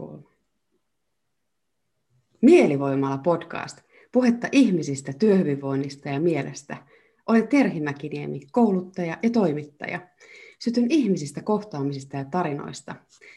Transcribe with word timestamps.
kolme. 0.00 0.22
Mielivoimalla 2.40 3.18
podcast. 3.18 3.78
Puhetta 4.12 4.48
ihmisistä, 4.52 5.12
työhyvinvoinnista 5.12 6.08
ja 6.08 6.20
mielestä. 6.20 6.76
Olen 7.26 7.48
Terhi 7.48 7.80
Mäkiniemi, 7.80 8.40
kouluttaja 8.52 9.18
ja 9.22 9.30
toimittaja. 9.30 10.00
Sytyn 10.58 10.86
ihmisistä, 10.88 11.42
kohtaamisista 11.42 12.16
ja 12.16 12.24
tarinoista. 12.24 12.94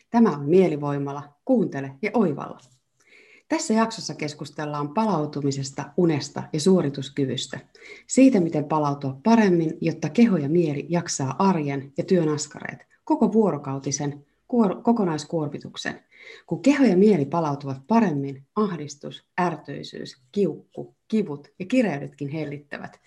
Tämä 0.10 0.32
on 0.32 0.50
Mielivoimala. 0.50 1.24
Kuuntele 1.46 1.92
ja 2.02 2.12
oivalla. 2.14 2.60
Tässä 3.50 3.74
jaksossa 3.74 4.16
keskustellaan 4.16 4.94
palautumisesta, 4.94 5.86
unesta 5.98 6.44
ja 6.54 6.60
suorituskyvystä. 6.60 7.60
Siitä, 8.08 8.40
miten 8.40 8.66
palautua 8.66 9.18
paremmin, 9.24 9.78
jotta 9.82 10.10
keho 10.10 10.38
ja 10.38 10.50
mieli 10.50 10.86
jaksaa 10.90 11.36
arjen 11.40 11.94
ja 11.98 12.04
työn 12.04 12.30
askareet, 12.30 12.88
koko 13.04 13.34
vuorokautisen 13.34 14.26
kuor- 14.54 14.82
kokonaiskuormituksen. 14.82 16.04
Kun 16.48 16.62
keho 16.62 16.84
ja 16.84 16.98
mieli 16.98 17.26
palautuvat 17.26 17.78
paremmin, 17.88 18.48
ahdistus, 18.56 19.28
ärtyisyys, 19.42 20.18
kiukku, 20.32 20.96
kivut 21.08 21.48
ja 21.60 21.66
kireydetkin 21.66 22.30
hellittävät. 22.30 23.00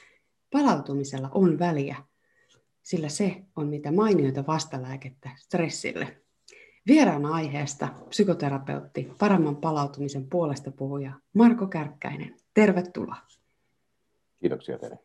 Palautumisella 0.52 1.30
on 1.34 1.58
väliä, 1.58 1.96
sillä 2.82 3.08
se 3.08 3.42
on 3.56 3.68
mitä 3.68 3.92
mainioita 3.92 4.44
vastalääkettä 4.46 5.30
stressille. 5.36 6.16
Vieraana 6.86 7.34
aiheesta 7.34 7.88
psykoterapeutti, 8.08 9.12
paremman 9.18 9.56
palautumisen 9.56 10.28
puolesta 10.28 10.70
puhuja 10.70 11.12
Marko 11.34 11.66
Kärkkäinen. 11.66 12.36
Tervetuloa. 12.54 13.16
Kiitoksia 14.40 14.78
teille. 14.78 14.98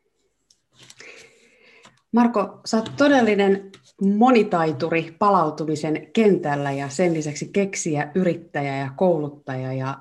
Marko, 2.11 2.61
sä 2.65 2.77
oot 2.77 2.91
todellinen 2.97 3.71
monitaituri 4.01 5.15
palautumisen 5.19 6.07
kentällä 6.13 6.71
ja 6.71 6.89
sen 6.89 7.13
lisäksi 7.13 7.49
keksiä, 7.53 8.11
yrittäjä 8.15 8.77
ja 8.77 8.89
kouluttaja 8.95 9.73
ja 9.73 9.97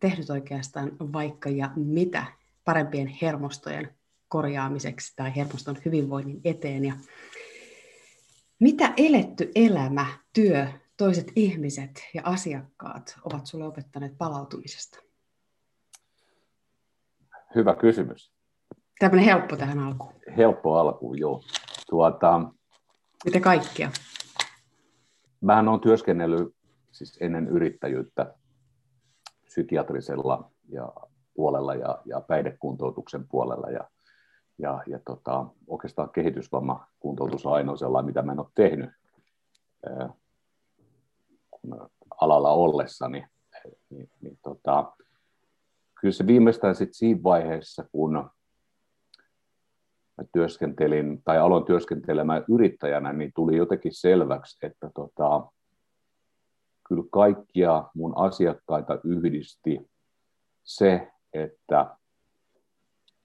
tehnyt 0.00 0.30
oikeastaan 0.30 0.92
vaikka 1.00 1.50
ja 1.50 1.70
mitä 1.76 2.24
parempien 2.64 3.06
hermostojen 3.22 3.88
korjaamiseksi 4.28 5.12
tai 5.16 5.36
hermoston 5.36 5.76
hyvinvoinnin 5.84 6.40
eteen. 6.44 6.84
Ja 6.84 6.94
mitä 8.60 8.92
eletty 8.96 9.50
elämä, 9.54 10.06
työ, 10.32 10.66
toiset 10.96 11.32
ihmiset 11.36 11.90
ja 12.14 12.22
asiakkaat 12.24 13.18
ovat 13.24 13.46
sulle 13.46 13.66
opettaneet 13.66 14.18
palautumisesta? 14.18 14.98
Hyvä 17.54 17.74
kysymys. 17.74 18.32
Tämmöinen 18.98 19.24
helppo 19.24 19.56
tähän 19.56 19.78
alkuun. 19.78 20.12
Helppo 20.36 20.76
alkuun, 20.76 21.18
joo. 21.18 21.42
Tuota, 21.90 22.52
Mitä 23.24 23.40
kaikkia? 23.40 23.90
Mähän 25.40 25.68
olen 25.68 25.80
työskennellyt 25.80 26.54
siis 26.92 27.18
ennen 27.20 27.48
yrittäjyyttä 27.48 28.34
psykiatrisella 29.44 30.50
ja 30.68 30.92
puolella 31.34 31.74
ja, 31.74 32.02
ja 32.04 32.20
päihdekuntoutuksen 32.20 33.28
puolella. 33.28 33.70
Ja, 33.70 33.90
ja, 34.58 34.82
ja 34.86 34.98
tota, 35.04 35.46
oikeastaan 35.66 36.10
kehitysvammakuntoutus 36.10 37.46
on 37.46 37.52
ainoa 37.52 37.76
sellainen, 37.76 38.06
mitä 38.06 38.22
mä 38.22 38.32
en 38.32 38.40
ole 38.40 38.48
tehnyt 38.54 38.90
alalla 42.20 42.52
ollessani. 42.52 43.26
Niin, 43.90 44.10
niin, 44.20 44.38
tota, 44.42 44.92
kyllä 46.00 46.12
se 46.12 46.26
viimeistään 46.26 46.74
sit 46.74 46.94
siinä 46.94 47.22
vaiheessa, 47.22 47.84
kun 47.92 48.30
työskentelin 50.32 51.22
tai 51.24 51.38
aloin 51.38 51.64
työskentelemään 51.64 52.44
yrittäjänä, 52.48 53.12
niin 53.12 53.32
tuli 53.34 53.56
jotenkin 53.56 53.94
selväksi, 53.94 54.66
että 54.66 54.90
tota, 54.94 55.46
kyllä 56.88 57.04
kaikkia 57.10 57.84
mun 57.94 58.12
asiakkaita 58.16 58.98
yhdisti 59.04 59.90
se, 60.62 61.10
että 61.32 61.96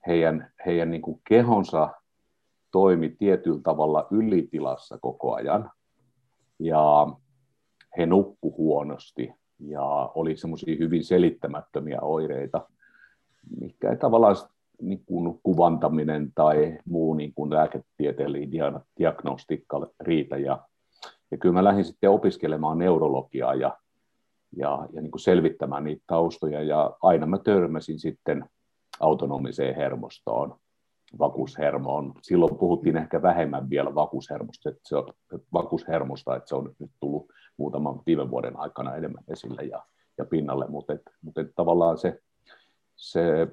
heidän, 0.07 0.51
heidän 0.65 0.91
niin 0.91 1.01
kuin 1.01 1.21
kehonsa 1.29 1.89
toimi 2.71 3.09
tietyllä 3.09 3.61
tavalla 3.63 4.07
ylitilassa 4.11 4.97
koko 5.01 5.33
ajan. 5.33 5.71
Ja 6.59 7.07
he 7.97 8.05
nukku 8.05 8.55
huonosti 8.57 9.33
ja 9.59 10.11
oli 10.15 10.37
semmoisia 10.37 10.75
hyvin 10.79 11.03
selittämättömiä 11.03 12.01
oireita, 12.01 12.69
mikä 13.59 13.89
ei 13.89 13.97
tavallaan 13.97 14.35
niin 14.81 15.05
kuvantaminen 15.43 16.31
tai 16.35 16.77
muu 16.85 17.13
niin 17.13 17.33
kuin 17.33 17.53
lääketieteellinen 17.53 18.51
diagnostiikka 18.99 19.87
riitä. 19.99 20.37
Ja, 20.37 20.67
ja 21.31 21.37
kyllä 21.37 21.53
mä 21.53 21.63
lähdin 21.63 21.85
sitten 21.85 22.09
opiskelemaan 22.09 22.77
neurologiaa 22.77 23.53
ja, 23.53 23.77
ja, 24.57 24.87
ja 24.93 25.01
niin 25.01 25.11
kuin 25.11 25.21
selvittämään 25.21 25.83
niitä 25.83 26.03
taustoja. 26.07 26.63
Ja 26.63 26.97
aina 27.01 27.25
mä 27.25 27.37
törmäsin 27.37 27.99
sitten 27.99 28.45
autonomiseen 28.99 29.75
hermostoon, 29.75 30.55
vakuushermoon. 31.19 32.13
Silloin 32.21 32.57
puhuttiin 32.57 32.97
ehkä 32.97 33.21
vähemmän 33.21 33.69
vielä 33.69 33.95
vakuushermosta, 33.95 34.69
että 34.69 34.81
se 34.83 34.95
on, 34.95 35.13
vakuushermosta, 35.53 36.35
että 36.35 36.49
se 36.49 36.55
on 36.55 36.75
nyt 36.79 36.91
tullut 36.99 37.31
muutaman 37.57 38.01
viime 38.05 38.31
vuoden 38.31 38.59
aikana 38.59 38.95
enemmän 38.95 39.23
esille 39.27 39.63
ja, 39.63 39.83
ja 40.17 40.25
pinnalle, 40.25 40.65
mutta, 40.67 40.93
et, 40.93 41.01
mutta 41.21 41.41
et 41.41 41.51
tavallaan 41.55 41.97
se 41.97 42.19
se 42.95 43.47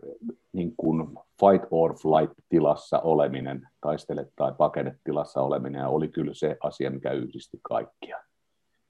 niin 0.52 0.76
kuin 0.76 1.08
fight 1.40 1.66
or 1.70 1.94
flight 1.94 2.38
tilassa 2.48 3.00
oleminen, 3.00 3.68
taistele 3.80 4.28
tai 4.36 4.52
pakene 4.58 4.98
tilassa 5.04 5.42
oleminen 5.42 5.86
oli 5.86 6.08
kyllä 6.08 6.34
se 6.34 6.56
asia, 6.62 6.90
mikä 6.90 7.12
yhdisti 7.12 7.58
kaikkia. 7.62 8.24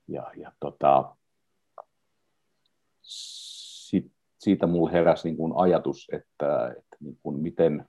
Ja, 0.09 0.31
ja 0.37 0.53
tota, 0.61 1.17
sit, 3.03 4.13
siitä 4.39 4.67
mulla 4.67 4.91
heräsi 4.91 5.29
niin 5.29 5.37
kuin 5.37 5.53
ajatus, 5.57 6.09
että, 6.13 6.69
että 6.79 6.97
niin 7.01 7.19
kuin 7.23 7.41
miten, 7.41 7.89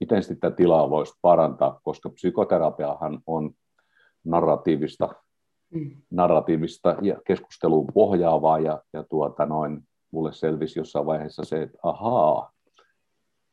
miten 0.00 0.22
sitä 0.22 0.50
tilaa 0.50 0.90
voisi 0.90 1.12
parantaa, 1.22 1.80
koska 1.84 2.10
psykoterapiahan 2.10 3.22
on 3.26 3.50
narratiivista, 4.24 5.08
mm. 5.70 6.02
narratiivista 6.10 6.96
ja 7.02 7.20
keskusteluun 7.26 7.86
pohjaavaa 7.94 8.58
ja, 8.58 8.82
ja 8.92 9.02
tuota 9.02 9.46
noin, 9.46 9.88
mulle 10.10 10.32
selvisi 10.32 10.78
jossain 10.78 11.06
vaiheessa 11.06 11.44
se, 11.44 11.62
että 11.62 11.78
ahaa, 11.82 12.52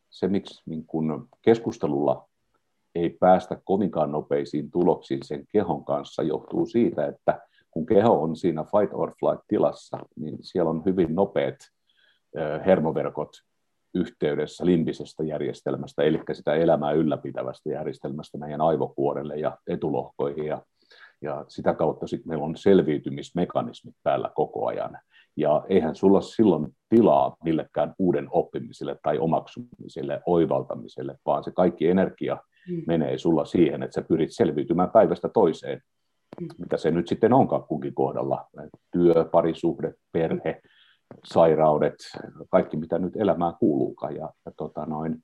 se 0.10 0.28
miksi 0.28 0.62
niin 0.66 0.86
kun 0.86 1.28
keskustelulla 1.42 2.28
ei 2.96 3.10
päästä 3.10 3.62
kovinkaan 3.66 4.12
nopeisiin 4.12 4.72
tuloksiin 4.72 5.20
sen 5.24 5.46
kehon 5.52 5.86
kanssa, 5.86 6.24
johtuu 6.24 6.66
siitä, 6.66 7.06
että 7.06 7.42
kun 7.72 7.86
keho 7.86 8.22
on 8.22 8.36
siinä 8.36 8.64
fight 8.64 8.94
or 8.94 9.14
flight 9.20 9.44
tilassa, 9.48 9.98
niin 10.16 10.38
siellä 10.42 10.70
on 10.70 10.86
hyvin 10.86 11.16
nopeat 11.16 11.56
hermoverkot 12.66 13.30
yhteydessä 13.94 14.66
limbisestä 14.66 15.24
järjestelmästä, 15.24 16.04
eli 16.04 16.22
sitä 16.34 16.54
elämää 16.54 16.92
ylläpitävästä 16.92 17.70
järjestelmästä 17.70 18.38
meidän 18.38 18.62
aivokuorelle 18.62 19.36
ja 19.36 19.58
etulohkoihin, 19.68 20.46
ja, 20.46 20.62
ja 21.22 21.46
sitä 21.48 21.74
kautta 21.74 22.08
sitten 22.08 22.28
meillä 22.30 22.46
on 22.46 22.58
selviytymismekanismit 22.58 23.96
päällä 24.04 24.32
koko 24.36 24.68
ajan. 24.68 25.00
Ja 25.38 25.66
eihän 25.70 25.96
sulla 25.96 26.22
silloin 26.22 26.68
tilaa 26.90 27.36
millekään 27.44 27.94
uuden 28.00 28.28
oppimiselle 28.32 28.98
tai 29.04 29.18
omaksumiselle, 29.20 30.22
oivaltamiselle, 30.26 31.18
vaan 31.26 31.44
se 31.44 31.52
kaikki 31.52 31.88
energia 31.88 32.38
mm. 32.70 32.84
menee 32.88 33.18
sulla 33.18 33.46
siihen, 33.46 33.84
että 33.84 33.96
sä 33.96 34.08
pyrit 34.08 34.30
selviytymään 34.32 34.92
päivästä 34.92 35.30
toiseen, 35.30 35.82
mm. 36.42 36.48
mitä 36.58 36.78
se 36.78 36.92
nyt 36.92 37.08
sitten 37.08 37.34
onkaan 37.34 37.64
kunkin 37.64 37.94
kohdalla. 37.94 38.48
Työ, 38.92 39.26
parisuhde, 39.32 39.94
perhe, 40.12 40.62
sairaudet, 41.26 41.96
kaikki 42.50 42.78
mitä 42.78 43.00
nyt 43.00 43.16
elämään 43.16 43.54
kuuluukaan. 43.60 44.16
Ja, 44.16 44.30
ja 44.46 44.52
tota 44.58 44.86
noin, 44.86 45.24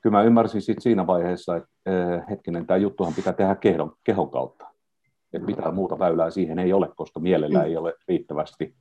kyllä 0.00 0.16
mä 0.16 0.22
ymmärsin 0.22 0.62
sit 0.62 0.80
siinä 0.80 1.06
vaiheessa, 1.06 1.56
että 1.56 1.70
äh, 1.88 2.24
hetkinen, 2.30 2.66
tämä 2.66 2.76
juttuhan 2.76 3.14
pitää 3.14 3.32
tehdä 3.32 3.54
kehon, 3.54 3.92
kehon 4.04 4.30
kautta. 4.30 4.66
Että 5.32 5.46
mitään 5.46 5.74
muuta 5.74 5.98
väylää 5.98 6.30
siihen 6.30 6.58
ei 6.58 6.72
ole, 6.72 6.88
koska 6.96 7.20
mielellä 7.20 7.58
mm. 7.58 7.64
ei 7.64 7.76
ole 7.76 7.94
riittävästi 8.08 8.74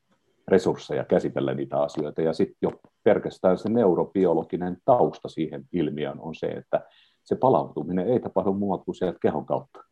resursseja 0.48 1.04
käsitellä 1.04 1.54
niitä 1.54 1.82
asioita. 1.82 2.22
Ja 2.22 2.34
sitten 2.34 2.58
jo 2.62 2.72
pelkästään 3.04 3.58
se 3.58 3.70
neurobiologinen 3.70 4.78
tausta 4.86 5.30
siihen 5.30 5.66
ilmiön 5.72 6.20
on 6.20 6.36
se, 6.36 6.48
että 6.48 6.82
se 7.24 7.36
palautuminen 7.36 8.08
ei 8.08 8.20
tapahdu 8.20 8.54
muuta 8.54 8.86
kuin 8.86 8.96
sieltä 8.96 9.20
kehon 9.22 9.46
kautta. 9.46 9.84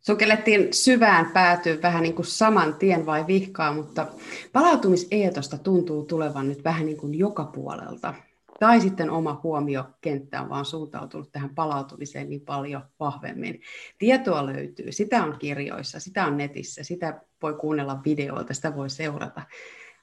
Sukellettiin 0.00 0.74
syvään 0.74 1.30
päätyyn 1.32 1.82
vähän 1.82 2.02
niin 2.02 2.14
kuin 2.14 2.26
saman 2.26 2.74
tien 2.74 3.06
vai 3.06 3.26
vihkaa, 3.26 3.72
mutta 3.72 4.06
palautumiseetosta 4.52 5.58
tuntuu 5.58 6.04
tulevan 6.04 6.48
nyt 6.48 6.64
vähän 6.64 6.86
niin 6.86 6.98
kuin 6.98 7.18
joka 7.18 7.44
puolelta 7.44 8.14
tai 8.60 8.80
sitten 8.80 9.10
oma 9.10 9.40
huomiokenttä 9.42 10.42
on 10.42 10.48
vaan 10.48 10.64
suuntautunut 10.64 11.32
tähän 11.32 11.54
palautumiseen 11.54 12.30
niin 12.30 12.40
paljon 12.40 12.82
vahvemmin. 13.00 13.60
Tietoa 13.98 14.46
löytyy, 14.46 14.92
sitä 14.92 15.24
on 15.24 15.36
kirjoissa, 15.38 16.00
sitä 16.00 16.26
on 16.26 16.36
netissä, 16.36 16.82
sitä 16.84 17.20
voi 17.42 17.54
kuunnella 17.54 18.00
videoilta, 18.04 18.54
sitä 18.54 18.76
voi 18.76 18.90
seurata. 18.90 19.42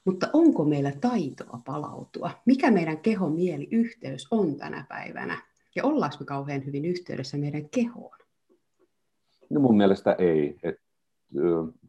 Mutta 0.04 0.28
onko 0.32 0.64
meillä 0.64 0.92
taitoa 1.00 1.60
palautua? 1.64 2.30
Mikä 2.46 2.70
meidän 2.70 2.98
keho-mieli-yhteys 2.98 4.28
on 4.30 4.56
tänä 4.56 4.86
päivänä? 4.88 5.42
Ja 5.76 5.84
ollaanko 5.84 6.16
me 6.20 6.26
kauhean 6.26 6.66
hyvin 6.66 6.84
yhteydessä 6.84 7.36
meidän 7.36 7.68
kehoon? 7.68 8.18
No 9.50 9.60
mun 9.60 9.76
mielestä 9.76 10.12
ei. 10.12 10.58
Et 10.62 10.80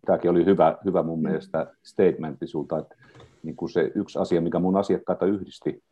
tämäkin 0.05 0.31
oli 0.31 0.45
hyvä, 0.45 0.77
hyvä 0.85 1.03
mun 1.03 1.21
mielestä 1.21 1.73
statementti 1.83 2.47
sulta, 2.47 2.79
että 2.79 2.95
niin 3.43 3.55
kuin 3.55 3.69
se 3.69 3.91
yksi 3.95 4.19
asia, 4.19 4.41
mikä 4.41 4.59
mun 4.59 4.77
asiakkaita 4.77 5.25
yhdisti 5.25 5.83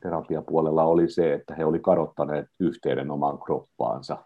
terapiapuolella 0.00 0.84
oli 0.84 1.10
se, 1.10 1.34
että 1.34 1.54
he 1.54 1.64
oli 1.64 1.78
kadottaneet 1.78 2.46
yhteyden 2.60 3.10
omaan 3.10 3.38
kroppaansa. 3.38 4.18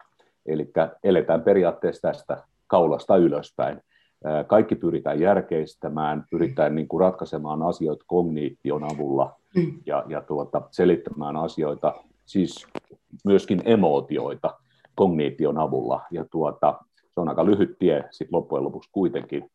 Eli 0.47 0.73
eletään 1.05 1.43
periaatteessa 1.43 2.09
tästä 2.09 2.45
kaulasta 2.67 3.17
ylöspäin. 3.17 3.81
Kaikki 4.47 4.75
pyritään 4.75 5.21
järkeistämään, 5.21 6.25
pyritään 6.31 6.75
niin 6.75 6.89
kuin 6.89 7.01
ratkaisemaan 7.01 7.63
asioita 7.63 8.05
kogniition 8.07 8.85
avulla 8.95 9.37
ja, 9.87 10.05
ja 10.09 10.21
tuota, 10.21 10.63
selittämään 10.71 11.37
asioita, 11.37 11.95
siis 12.27 12.67
myöskin 13.25 13.63
emootioita 13.65 14.59
kogniition 14.95 15.59
avulla. 15.59 16.03
Ja 16.11 16.25
tuota, 16.31 16.81
se 16.95 17.21
on 17.21 17.29
aika 17.29 17.47
lyhyt 17.47 17.79
tie 17.79 18.05
sit 18.11 18.29
loppujen 18.33 18.65
lopuksi 18.65 18.91
kuitenkin, 18.93 19.51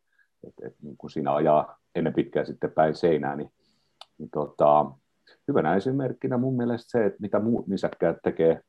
että 0.48 0.68
et, 0.68 0.76
niin 0.82 0.98
kun 0.98 1.10
siinä 1.10 1.36
ajaa 1.36 1.78
ennen 1.96 2.14
pitkään 2.14 2.46
sitten 2.46 2.72
päin 2.72 2.96
seinää, 2.96 3.36
niin, 3.36 3.52
niin 4.18 4.30
tota, 4.30 4.86
hyvänä 5.50 5.76
esimerkkinä 5.76 6.38
mun 6.38 6.58
mielestä 6.58 6.92
se, 6.92 7.06
että 7.06 7.22
mitä 7.22 7.40
muut 7.40 7.68
nisäkkäät 7.68 8.18
tekee 8.24 8.62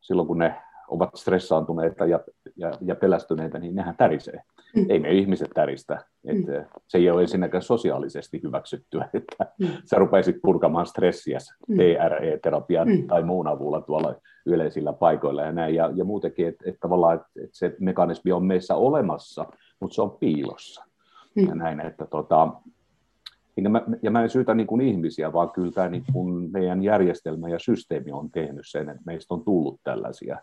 silloin, 0.00 0.28
kun 0.28 0.38
ne 0.38 0.54
ovat 0.90 1.10
stressaantuneita 1.14 2.06
ja, 2.06 2.20
ja, 2.56 2.72
ja 2.80 2.94
pelästyneitä, 2.94 3.58
niin 3.58 3.74
nehän 3.74 3.96
tärisee. 3.96 4.42
Mm. 4.76 4.86
Ei 4.88 4.98
me 4.98 5.12
ihmiset 5.12 5.50
täristä. 5.54 6.04
Mm. 6.22 6.30
Et 6.30 6.66
se 6.88 6.98
ei 6.98 7.10
ole 7.10 7.22
ensinnäkään 7.22 7.62
sosiaalisesti 7.62 8.40
hyväksyttyä, 8.42 9.08
että 9.14 9.46
mm. 9.58 9.68
sä 9.84 9.96
rupeisit 9.96 10.36
purkamaan 10.42 10.86
stressiä 10.86 11.38
mm. 11.68 11.76
TRE-terapian 11.76 12.88
mm. 12.88 13.06
tai 13.06 13.22
muun 13.22 13.48
avulla 13.48 13.80
tuolla 13.80 14.14
yleisillä 14.46 14.92
paikoilla 14.92 15.42
ja 15.42 15.52
näin. 15.52 15.74
Ja, 15.74 15.90
ja 15.94 16.04
muutenkin, 16.04 16.48
että 16.48 16.64
et 16.66 16.76
tavallaan 16.80 17.16
et, 17.16 17.44
et 17.44 17.50
se 17.52 17.76
mekanismi 17.80 18.32
on 18.32 18.44
meissä 18.44 18.74
olemassa, 18.74 19.46
mutta 19.80 19.94
se 19.94 20.02
on 20.02 20.16
piilossa. 20.20 20.84
Mm. 21.36 21.48
Ja 21.48 21.54
näin, 21.54 21.80
että 21.80 22.06
tota, 22.06 22.48
mä, 23.68 23.82
ja 24.02 24.10
mä 24.10 24.22
en 24.22 24.30
syytä 24.30 24.54
niin 24.54 24.66
kuin 24.66 24.80
ihmisiä, 24.80 25.32
vaan 25.32 25.50
kyllä 25.50 25.72
tämä 25.72 25.88
niin 25.88 26.04
kuin 26.12 26.50
meidän 26.52 26.82
järjestelmä 26.82 27.48
ja 27.48 27.58
systeemi 27.58 28.12
on 28.12 28.30
tehnyt 28.30 28.64
sen, 28.66 28.88
että 28.88 29.02
meistä 29.06 29.34
on 29.34 29.44
tullut 29.44 29.80
tällaisia 29.84 30.38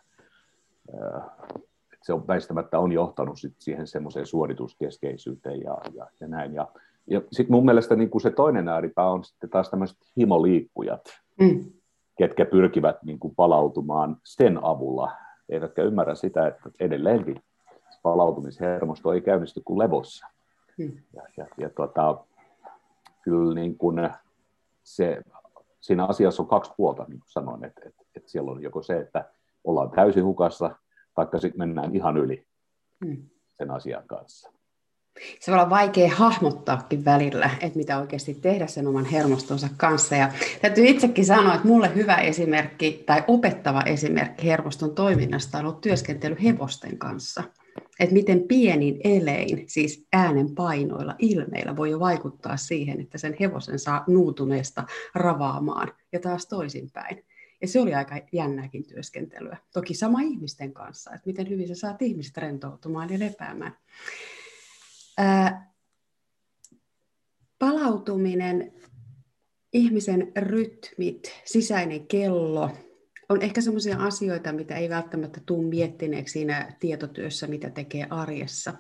se 2.08 2.14
on 2.14 2.28
väistämättä 2.28 2.80
on 2.80 2.92
johtanut 2.92 3.40
sit 3.40 3.54
siihen 3.60 3.88
semmoiseen 3.88 4.26
suorituskeskeisyyteen 4.26 5.62
ja, 5.62 5.78
ja, 5.94 6.08
ja 6.20 6.28
näin. 6.28 6.54
Ja, 6.54 6.68
ja 7.08 7.22
sitten 7.32 7.56
mun 7.56 7.66
mielestä 7.66 7.96
niin 7.96 8.10
kuin 8.10 8.22
se 8.22 8.30
toinen 8.30 8.68
ääripää 8.68 9.10
on 9.10 9.24
sitten 9.24 9.50
taas 9.50 9.70
tämmöiset 9.70 9.98
himoliikkujat, 10.18 11.02
mm. 11.40 11.66
ketkä 12.18 12.46
pyrkivät 12.46 13.04
niin 13.04 13.20
kuin 13.20 13.36
palautumaan 13.36 14.18
sen 14.24 14.64
avulla, 14.64 15.12
eivätkä 15.50 15.84
ymmärrä 15.84 16.16
sitä, 16.16 16.48
että 16.48 16.70
edelleenkin 16.80 17.42
palautumishermosto 18.04 19.14
ei 19.14 19.22
käynnisty 19.22 19.62
kuin 19.66 19.80
levossa. 19.80 20.28
Mm. 20.78 20.92
Ja, 21.16 21.22
ja, 21.38 21.48
ja 21.58 21.70
tuota, 21.70 22.24
kyllä 23.28 23.54
niin 23.54 23.78
kuin 23.78 24.10
se, 24.84 25.22
siinä 25.82 26.06
asiassa 26.06 26.44
on 26.44 26.50
kaksi 26.50 26.72
puolta, 26.78 27.06
niin 27.08 27.20
kuin 27.20 27.30
sanoin, 27.30 27.66
että, 27.66 27.82
että, 27.86 28.04
että 28.16 28.30
siellä 28.30 28.52
on 28.52 28.62
joko 28.62 28.84
se, 28.84 29.00
että 29.00 29.30
ollaan 29.64 29.92
täysin 29.92 30.24
hukassa, 30.24 30.76
taikka 31.16 31.40
sitten 31.40 31.60
mennään 31.60 31.96
ihan 31.96 32.18
yli 32.18 32.48
hmm. 33.06 33.30
sen 33.58 33.72
asian 33.72 34.04
kanssa. 34.08 34.52
Se 35.40 35.52
voi 35.52 35.60
olla 35.60 35.70
vaikea 35.70 36.16
hahmottaakin 36.16 37.06
välillä, 37.06 37.50
että 37.62 37.78
mitä 37.78 38.00
oikeasti 38.00 38.34
tehdä 38.34 38.68
sen 38.68 38.88
oman 38.88 39.06
hermostonsa 39.06 39.68
kanssa. 39.78 40.16
Ja 40.16 40.32
täytyy 40.62 40.86
itsekin 40.86 41.26
sanoa, 41.26 41.54
että 41.54 41.68
mulle 41.68 41.96
hyvä 41.96 42.16
esimerkki 42.16 43.04
tai 43.06 43.24
opettava 43.28 43.82
esimerkki 43.82 44.48
hermoston 44.48 44.96
toiminnasta 44.96 45.58
on 45.58 45.66
ollut 45.66 45.82
työskentely 45.82 46.36
hevosten 46.44 46.98
kanssa. 46.98 47.44
Että 48.00 48.14
miten 48.14 48.48
pienin 48.48 49.02
elein, 49.04 49.64
siis 49.68 50.08
äänen 50.14 50.56
painoilla, 50.56 51.16
ilmeillä 51.20 51.76
voi 51.76 51.90
jo 51.90 52.00
vaikuttaa 52.00 52.58
siihen, 52.58 53.02
että 53.02 53.18
sen 53.18 53.36
hevosen 53.40 53.80
saa 53.80 54.04
nuutuneesta 54.08 54.84
ravaamaan 55.16 55.92
ja 56.12 56.20
taas 56.20 56.48
toisinpäin. 56.48 57.26
Ja 57.62 57.68
se 57.68 57.80
oli 57.80 57.94
aika 57.94 58.22
jännääkin 58.32 58.88
työskentelyä. 58.88 59.58
Toki 59.74 59.94
sama 59.94 60.22
ihmisten 60.22 60.74
kanssa, 60.74 61.14
että 61.14 61.28
miten 61.28 61.50
hyvin 61.50 61.68
sä 61.68 61.76
saat 61.76 62.02
ihmiset 62.02 62.38
rentoutumaan 62.38 63.14
ja 63.14 63.20
lepäämään. 63.20 63.78
Ää, 65.18 65.74
palautuminen, 67.60 68.74
ihmisen 69.74 70.32
rytmit, 70.38 71.42
sisäinen 71.46 72.08
kello, 72.08 72.72
on 73.30 73.42
ehkä 73.42 73.62
sellaisia 73.62 73.98
asioita, 73.98 74.54
mitä 74.54 74.76
ei 74.76 74.90
välttämättä 74.90 75.42
tule 75.46 75.68
miettineeksi 75.68 76.32
siinä 76.32 76.76
tietotyössä, 76.80 77.48
mitä 77.48 77.70
tekee 77.70 78.08
arjessa. 78.10 78.74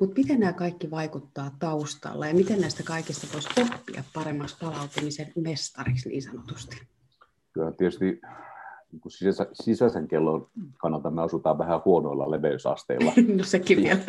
Mutta 0.00 0.20
miten 0.20 0.40
nämä 0.40 0.52
kaikki 0.52 0.90
vaikuttaa 0.90 1.56
taustalla 1.58 2.26
ja 2.26 2.34
miten 2.34 2.60
näistä 2.60 2.82
kaikista 2.82 3.26
voisi 3.32 3.48
oppia 3.60 4.04
paremmaksi 4.14 4.56
palautumisen 4.60 5.32
mestariksi 5.36 6.08
niin 6.08 6.22
sanotusti? 6.22 6.76
kyllä 7.54 7.72
tietysti 7.72 8.20
niin 8.92 9.02
sisä, 9.08 9.46
sisäisen 9.52 10.08
kellon 10.08 10.48
kannalta 10.78 11.10
me 11.10 11.22
asutaan 11.22 11.58
vähän 11.58 11.80
huonoilla 11.84 12.30
leveysasteilla. 12.30 13.12
no 13.36 13.44
sekin 13.44 13.78
vielä. 13.78 14.00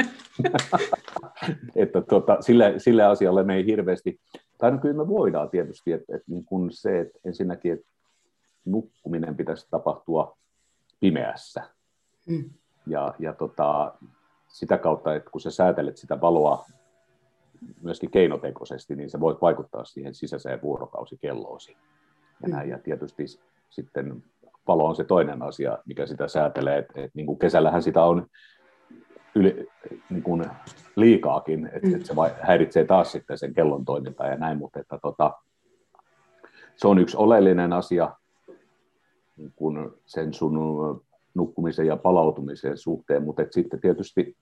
että 1.75 2.01
tuota, 2.01 2.37
sille, 2.41 2.73
sille 2.77 3.03
asialle 3.03 3.43
me 3.43 3.55
ei 3.55 3.65
hirveästi, 3.65 4.19
tai 4.57 4.71
no 4.71 4.77
kyllä 4.77 4.95
me 4.95 5.07
voidaan 5.07 5.49
tietysti, 5.49 5.91
että, 5.91 6.15
että 6.15 6.31
niin 6.31 6.45
kuin 6.45 6.71
se, 6.71 6.99
että 6.99 7.19
ensinnäkin, 7.25 7.73
että 7.73 7.85
nukkuminen 8.65 9.35
pitäisi 9.35 9.67
tapahtua 9.71 10.37
pimeässä. 10.99 11.63
Mm. 12.27 12.49
Ja, 12.87 13.13
ja 13.19 13.33
tota, 13.33 13.93
sitä 14.47 14.77
kautta, 14.77 15.15
että 15.15 15.29
kun 15.29 15.41
sä 15.41 15.51
säätelet 15.51 15.97
sitä 15.97 16.21
valoa 16.21 16.65
myöskin 17.81 18.11
keinotekoisesti, 18.11 18.95
niin 18.95 19.09
se 19.09 19.19
voi 19.19 19.37
vaikuttaa 19.41 19.85
siihen 19.85 20.15
sisäiseen 20.15 20.61
vuorokausikelloosi 20.61 21.77
ja 22.41 22.49
näin. 22.49 22.69
Ja 22.69 22.79
tietysti 22.79 23.25
sitten 23.69 24.23
valo 24.67 24.85
on 24.85 24.95
se 24.95 25.03
toinen 25.03 25.41
asia, 25.41 25.77
mikä 25.85 26.05
sitä 26.05 26.27
säätelee. 26.27 26.77
Et, 26.77 26.85
et, 26.95 27.15
niin 27.15 27.25
kuin 27.25 27.39
kesällähän 27.39 27.83
sitä 27.83 28.03
on 28.03 28.27
yli, 29.35 29.67
niin 30.09 30.23
kuin 30.23 30.45
liikaakin, 30.95 31.69
että 31.73 31.87
mm. 31.87 31.95
et 31.95 32.05
se 32.05 32.13
häiritsee 32.41 32.85
taas 32.85 33.11
sitten 33.11 33.37
sen 33.37 33.53
kellon 33.53 33.85
toimintaa 33.85 34.27
ja 34.27 34.37
näin, 34.37 34.57
mutta 34.57 34.79
että 34.79 34.99
tota, 35.01 35.33
se 36.75 36.87
on 36.87 36.99
yksi 36.99 37.17
oleellinen 37.17 37.73
asia 37.73 38.15
kuin 39.55 39.91
sen 40.05 40.33
sun 40.33 40.59
nukkumisen 41.33 41.87
ja 41.87 41.97
palautumisen 41.97 42.77
suhteen, 42.77 43.23
mutta 43.23 43.41
et 43.41 43.53
sitten 43.53 43.81
tietysti 43.81 44.37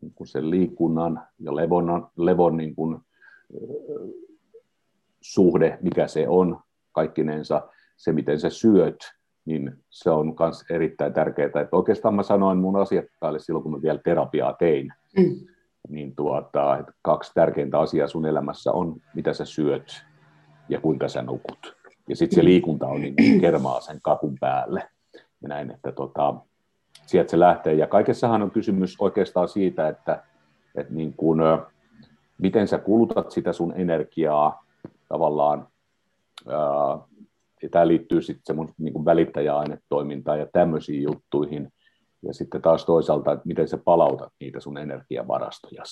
niin 0.00 0.12
kuin 0.14 0.28
sen 0.28 0.50
liikunnan 0.50 1.22
ja 1.38 1.56
levon, 1.56 2.08
levon 2.16 2.56
niin 2.56 2.74
kuin, 2.74 3.00
suhde, 5.20 5.78
mikä 5.82 6.06
se 6.06 6.28
on, 6.28 6.60
kaikkinensa 6.92 7.68
se, 7.96 8.12
miten 8.12 8.40
sä 8.40 8.50
syöt, 8.50 8.96
niin 9.44 9.72
se 9.90 10.10
on 10.10 10.34
myös 10.40 10.64
erittäin 10.70 11.12
tärkeää. 11.12 11.46
Että 11.46 11.76
oikeastaan 11.76 12.14
mä 12.14 12.22
sanoin 12.22 12.58
mun 12.58 12.76
asiakkaille 12.76 13.38
silloin, 13.38 13.62
kun 13.62 13.72
mä 13.72 13.82
vielä 13.82 14.00
terapiaa 14.04 14.52
tein, 14.52 14.92
mm. 15.16 15.46
niin 15.88 16.16
tuota, 16.16 16.78
että 16.78 16.92
kaksi 17.02 17.32
tärkeintä 17.34 17.78
asiaa 17.78 18.08
sun 18.08 18.26
elämässä 18.26 18.72
on, 18.72 18.96
mitä 19.14 19.32
sä 19.32 19.44
syöt 19.44 20.04
ja 20.68 20.80
kuinka 20.80 21.08
sä 21.08 21.22
nukut. 21.22 21.79
Ja 22.10 22.16
sitten 22.16 22.36
se 22.36 22.44
liikunta 22.44 22.86
on 22.86 23.00
niin 23.00 23.40
kermaa 23.40 23.80
sen 23.80 24.00
kakun 24.02 24.36
päälle. 24.40 24.88
Ja 25.42 25.48
näin, 25.48 25.70
että 25.70 25.92
tota, 25.92 26.34
sieltä 27.06 27.30
se 27.30 27.40
lähtee. 27.40 27.74
Ja 27.74 27.86
kaikessahan 27.86 28.42
on 28.42 28.50
kysymys 28.50 28.96
oikeastaan 28.98 29.48
siitä, 29.48 29.88
että, 29.88 30.22
että 30.74 30.94
niin 30.94 31.14
kuin, 31.16 31.40
miten 32.38 32.68
sä 32.68 32.78
kulutat 32.78 33.30
sitä 33.30 33.52
sun 33.52 33.72
energiaa 33.76 34.64
tavallaan 35.08 35.68
ja 37.62 37.68
tämä 37.70 37.88
liittyy 37.88 38.22
sitten 38.22 38.42
semmoisen 38.46 38.74
niin 38.78 39.04
välittäjäainetoimintaan 39.04 40.38
ja 40.38 40.46
tämmöisiin 40.52 41.02
juttuihin. 41.02 41.72
Ja 42.22 42.34
sitten 42.34 42.62
taas 42.62 42.84
toisaalta, 42.84 43.32
että 43.32 43.48
miten 43.48 43.68
sä 43.68 43.78
palautat 43.84 44.32
niitä 44.40 44.60
sun 44.60 44.78
energiavarastoja. 44.78 45.82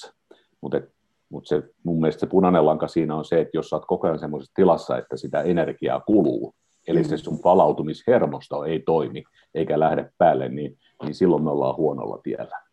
Mutta 0.61 0.81
mut 1.29 1.47
se, 1.47 1.63
mun 1.85 2.01
mielestä 2.01 2.21
se 2.21 2.27
punainen 2.27 2.67
lanka 2.67 2.89
siinä 2.89 3.17
on 3.17 3.25
se, 3.25 3.41
että 3.41 3.57
jos 3.57 3.69
sä 3.69 3.77
oot 3.77 3.87
koko 3.87 4.07
ajan 4.07 4.19
semmoisessa 4.19 4.53
tilassa, 4.55 4.99
että 4.99 5.17
sitä 5.17 5.43
energiaa 5.43 6.01
kuluu, 6.01 6.55
eli 6.89 7.05
se 7.05 7.17
sun 7.17 7.39
palautumishermosto 7.39 8.65
ei 8.65 8.81
toimi 8.81 9.25
eikä 9.55 9.81
lähde 9.81 10.11
päälle, 10.19 10.49
niin, 10.49 10.79
niin 11.03 11.15
silloin 11.15 11.45
me 11.45 11.51
ollaan 11.51 11.77
huonolla 11.77 12.19
tiellä. 12.23 12.68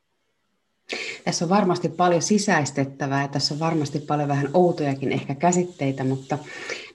Tässä 1.25 1.45
on 1.45 1.49
varmasti 1.49 1.89
paljon 1.89 2.21
sisäistettävää 2.21 3.21
ja 3.21 3.27
tässä 3.27 3.53
on 3.53 3.59
varmasti 3.59 3.99
paljon 3.99 4.29
vähän 4.29 4.49
outojakin 4.53 5.11
ehkä 5.11 5.35
käsitteitä, 5.35 6.03
mutta 6.03 6.37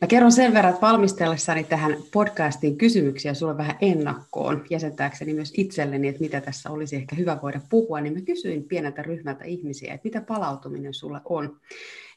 mä 0.01 0.09
kerron 0.09 0.33
sen 0.33 0.55
verran, 0.55 0.75
että 0.75 0.87
valmistellessani 0.87 1.65
tähän 1.65 1.97
podcastiin 2.13 2.79
kysymyksiä 2.79 3.35
sulle 3.35 3.57
vähän 3.57 3.77
ennakkoon 3.81 4.65
jäsentääkseni 4.71 5.35
myös 5.35 5.53
itselleni, 5.57 6.09
että 6.09 6.21
mitä 6.21 6.41
tässä 6.41 6.71
olisi 6.71 6.97
ehkä 6.97 7.17
hyvä 7.17 7.39
voida 7.43 7.61
puhua, 7.71 8.01
niin 8.01 8.15
mä 8.15 8.21
kysyin 8.21 8.65
pieneltä 8.65 9.03
ryhmältä 9.03 9.45
ihmisiä, 9.45 9.95
että 9.95 10.05
mitä 10.05 10.21
palautuminen 10.21 10.95
sulle 10.95 11.21
on. 11.25 11.61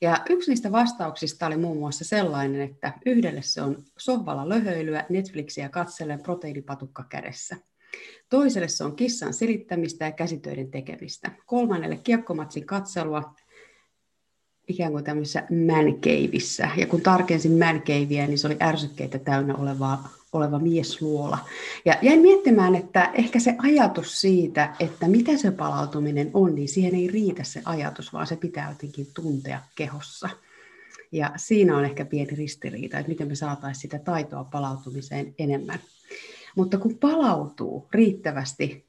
Ja 0.02 0.18
yksi 0.30 0.52
niistä 0.52 0.72
vastauksista 0.72 1.48
oli 1.48 1.58
muun 1.58 1.78
muassa 1.78 2.06
sellainen, 2.06 2.62
että 2.62 2.94
yhdelle 3.06 3.42
se 3.42 3.62
on 3.62 3.84
sohvalla 3.98 4.50
löhöilyä, 4.50 5.06
Netflixiä 5.10 5.70
katsellen, 5.70 6.24
proteiinipatukka 6.24 7.04
kädessä– 7.10 7.56
Toiselle 8.34 8.68
se 8.68 8.84
on 8.84 8.96
kissan 8.96 9.34
selittämistä 9.34 10.06
ja 10.06 10.12
käsitöiden 10.12 10.72
tekemistä. 10.72 11.32
Kolmannelle 11.46 11.98
kiekkomatsin 11.98 12.66
katselua 12.66 13.36
ikään 14.68 14.92
kuin 14.92 15.04
tämmöisessä 15.04 15.44
mankeivissä. 15.66 16.70
Ja 16.78 16.88
kun 16.88 17.02
tarkensin 17.02 17.60
mankeiviä, 17.60 18.28
niin 18.28 18.38
se 18.38 18.48
oli 18.48 18.58
ärsykkeitä 18.62 19.20
täynnä 19.20 19.56
oleva, 19.56 20.00
oleva 20.32 20.60
miesluola. 20.60 21.38
Ja 21.86 21.98
jäin 22.02 22.20
miettimään, 22.20 22.76
että 22.76 23.12
ehkä 23.14 23.40
se 23.40 23.56
ajatus 23.58 24.22
siitä, 24.22 24.76
että 24.80 25.08
mitä 25.08 25.38
se 25.38 25.52
palautuminen 25.52 26.32
on, 26.34 26.56
niin 26.56 26.70
siihen 26.70 26.96
ei 26.96 27.08
riitä 27.08 27.44
se 27.44 27.62
ajatus, 27.66 28.14
vaan 28.14 28.28
se 28.28 28.36
pitää 28.36 28.70
jotenkin 28.70 29.08
tuntea 29.14 29.60
kehossa. 29.76 30.30
Ja 31.12 31.32
siinä 31.36 31.78
on 31.78 31.86
ehkä 31.86 32.06
pieni 32.06 32.36
ristiriita, 32.36 33.00
että 33.00 33.10
miten 33.10 33.28
me 33.28 33.36
saataisiin 33.36 33.82
sitä 33.82 34.00
taitoa 34.00 34.44
palautumiseen 34.44 35.36
enemmän. 35.40 35.80
Mutta 36.56 36.78
kun 36.78 36.98
palautuu 37.00 37.88
riittävästi 37.94 38.86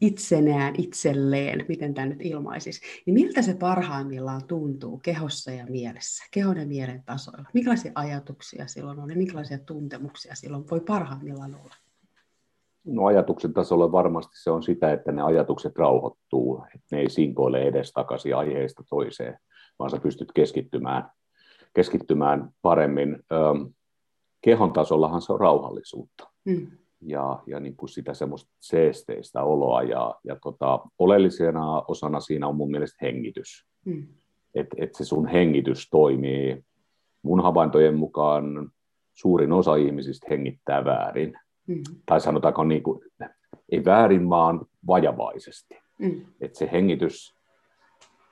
itsenään, 0.00 0.74
itselleen, 0.78 1.64
miten 1.68 1.94
tämä 1.94 2.06
nyt 2.06 2.20
ilmaisisi, 2.22 2.80
niin 3.06 3.14
miltä 3.14 3.42
se 3.42 3.54
parhaimmillaan 3.54 4.44
tuntuu 4.44 4.98
kehossa 4.98 5.50
ja 5.50 5.66
mielessä, 5.66 6.24
kehon 6.30 6.56
ja 6.56 6.66
mielen 6.66 7.02
tasoilla? 7.06 7.48
Minkälaisia 7.54 7.92
ajatuksia 7.94 8.66
silloin 8.66 8.98
on 8.98 9.10
ja 9.10 9.16
minkälaisia 9.16 9.58
tuntemuksia 9.58 10.34
silloin 10.34 10.64
voi 10.70 10.80
parhaimmillaan 10.80 11.54
olla? 11.54 11.74
No 12.84 13.06
ajatuksen 13.06 13.52
tasolla 13.52 13.92
varmasti 13.92 14.42
se 14.42 14.50
on 14.50 14.62
sitä, 14.62 14.92
että 14.92 15.12
ne 15.12 15.22
ajatukset 15.22 15.76
rauhoittuu, 15.76 16.64
että 16.74 16.86
ne 16.92 16.98
ei 16.98 17.10
sinkoile 17.10 17.62
edes 17.62 17.92
takaisin 17.92 18.36
aiheesta 18.36 18.82
toiseen, 18.88 19.38
vaan 19.78 19.90
sä 19.90 19.96
pystyt 19.96 20.32
keskittymään, 20.32 21.10
keskittymään 21.74 22.50
paremmin. 22.62 23.18
Kehon 24.40 24.72
tasollahan 24.72 25.22
se 25.22 25.32
on 25.32 25.40
rauhallisuutta. 25.40 26.35
Mm 26.46 26.66
ja, 27.00 27.42
ja 27.46 27.60
niin 27.60 27.76
kuin 27.76 27.88
sitä 27.88 28.14
semmoista 28.14 28.50
seesteistä 28.60 29.42
oloa. 29.42 29.82
Ja, 29.82 30.14
ja 30.24 30.36
tota, 30.42 30.80
oleellisena 30.98 31.82
osana 31.88 32.20
siinä 32.20 32.46
on 32.46 32.56
mun 32.56 32.70
mielestä 32.70 32.96
hengitys. 33.02 33.66
Mm. 33.84 34.06
Että 34.54 34.76
et 34.78 34.94
se 34.94 35.04
sun 35.04 35.26
hengitys 35.26 35.88
toimii. 35.90 36.64
Mun 37.22 37.42
havaintojen 37.42 37.94
mukaan 37.94 38.70
suurin 39.14 39.52
osa 39.52 39.76
ihmisistä 39.76 40.26
hengittää 40.30 40.84
väärin. 40.84 41.34
Mm. 41.66 41.82
Tai 42.06 42.20
sanotaanko 42.20 42.64
niin 42.64 42.82
kuin, 42.82 43.00
ei 43.72 43.84
väärin, 43.84 44.28
vaan 44.28 44.66
vajavaisesti. 44.86 45.74
Mm. 45.98 46.26
Että 46.40 46.58
se 46.58 46.68
hengitys 46.72 47.35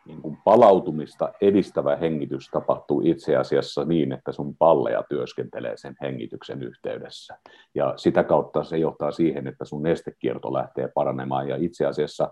niin 0.06 0.23
kuin 0.23 0.38
palautumista 0.44 1.32
edistävä 1.40 1.96
hengitys 1.96 2.49
tapahtuu 2.49 3.02
itse 3.04 3.37
asiassa 3.37 3.84
niin, 3.84 4.12
että 4.12 4.32
sun 4.32 4.56
palleja 4.56 5.02
työskentelee 5.08 5.76
sen 5.76 5.96
hengityksen 6.02 6.62
yhteydessä. 6.62 7.38
Ja 7.75 7.94
sitä 7.96 8.25
kautta 8.25 8.64
se 8.64 8.78
johtaa 8.78 9.12
siihen, 9.12 9.46
että 9.46 9.64
sun 9.64 9.82
nestekierto 9.82 10.52
lähtee 10.52 10.88
paranemaan. 10.94 11.49
Ja 11.49 11.56
itse 11.56 11.87
asiassa 11.87 12.30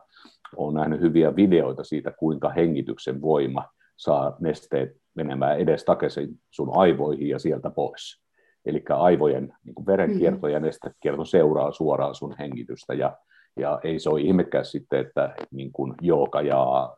olen 0.57 0.75
nähnyt 0.75 1.01
hyviä 1.01 1.37
videoita 1.37 1.85
siitä, 1.85 2.13
kuinka 2.19 2.49
hengityksen 2.49 3.23
voima 3.23 3.65
saa 3.97 4.37
nesteet 4.41 4.91
menemään 5.15 5.59
edes 5.59 5.85
takaisin 5.85 6.29
sun 6.51 6.71
aivoihin 6.77 7.29
ja 7.29 7.39
sieltä 7.39 7.71
pois. 7.71 8.23
Eli 8.67 8.83
aivojen 8.89 9.55
niin 9.65 9.75
kuin 9.75 9.87
verenkierto 9.87 10.49
ja 10.49 10.61
nestekierto 10.61 11.25
seuraa 11.25 11.73
suoraan 11.73 12.15
sun 12.15 12.35
hengitystä. 12.39 12.95
Ja 12.95 13.17
ja 13.57 13.81
ei 13.85 13.99
se 13.99 14.11
ole 14.11 14.21
ihmekään 14.21 14.65
sitten, 14.65 15.01
että 15.01 15.35
niin 15.51 15.73
kuin 15.73 15.95
jooga 16.01 16.43
ja 16.43 16.93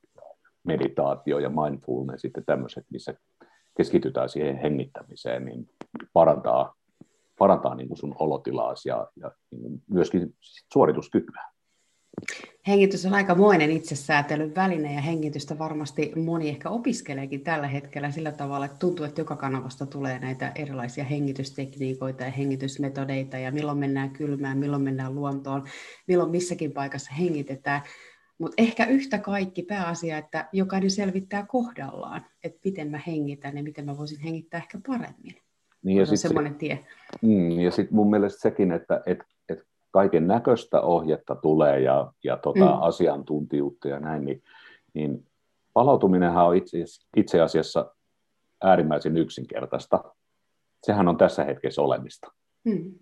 meditaatio 0.64 1.38
ja 1.38 1.50
mindfulness, 1.50 2.22
sitten 2.22 2.44
tämmöiset, 2.44 2.84
missä 2.90 3.14
keskitytään 3.76 4.28
siihen 4.28 4.56
hengittämiseen, 4.56 5.44
niin 5.44 5.68
parantaa, 6.12 6.74
parantaa 7.38 7.74
niin 7.74 7.88
kuin 7.88 7.98
sun 7.98 8.16
olotilaasi 8.18 8.88
ja, 8.88 9.08
ja 9.16 9.30
niin 9.50 9.82
myöskin 9.90 10.34
suorituskykyä. 10.72 11.54
Hengitys 12.66 13.06
on 13.06 13.14
aikamoinen 13.14 13.70
itsesäätelyn 13.70 14.54
väline 14.54 14.94
ja 14.94 15.00
hengitystä 15.00 15.58
varmasti 15.58 16.12
moni 16.16 16.48
ehkä 16.48 16.70
opiskeleekin 16.70 17.40
tällä 17.40 17.66
hetkellä 17.66 18.10
sillä 18.10 18.32
tavalla, 18.32 18.66
että 18.66 18.78
tuntuu, 18.78 19.06
että 19.06 19.20
joka 19.20 19.36
kanavasta 19.36 19.86
tulee 19.86 20.18
näitä 20.18 20.52
erilaisia 20.54 21.04
hengitystekniikoita 21.04 22.24
ja 22.24 22.30
hengitysmetodeita 22.30 23.38
ja 23.38 23.52
milloin 23.52 23.78
mennään 23.78 24.10
kylmään, 24.10 24.58
milloin 24.58 24.82
mennään 24.82 25.14
luontoon, 25.14 25.64
milloin 26.08 26.30
missäkin 26.30 26.72
paikassa 26.72 27.14
hengitetään. 27.14 27.82
Mutta 28.38 28.54
ehkä 28.58 28.86
yhtä 28.86 29.18
kaikki 29.18 29.62
pääasia, 29.62 30.18
että 30.18 30.48
jokainen 30.52 30.90
selvittää 30.90 31.46
kohdallaan, 31.46 32.26
että 32.44 32.60
miten 32.64 32.90
mä 32.90 33.00
hengitän 33.06 33.56
ja 33.56 33.62
miten 33.62 33.84
mä 33.84 33.98
voisin 33.98 34.20
hengittää 34.20 34.58
ehkä 34.58 34.78
paremmin. 34.86 35.36
Niin 35.82 35.98
ja 35.98 36.06
sitten 36.06 36.18
semmoinen 36.18 36.54
tie. 36.54 36.84
Mm, 37.22 37.50
ja 37.50 37.70
sitten 37.70 37.94
mun 37.94 38.10
mielestä 38.10 38.40
sekin, 38.40 38.72
että 38.72 39.02
et, 39.06 39.18
et 39.48 39.58
kaiken 39.90 40.26
näköistä 40.26 40.80
ohjetta 40.80 41.34
tulee 41.34 41.80
ja, 41.80 42.12
ja 42.24 42.36
tota, 42.36 42.64
mm. 42.64 42.82
asiantuntijuutta 42.82 43.88
ja 43.88 44.00
näin, 44.00 44.24
niin, 44.24 44.42
niin 44.94 45.26
palautuminenhan 45.72 46.46
on 46.46 46.56
itse, 46.56 46.78
itse 47.16 47.40
asiassa 47.40 47.94
äärimmäisen 48.62 49.16
yksinkertaista. 49.16 50.14
Sehän 50.82 51.08
on 51.08 51.16
tässä 51.16 51.44
hetkessä 51.44 51.82
olemista. 51.82 52.32
Mm. 52.64 52.94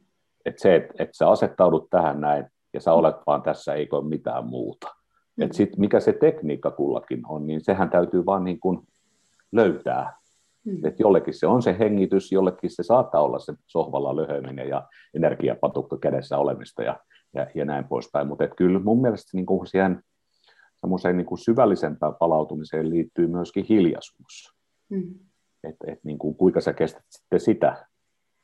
Et 0.44 0.58
se, 0.58 0.76
että 0.76 0.94
et 0.98 1.10
sä 1.12 1.28
asettaudut 1.28 1.90
tähän 1.90 2.20
näin 2.20 2.46
ja 2.72 2.80
sä 2.80 2.92
olet 2.92 3.16
vaan 3.26 3.42
tässä, 3.42 3.74
eikö 3.74 3.96
ole 3.96 4.08
mitään 4.08 4.46
muuta. 4.46 5.01
Mm. 5.36 5.44
Et 5.44 5.52
sit, 5.52 5.76
mikä 5.76 6.00
se 6.00 6.12
tekniikka 6.12 6.70
kullakin 6.70 7.22
on, 7.28 7.46
niin 7.46 7.64
sehän 7.64 7.90
täytyy 7.90 8.26
vaan 8.26 8.44
niin 8.44 8.60
kuin 8.60 8.80
löytää. 9.52 10.16
Mm. 10.64 10.84
Et 10.84 11.00
jollekin 11.00 11.34
se 11.34 11.46
on 11.46 11.62
se 11.62 11.76
hengitys, 11.78 12.32
jollekin 12.32 12.70
se 12.70 12.82
saattaa 12.82 13.22
olla 13.22 13.38
se 13.38 13.54
sohvalla 13.66 14.16
löhöminen 14.16 14.68
ja 14.68 14.88
energiapatukka 15.14 15.98
kädessä 15.98 16.38
olemista 16.38 16.82
ja, 16.82 17.00
ja, 17.34 17.46
ja 17.54 17.64
näin 17.64 17.84
poispäin. 17.84 18.28
Mutta 18.28 18.48
kyllä 18.48 18.78
mun 18.78 19.00
mielestä 19.00 19.30
niin 19.36 19.46
kuin 19.46 19.66
siihen 19.66 20.02
semmoiseen 20.80 21.16
niin 21.16 21.26
kuin 21.26 21.38
syvällisempään 21.38 22.14
palautumiseen 22.14 22.90
liittyy 22.90 23.26
myöskin 23.26 23.66
hiljaisuus. 23.68 24.54
Mm. 24.88 25.14
Et, 25.64 25.76
et 25.86 26.04
niin 26.04 26.18
kuin, 26.18 26.34
kuinka 26.34 26.60
sä 26.60 26.72
kestät 26.72 27.04
sitten 27.08 27.40
sitä, 27.40 27.86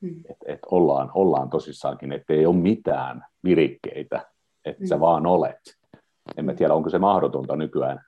mm. 0.01 0.21
että 0.31 0.45
et 0.47 0.61
ollaan, 0.71 1.11
ollaan 1.15 1.51
tosissaankin, 1.51 2.13
että 2.13 2.33
ei 2.33 2.47
ole 2.47 2.57
mitään 2.57 3.25
virikkeitä, 3.45 4.27
että 4.65 4.85
mm. 4.85 4.87
sä 4.87 5.01
vaan 5.01 5.27
olet 5.27 5.78
en 6.37 6.45
mä 6.45 6.55
tiedä, 6.55 6.75
onko 6.75 6.91
se 6.91 6.99
mahdotonta 6.99 7.57
nykyään 7.57 8.01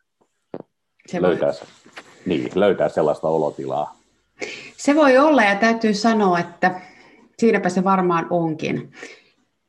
se 1.10 1.22
löytää, 1.22 1.52
se, 1.52 1.64
niin, 2.26 2.50
löytää 2.54 2.88
sellaista 2.88 3.28
olotilaa. 3.28 3.96
Se 4.76 4.94
voi 4.94 5.18
olla 5.18 5.42
ja 5.42 5.54
täytyy 5.54 5.94
sanoa, 5.94 6.38
että 6.38 6.80
siinäpä 7.38 7.68
se 7.68 7.84
varmaan 7.84 8.26
onkin. 8.30 8.92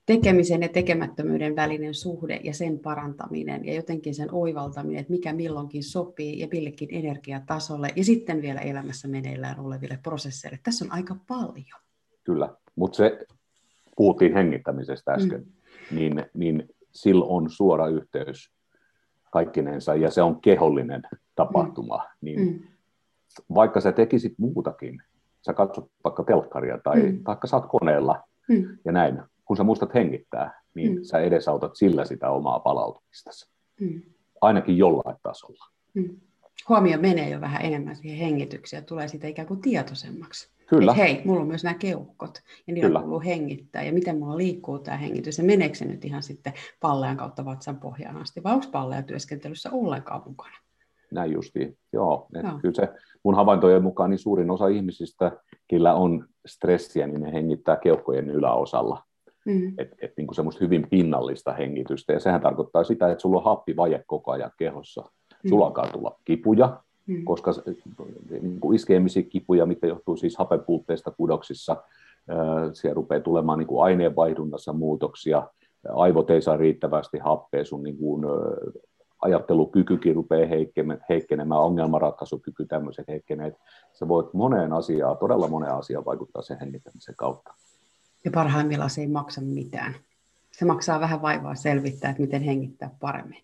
Tekemisen 0.06 0.62
ja 0.62 0.70
tekemättömyyden 0.70 1.56
välinen 1.56 1.94
suhde 1.94 2.40
ja 2.44 2.54
sen 2.54 2.80
parantaminen 2.80 3.66
ja 3.66 3.74
jotenkin 3.74 4.16
sen 4.16 4.34
oivaltaminen, 4.34 5.00
että 5.00 5.12
mikä 5.12 5.34
milloinkin 5.34 5.84
sopii 5.84 6.40
ja 6.40 6.48
millekin 6.52 6.90
energiatasolle 6.92 7.90
ja 7.96 8.04
sitten 8.04 8.42
vielä 8.42 8.60
elämässä 8.60 9.08
meneillään 9.08 9.60
oleville 9.60 10.00
prosesseille. 10.04 10.60
Tässä 10.64 10.86
on 10.86 10.92
aika 10.92 11.16
paljon. 11.28 11.82
Kyllä, 12.24 12.50
mutta 12.76 12.98
se 12.98 13.26
puhuttiin 13.96 14.34
hengittämisestä 14.34 15.12
äsken, 15.12 15.42
mm. 15.42 15.98
niin, 15.98 16.26
niin 16.34 16.70
sillä 16.94 17.26
on 17.26 17.50
suora 17.50 17.88
yhteys 17.88 18.52
kaikkinensa 19.32 19.96
ja 19.96 20.12
se 20.12 20.22
on 20.22 20.42
kehollinen 20.42 21.02
tapahtuma, 21.36 21.98
mm. 21.98 22.04
niin 22.22 22.40
mm. 22.40 22.60
vaikka 23.56 23.82
sä 23.82 23.92
tekisit 23.92 24.34
muutakin, 24.38 25.02
sä 25.46 25.54
katsot 25.54 25.92
vaikka 26.04 26.24
telkkaria 26.24 26.78
tai 26.78 27.02
mm. 27.02 27.24
taikka 27.24 27.48
saat 27.48 27.66
koneella 27.66 28.24
mm. 28.50 28.78
ja 28.86 28.92
näin, 28.92 29.22
kun 29.46 29.58
sä 29.58 29.64
muistat 29.64 29.94
hengittää, 29.94 30.62
niin 30.76 30.96
mm. 30.96 31.04
sä 31.04 31.20
edesautat 31.20 31.76
sillä 31.76 32.06
sitä 32.06 32.30
omaa 32.30 32.60
palautumistasi. 32.60 33.50
Mm. 33.80 34.02
Ainakin 34.42 34.78
jollain 34.78 35.18
tasolla. 35.24 35.66
Mm. 35.94 36.20
Huomio 36.70 36.98
menee 36.98 37.30
jo 37.30 37.42
vähän 37.42 37.62
enemmän 37.62 37.96
siihen 37.96 38.18
hengitykseen 38.18 38.82
ja 38.82 38.86
tulee 38.86 39.08
siitä 39.08 39.28
ikään 39.28 39.48
kuin 39.48 39.62
tietoisemmaksi. 39.62 40.50
Kyllä. 40.76 40.92
Että 40.92 41.04
hei, 41.04 41.22
mulla 41.26 41.42
on 41.42 41.48
myös 41.48 41.64
nämä 41.64 41.74
keuhkot 41.74 42.42
ja 42.68 42.74
niillä 42.74 42.88
Kyllä. 42.88 43.00
kuuluu 43.00 43.22
hengittää 43.22 43.84
ja 43.84 43.94
miten 43.94 44.20
mulla 44.20 44.38
liikkuu 44.38 44.80
tämä 44.80 44.98
hengitys 44.98 45.38
ja 45.38 45.44
meneekö 45.44 45.76
se 45.76 45.86
nyt 45.86 46.06
ihan 46.06 46.24
sitten 46.24 46.54
pallean 46.80 47.18
kautta 47.18 47.46
vatsan 47.46 47.78
pohjaan 47.78 48.18
asti 48.18 48.44
vai 48.44 48.54
onko 48.54 48.66
palleja 48.72 49.02
työskentelyssä 49.02 49.70
ollenkaan 49.72 50.22
mukana? 50.26 50.56
Näin 51.12 51.32
justiin, 51.32 51.78
joo. 51.94 52.28
joo. 52.34 52.60
Kyllä 52.62 52.76
se 52.76 52.90
mun 53.24 53.36
havaintojen 53.36 53.84
mukaan 53.84 54.10
niin 54.10 54.20
suurin 54.20 54.52
osa 54.52 54.68
ihmisistä, 54.68 55.32
killä 55.68 55.94
on 55.94 56.26
stressiä, 56.46 57.08
niin 57.08 57.22
ne 57.22 57.34
hengittää 57.34 57.78
keuhkojen 57.78 58.30
yläosalla. 58.30 59.04
Mm. 59.46 59.74
Että 59.78 59.96
et, 60.02 60.14
niin 60.18 60.36
semmoista 60.36 60.64
hyvin 60.64 60.88
pinnallista 60.90 61.54
hengitystä. 61.54 62.14
Ja 62.14 62.20
sehän 62.20 62.42
tarkoittaa 62.42 62.84
sitä, 62.84 63.12
että 63.12 63.22
sulla 63.22 63.38
on 63.38 63.44
happivaje 63.44 64.04
koko 64.08 64.32
ajan 64.32 64.52
kehossa. 64.58 65.02
Mm. 65.44 65.50
Sulla 65.50 65.66
alkaa 65.66 65.88
tulla 65.88 66.20
kipuja, 66.26 66.84
mm. 67.08 67.26
koska 67.26 67.52
niin 68.30 68.60
kuin 68.60 68.76
iskeemisiä 68.76 69.24
kipuja, 69.24 69.66
mitkä 69.66 69.88
johtuu 69.88 70.18
siis 70.18 70.38
hapenpuutteesta 70.38 71.12
kudoksissa, 71.12 71.84
siellä 72.74 72.96
rupeaa 72.96 73.22
tulemaan 73.22 73.60
niin 73.60 73.68
kuin 73.68 73.84
aineenvaihdunnassa 73.84 74.74
muutoksia, 74.74 75.48
aivot 75.90 76.30
ei 76.30 76.42
saa 76.42 76.58
riittävästi 76.58 77.18
happea, 77.18 77.66
sun 77.66 77.84
niin 77.84 77.98
kuin, 77.98 78.26
ajattelukykykin 79.22 80.16
rupeaa 80.16 80.50
heikkenemään, 81.10 81.62
ongelmanratkaisukyky, 81.62 82.66
tämmöiset 82.66 83.08
heikkeneet. 83.08 83.54
Se 83.94 84.08
voit 84.08 84.34
moneen 84.34 84.74
asiaan, 84.74 85.18
todella 85.18 85.48
moneen 85.48 85.74
asiaan 85.74 86.06
vaikuttaa 86.06 86.42
sen 86.42 86.60
hengittämisen 86.60 87.16
kautta. 87.16 87.54
Ja 88.26 88.32
parhaimmillaan 88.32 88.90
se 88.90 89.02
ei 89.02 89.08
maksa 89.08 89.42
mitään 89.42 89.96
se 90.52 90.66
maksaa 90.66 91.00
vähän 91.00 91.22
vaivaa 91.22 91.56
selvittää, 91.56 92.10
että 92.10 92.22
miten 92.22 92.42
hengittää 92.42 92.90
paremmin. 93.00 93.44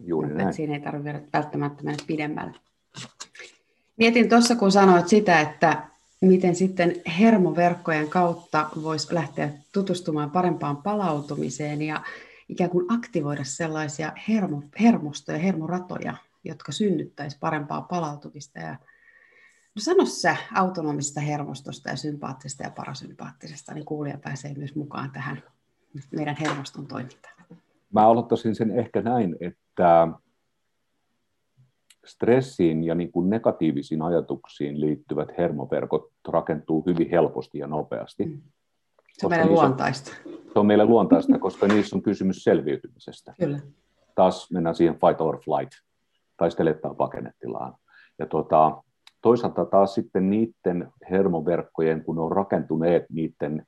Juuri 0.00 0.28
Mutta 0.28 0.42
näin. 0.42 0.54
siinä 0.54 0.74
ei 0.74 0.80
tarvitse 0.80 1.22
välttämättä 1.32 1.84
mennä 1.84 2.04
pidemmälle. 2.06 2.58
Mietin 3.96 4.28
tuossa, 4.28 4.56
kun 4.56 4.72
sanoit 4.72 5.08
sitä, 5.08 5.40
että 5.40 5.88
miten 6.20 6.54
sitten 6.54 7.02
hermoverkkojen 7.18 8.08
kautta 8.08 8.70
voisi 8.82 9.14
lähteä 9.14 9.50
tutustumaan 9.72 10.30
parempaan 10.30 10.76
palautumiseen 10.76 11.82
ja 11.82 12.02
ikään 12.48 12.70
kuin 12.70 12.86
aktivoida 12.88 13.44
sellaisia 13.44 14.12
hermo, 14.28 14.62
hermostoja, 14.80 15.38
hermoratoja, 15.38 16.14
jotka 16.44 16.72
synnyttäisi 16.72 17.38
parempaa 17.40 17.82
palautumista. 17.82 18.58
Ja 18.58 18.76
no 19.74 19.78
sano 19.78 20.06
sä 20.06 20.36
autonomisesta 20.54 21.20
hermostosta 21.20 21.88
ja 21.88 21.96
sympaattisesta 21.96 22.62
ja 22.62 22.70
parasympaattisesta, 22.70 23.74
niin 23.74 23.84
kuulija 23.84 24.18
pääsee 24.18 24.54
myös 24.54 24.74
mukaan 24.74 25.10
tähän 25.10 25.42
meidän 26.10 26.36
hermoston 26.40 26.86
toimintaan. 26.86 27.34
Mä 27.92 28.06
aloittaisin 28.06 28.54
sen 28.54 28.78
ehkä 28.78 29.02
näin, 29.02 29.36
että 29.40 30.08
stressiin 32.04 32.84
ja 32.84 32.94
niin 32.94 33.12
kuin 33.12 33.30
negatiivisiin 33.30 34.02
ajatuksiin 34.02 34.80
liittyvät 34.80 35.28
hermoverkot 35.38 36.10
rakentuu 36.28 36.82
hyvin 36.86 37.10
helposti 37.10 37.58
ja 37.58 37.66
nopeasti. 37.66 38.24
Mm. 38.24 38.40
Se 39.12 39.26
on 39.26 39.30
meille 39.30 39.46
luontaista. 39.46 40.16
Se 40.52 40.58
on 40.58 40.66
meille 40.66 40.84
luontaista, 40.84 41.38
koska 41.38 41.66
niissä 41.66 41.96
on 41.96 42.02
kysymys 42.02 42.44
selviytymisestä. 42.44 43.34
Kyllä. 43.40 43.58
Taas 44.14 44.50
mennään 44.50 44.74
siihen 44.74 44.94
fight 44.94 45.20
or 45.20 45.40
flight, 45.44 45.72
taistelettaa 46.36 46.94
pakennetilaan. 46.94 47.74
Ja 48.18 48.26
tuota, 48.26 48.82
toisaalta 49.22 49.64
taas 49.64 49.94
sitten 49.94 50.30
niiden 50.30 50.92
hermoverkkojen, 51.10 52.04
kun 52.04 52.16
ne 52.16 52.22
on 52.22 52.32
rakentuneet, 52.32 53.04
niiden 53.10 53.66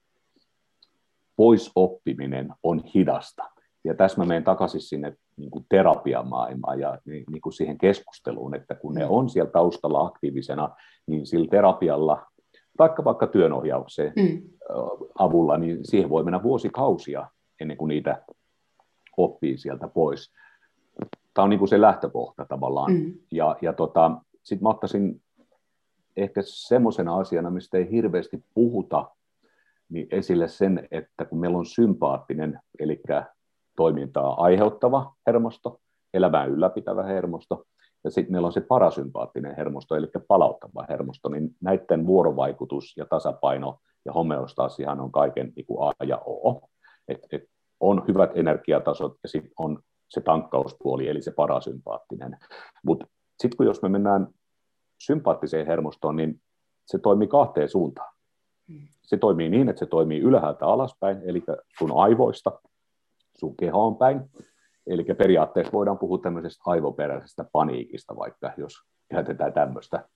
poisoppiminen 1.36 2.48
on 2.62 2.84
hidasta. 2.94 3.44
Ja 3.86 3.94
tässä 3.94 4.20
mä 4.20 4.24
menen 4.24 4.44
takaisin 4.44 4.80
sinne 4.80 5.16
niin 5.36 5.50
kuin 5.50 5.66
terapiamaailmaan 5.68 6.80
ja 6.80 6.98
niin 7.06 7.40
kuin 7.42 7.52
siihen 7.52 7.78
keskusteluun, 7.78 8.54
että 8.54 8.74
kun 8.74 8.94
ne 8.94 9.06
on 9.06 9.28
siellä 9.28 9.50
taustalla 9.50 10.00
aktiivisena, 10.00 10.76
niin 11.06 11.26
sillä 11.26 11.46
terapialla, 11.50 12.26
vaikka 12.78 13.04
vaikka 13.04 13.26
työnohjaukseen 13.26 14.12
mm. 14.16 14.42
avulla, 15.18 15.58
niin 15.58 15.78
siihen 15.82 16.10
voi 16.10 16.24
mennä 16.24 16.42
vuosikausia 16.42 17.28
ennen 17.60 17.76
kuin 17.76 17.88
niitä 17.88 18.22
oppii 19.16 19.58
sieltä 19.58 19.88
pois. 19.88 20.32
Tämä 21.34 21.44
on 21.44 21.50
niin 21.50 21.58
kuin 21.58 21.68
se 21.68 21.80
lähtökohta 21.80 22.44
tavallaan. 22.44 22.92
Mm. 22.92 23.14
Ja, 23.32 23.56
ja 23.62 23.72
tota, 23.72 24.10
sitten 24.42 24.62
mä 24.62 24.68
ottaisin 24.68 25.22
ehkä 26.16 26.40
semmoisena 26.44 27.16
asiana, 27.16 27.50
mistä 27.50 27.78
ei 27.78 27.90
hirveästi 27.90 28.44
puhuta, 28.54 29.10
niin 29.88 30.06
esille 30.10 30.48
sen, 30.48 30.88
että 30.90 31.24
kun 31.24 31.40
meillä 31.40 31.58
on 31.58 31.66
sympaattinen, 31.66 32.60
eli 32.78 33.00
toimintaa 33.76 34.42
aiheuttava 34.42 35.14
hermosto, 35.26 35.80
elämää 36.14 36.45
ylläpitävä 36.45 37.02
hermosto, 37.02 37.64
ja 38.04 38.11
sitten 38.11 38.33
meillä 38.33 38.47
on 38.47 38.52
se 38.52 38.61
parasympaattinen 38.61 39.56
hermosto, 39.56 39.97
eli 39.97 40.06
palauttava 40.28 40.87
hermosto, 40.88 41.28
niin 41.28 41.50
näiden 41.61 42.06
vuorovaikutus 42.06 42.97
ja 42.97 43.06
tasapaino 43.06 43.78
ja 44.04 44.12
homeostaasihan 44.12 45.00
on 45.00 45.12
kaiken 45.12 45.52
niin 45.56 45.66
kuin 45.66 45.88
A 45.88 46.04
ja 46.04 46.18
O. 46.26 46.61
Et, 47.09 47.18
et 47.33 47.42
on 47.80 48.04
hyvät 48.09 48.30
energiatasot 48.35 49.14
ja 49.23 49.28
sitten 49.28 49.52
on 49.59 49.78
se 50.09 50.21
tankkauspuoli, 50.21 51.09
eli 51.09 51.23
se 51.23 51.30
parasympaattinen. 51.30 52.37
Mutta 52.85 53.06
sitten 53.38 53.56
kun 53.56 53.66
jos 53.66 53.83
me 53.83 53.88
mennään 53.88 54.26
sympaattiseen 55.02 55.66
hermostoon, 55.66 56.16
niin 56.16 56.40
se 56.87 56.99
toimii 56.99 57.28
kahteen 57.28 57.68
suuntaan. 57.68 58.12
Se 59.02 59.16
toimii 59.16 59.49
niin, 59.49 59.68
että 59.68 59.80
se 59.80 59.87
toimii 59.87 60.21
ylhäältä 60.21 60.66
alaspäin, 60.66 61.23
eli 61.25 61.42
sun 61.78 61.92
aivoista 61.95 62.61
sun 63.38 63.56
kehoon 63.56 63.96
päin. 63.96 64.20
Eli 64.86 65.04
periaatteessa 65.04 65.72
voidaan 65.72 65.98
puhua 65.98 66.18
tämmöisestä 66.18 66.62
aivoperäisestä 66.66 67.44
paniikista, 67.52 68.16
vaikka 68.16 68.52
jos 68.56 68.72
käytetään 69.10 69.52
tämmöistä. 69.52 70.08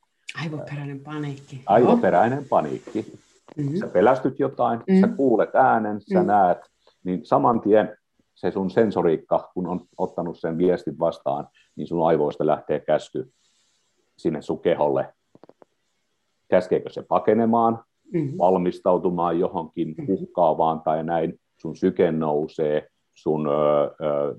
Aivoperäinen 0.43 1.01
paniikki. 1.01 1.63
Aivoperäinen 1.67 2.45
paniikki. 2.49 3.13
Mm-hmm. 3.57 3.77
Sä 3.77 3.87
pelästyt 3.87 4.39
jotain, 4.39 4.79
mm-hmm. 4.79 5.01
sä 5.01 5.17
kuulet 5.17 5.55
äänen, 5.55 6.01
sä 6.01 6.15
mm-hmm. 6.15 6.27
näet, 6.27 6.59
niin 7.05 7.27
saman 7.27 7.61
tien 7.61 7.97
se 8.35 8.51
sun 8.51 8.71
sensoriikka, 8.71 9.51
kun 9.55 9.67
on 9.67 9.81
ottanut 9.99 10.39
sen 10.39 10.59
viestin 10.59 10.99
vastaan, 10.99 11.49
niin 11.77 11.87
sun 11.87 12.07
aivoista 12.07 12.47
lähtee 12.47 12.81
käsky 12.81 13.33
sinne 14.17 14.43
sun 14.43 14.61
keholle. 14.61 15.15
Käskeekö 16.49 16.91
se 16.91 17.03
pakenemaan, 17.03 17.85
mm-hmm. 18.13 18.39
valmistautumaan 18.39 19.39
johonkin 19.39 19.89
mm-hmm. 19.89 20.15
uhkaavaan 20.15 20.81
tai 20.81 21.05
näin, 21.05 21.41
sun 21.57 21.77
syke 21.77 22.13
nousee, 22.13 22.89
sun 23.23 23.47
ö, 23.47 23.51
ö, 23.53 23.91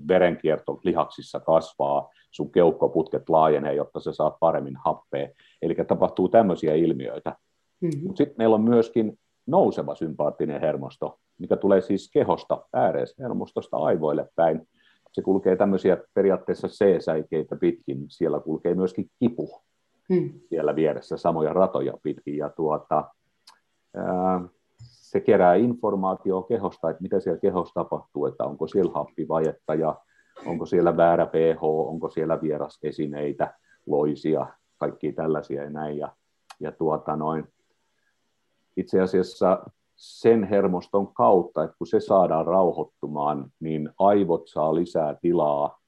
verenkierto 0.08 0.80
lihaksissa 0.84 1.40
kasvaa, 1.40 2.08
sun 2.30 2.52
keuhkoputket 2.52 3.28
laajenee, 3.28 3.74
jotta 3.74 4.00
sä 4.00 4.12
saat 4.12 4.36
paremmin 4.40 4.76
happea. 4.84 5.28
Eli 5.62 5.74
tapahtuu 5.74 6.28
tämmöisiä 6.28 6.74
ilmiöitä. 6.74 7.36
Mm-hmm. 7.80 8.06
Mutta 8.06 8.16
sitten 8.16 8.34
meillä 8.38 8.54
on 8.54 8.62
myöskin 8.62 9.18
nouseva 9.46 9.94
sympaattinen 9.94 10.60
hermosto, 10.60 11.18
mikä 11.38 11.56
tulee 11.56 11.80
siis 11.80 12.10
kehosta, 12.12 12.64
ääreishermostosta 12.72 13.76
aivoille 13.76 14.28
päin. 14.34 14.68
Se 15.12 15.22
kulkee 15.22 15.56
tämmöisiä 15.56 15.96
periaatteessa 16.14 16.68
C-säikeitä 16.68 17.56
pitkin, 17.56 18.04
siellä 18.08 18.40
kulkee 18.40 18.74
myöskin 18.74 19.10
kipu 19.18 19.62
mm. 20.08 20.32
siellä 20.48 20.76
vieressä, 20.76 21.16
samoja 21.16 21.52
ratoja 21.52 21.92
pitkin. 22.02 22.36
Ja 22.36 22.48
tuota, 22.48 23.04
ää, 23.96 24.40
se 25.12 25.20
kerää 25.20 25.54
informaatiota 25.54 26.48
kehosta, 26.48 26.90
että 26.90 27.02
mitä 27.02 27.20
siellä 27.20 27.40
kehossa 27.40 27.74
tapahtuu, 27.74 28.26
että 28.26 28.44
onko 28.44 28.66
siellä 28.66 28.92
happivajetta 28.94 29.74
ja 29.74 29.94
onko 30.46 30.66
siellä 30.66 30.96
väärä 30.96 31.26
pH, 31.26 31.62
onko 31.62 32.10
siellä 32.10 32.40
vierasesineitä, 32.40 33.54
loisia, 33.86 34.46
kaikki 34.78 35.12
tällaisia 35.12 35.62
ja 35.62 35.70
näin. 35.70 35.98
Ja, 35.98 36.12
ja 36.60 36.72
tuota 36.72 37.16
noin, 37.16 37.48
itse 38.76 39.00
asiassa 39.00 39.62
sen 39.96 40.44
hermoston 40.44 41.14
kautta, 41.14 41.64
että 41.64 41.76
kun 41.78 41.86
se 41.86 42.00
saadaan 42.00 42.46
rauhoittumaan, 42.46 43.52
niin 43.60 43.90
aivot 43.98 44.48
saa 44.48 44.74
lisää 44.74 45.16
tilaa 45.20 45.78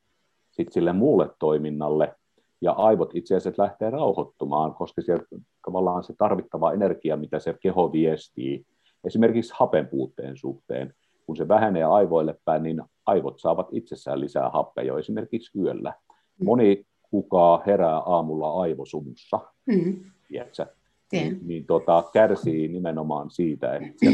sit 0.50 0.72
sille 0.72 0.92
muulle 0.92 1.30
toiminnalle, 1.38 2.14
ja 2.60 2.72
aivot 2.72 3.10
itse 3.14 3.36
asiassa 3.36 3.62
lähtee 3.62 3.90
rauhoittumaan, 3.90 4.74
koska 4.74 5.02
siellä 5.02 5.24
tavallaan 5.66 6.02
se 6.02 6.14
tarvittava 6.18 6.72
energia, 6.72 7.16
mitä 7.16 7.38
se 7.38 7.56
keho 7.62 7.92
viestii, 7.92 8.66
esimerkiksi 9.06 9.54
hapenpuutteen 9.56 10.36
suhteen, 10.36 10.94
kun 11.26 11.36
se 11.36 11.48
vähenee 11.48 11.84
aivoille 11.84 12.38
päin, 12.44 12.62
niin 12.62 12.82
aivot 13.06 13.40
saavat 13.40 13.68
itsessään 13.72 14.20
lisää 14.20 14.50
happea 14.50 14.84
jo 14.84 14.98
esimerkiksi 14.98 15.58
yöllä. 15.58 15.94
Mm. 16.38 16.44
Moni 16.44 16.86
kuka 17.10 17.62
herää 17.66 17.98
aamulla 17.98 18.60
aivosumussa, 18.60 19.40
mm. 19.66 20.04
tiedätkö, 20.28 20.66
niin, 21.12 21.40
niin 21.42 21.66
tota, 21.66 22.04
kärsii 22.12 22.68
nimenomaan 22.68 23.30
siitä, 23.30 23.74
että 23.74 24.06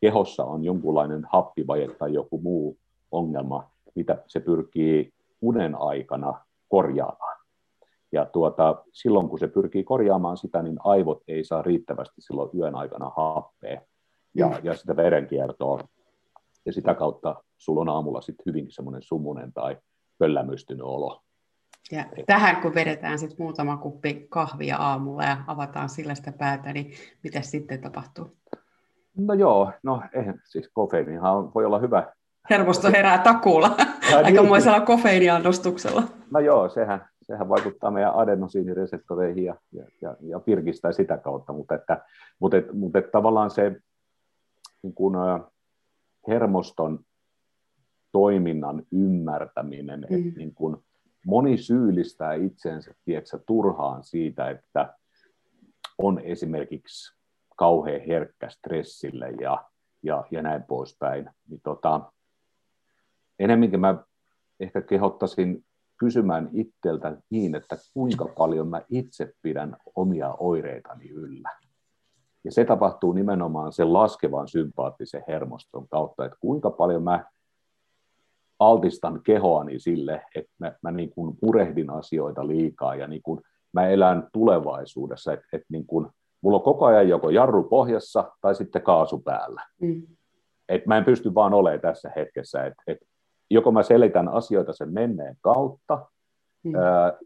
kehossa 0.00 0.44
on 0.44 0.64
jonkunlainen 0.64 1.22
happivaje 1.32 1.88
tai 1.88 2.14
joku 2.14 2.40
muu 2.40 2.78
ongelma, 3.10 3.70
mitä 3.94 4.22
se 4.26 4.40
pyrkii 4.40 5.12
unen 5.42 5.74
aikana 5.74 6.44
korjaamaan. 6.68 7.38
Ja 8.12 8.24
tuota, 8.24 8.84
silloin 8.92 9.28
kun 9.28 9.38
se 9.38 9.48
pyrkii 9.48 9.84
korjaamaan 9.84 10.36
sitä, 10.36 10.62
niin 10.62 10.76
aivot 10.84 11.22
ei 11.28 11.44
saa 11.44 11.62
riittävästi 11.62 12.20
silloin 12.20 12.50
yön 12.58 12.74
aikana 12.74 13.10
happea 13.16 13.80
ja, 14.34 14.48
mm. 14.48 14.54
ja 14.62 14.74
sitä 14.74 14.96
verenkiertoa. 14.96 15.88
Ja 16.66 16.72
sitä 16.72 16.94
kautta 16.94 17.44
sulla 17.56 17.80
on 17.80 17.88
aamulla 17.88 18.20
sitten 18.20 18.44
hyvinkin 18.46 18.72
semmoinen 18.72 19.02
sumunen 19.02 19.52
tai 19.52 19.76
pöllämystynyt 20.18 20.82
olo. 20.82 21.20
Ja 21.92 22.04
tähän 22.26 22.62
kun 22.62 22.74
vedetään 22.74 23.18
sitten 23.18 23.36
muutama 23.38 23.76
kuppi 23.76 24.26
kahvia 24.28 24.76
aamulla 24.76 25.24
ja 25.24 25.36
avataan 25.46 25.88
sillä 25.88 26.14
sitä 26.14 26.32
päätä, 26.32 26.72
niin 26.72 26.92
mitä 27.22 27.40
sitten 27.40 27.80
tapahtuu? 27.80 28.36
No 29.18 29.34
joo, 29.34 29.72
no 29.82 30.02
eihän 30.12 30.40
siis 30.44 30.70
kofeiinihan 30.72 31.54
voi 31.54 31.64
olla 31.64 31.78
hyvä. 31.78 32.12
Hermosto 32.50 32.90
herää 32.90 33.18
takuulla, 33.18 33.76
aikamoisella 34.24 34.78
niin. 34.78 34.86
kofeiiniannostuksella. 34.86 36.02
No 36.30 36.40
joo, 36.40 36.68
sehän, 36.68 37.08
sehän 37.22 37.48
vaikuttaa 37.48 37.90
meidän 37.90 38.14
adenosiinireseptoreihin 38.14 39.44
ja, 39.44 39.54
ja, 39.72 39.84
ja, 40.02 40.16
ja 40.20 40.40
pirkistää 40.40 40.92
sitä 40.92 41.16
kautta, 41.18 41.52
mutta, 41.52 41.74
että, 41.74 42.04
mutta, 42.38 42.56
mutta 42.72 43.02
tavallaan 43.12 43.50
se 43.50 43.76
niin 44.84 44.94
kuin, 44.94 45.14
hermoston 46.28 47.04
toiminnan 48.12 48.82
ymmärtäminen, 48.92 50.06
mm. 50.10 50.16
että 50.16 50.38
niin 50.38 50.54
kuin, 50.54 50.76
moni 51.26 51.58
syyllistää 51.58 52.34
itseensä 52.34 52.94
tiedätkö, 53.04 53.38
turhaan 53.46 54.04
siitä, 54.04 54.50
että 54.50 54.94
on 55.98 56.18
esimerkiksi 56.18 57.16
kauhean 57.56 58.00
herkkä 58.00 58.48
stressille 58.48 59.30
ja, 59.40 59.64
ja, 60.02 60.24
ja 60.30 60.42
näin 60.42 60.62
poispäin. 60.62 61.30
Niin 61.48 61.60
tota, 61.64 62.12
enemminkin 63.38 63.80
mä 63.80 64.04
ehkä 64.60 64.82
kehottaisin 64.82 65.64
kysymään 65.96 66.50
itseltä 66.52 67.16
niin, 67.30 67.54
että 67.54 67.76
kuinka 67.94 68.26
paljon 68.36 68.68
mä 68.68 68.82
itse 68.88 69.34
pidän 69.42 69.76
omia 69.96 70.34
oireitani 70.38 71.08
yllä. 71.08 71.50
Ja 72.44 72.52
se 72.52 72.64
tapahtuu 72.64 73.12
nimenomaan 73.12 73.72
sen 73.72 73.92
laskevan 73.92 74.48
sympaattisen 74.48 75.24
hermoston 75.28 75.88
kautta, 75.88 76.24
että 76.24 76.38
kuinka 76.40 76.70
paljon 76.70 77.02
mä 77.02 77.24
altistan 78.58 79.20
kehoani 79.24 79.78
sille, 79.78 80.22
että 80.34 80.52
mä, 80.58 80.72
mä 80.82 80.90
niin 80.90 81.10
kuin 81.10 81.36
purehdin 81.40 81.90
asioita 81.90 82.46
liikaa 82.46 82.94
ja 82.94 83.06
niin 83.06 83.22
kuin 83.22 83.40
mä 83.72 83.88
elän 83.88 84.28
tulevaisuudessa, 84.32 85.32
että, 85.32 85.46
että 85.52 85.66
niin 85.68 85.86
kuin, 85.86 86.06
mulla 86.40 86.56
on 86.56 86.64
koko 86.64 86.84
ajan 86.84 87.08
joko 87.08 87.30
jarru 87.30 87.62
pohjassa 87.62 88.32
tai 88.40 88.54
sitten 88.54 88.82
kaasu 88.82 89.18
päällä. 89.18 89.62
Mm. 89.80 90.02
Et 90.68 90.86
mä 90.86 90.96
en 90.96 91.04
pysty 91.04 91.34
vaan 91.34 91.54
olemaan 91.54 91.80
tässä 91.80 92.12
hetkessä, 92.16 92.66
että 92.66 92.82
et 92.86 92.98
joko 93.50 93.72
mä 93.72 93.82
selitän 93.82 94.28
asioita 94.28 94.72
sen 94.72 94.92
menneen 94.92 95.36
kautta, 95.40 96.06
mm. 96.64 96.72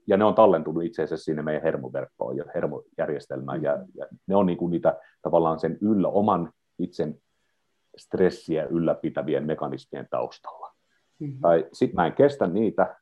ja 0.06 0.16
ne 0.16 0.24
on 0.24 0.34
tallentunut 0.34 0.84
itse 0.84 1.02
asiassa 1.02 1.24
sinne 1.24 1.42
meidän 1.42 1.62
hermoverkkoon 1.62 2.36
ja 2.36 2.44
hermojärjestelmään, 2.54 3.58
mm. 3.58 3.64
ja, 3.64 3.78
ja 3.94 4.06
ne 4.26 4.36
on 4.36 4.46
niinku 4.46 4.68
niitä 4.68 4.96
tavallaan 5.22 5.60
sen 5.60 5.78
yllä, 5.80 6.08
oman 6.08 6.52
itsen 6.78 7.18
stressiä 7.96 8.64
ylläpitävien 8.64 9.46
mekanismien 9.46 10.06
taustalla. 10.10 10.72
Mm-hmm. 11.18 11.40
Tai 11.40 11.66
sitten 11.72 11.96
mä 11.96 12.06
en 12.06 12.12
kestä 12.12 12.46
niitä, 12.46 12.96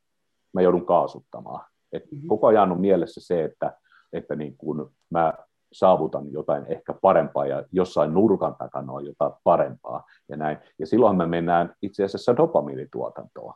mä 0.52 0.62
joudun 0.62 0.86
kaasuttamaan. 0.86 1.64
Et 1.92 2.12
mm-hmm. 2.12 2.28
Koko 2.28 2.46
ajan 2.46 2.72
on 2.72 2.80
mielessä 2.80 3.20
se, 3.24 3.44
että, 3.44 3.78
että 4.12 4.36
niin 4.36 4.56
kun 4.56 4.92
mä 5.10 5.34
saavutan 5.72 6.32
jotain 6.32 6.66
ehkä 6.66 6.94
parempaa 7.02 7.46
ja 7.46 7.64
jossain 7.72 8.14
nurkan 8.14 8.56
takana 8.58 8.92
on 8.92 9.06
jotain 9.06 9.32
parempaa 9.44 10.04
ja 10.28 10.36
näin. 10.36 10.58
Ja 10.78 10.86
silloin 10.86 11.16
me 11.16 11.26
mennään 11.26 11.74
itse 11.82 12.04
asiassa 12.04 12.36
dopamiinituotantoon 12.36 13.54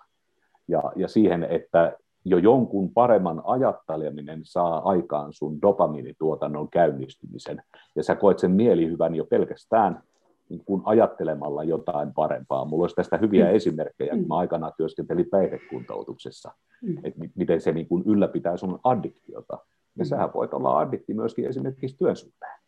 ja, 0.69 0.83
ja 0.97 1.09
siihen, 1.09 1.45
että 1.45 1.97
jo 2.25 2.39
jonkun 2.39 2.91
paremman 2.91 3.43
ajatteleminen 3.45 4.41
saa 4.45 4.89
aikaan 4.89 5.33
sun 5.33 5.63
dopamiinituotannon 5.63 6.69
käynnistymisen. 6.69 7.63
Ja 7.97 8.03
sä 8.03 8.15
koet 8.15 8.39
sen 8.39 8.51
mielihyvän 8.51 9.15
jo 9.15 9.25
pelkästään 9.25 10.03
niin 10.49 10.65
kuin 10.65 10.83
ajattelemalla 10.85 11.65
jotain 11.65 12.15
parempaa. 12.15 12.65
Mulla 12.65 12.85
olisi 12.85 12.97
tästä 12.97 13.17
hyviä 13.17 13.45
mm. 13.45 13.55
esimerkkejä, 13.55 14.11
kun 14.11 14.29
mä 14.29 14.35
mm. 14.35 14.39
aikanaan 14.39 14.73
työskentelin 14.77 15.31
päihdekuntoutuksessa, 15.31 16.53
mm. 16.83 16.99
että 17.05 17.21
miten 17.35 17.61
se 17.61 17.73
niin 17.73 17.89
kuin 17.89 18.03
ylläpitää 18.07 18.57
sun 18.57 18.81
addiktiota. 18.85 19.59
Ja 19.99 20.05
mm. 20.05 20.09
sähän 20.09 20.35
voit 20.35 20.55
olla 20.55 20.79
addikti 20.79 21.15
myöskin 21.15 21.45
esimerkiksi 21.45 21.97
työn 21.97 22.17
suhteen. 22.17 22.59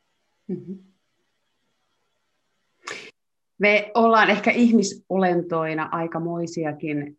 Mm-hmm. 0.49 0.79
Me 3.59 3.91
ollaan 3.95 4.31
ehkä 4.31 4.51
ihmisolentoina 4.51 5.89
aikamoisiakin 5.93 7.19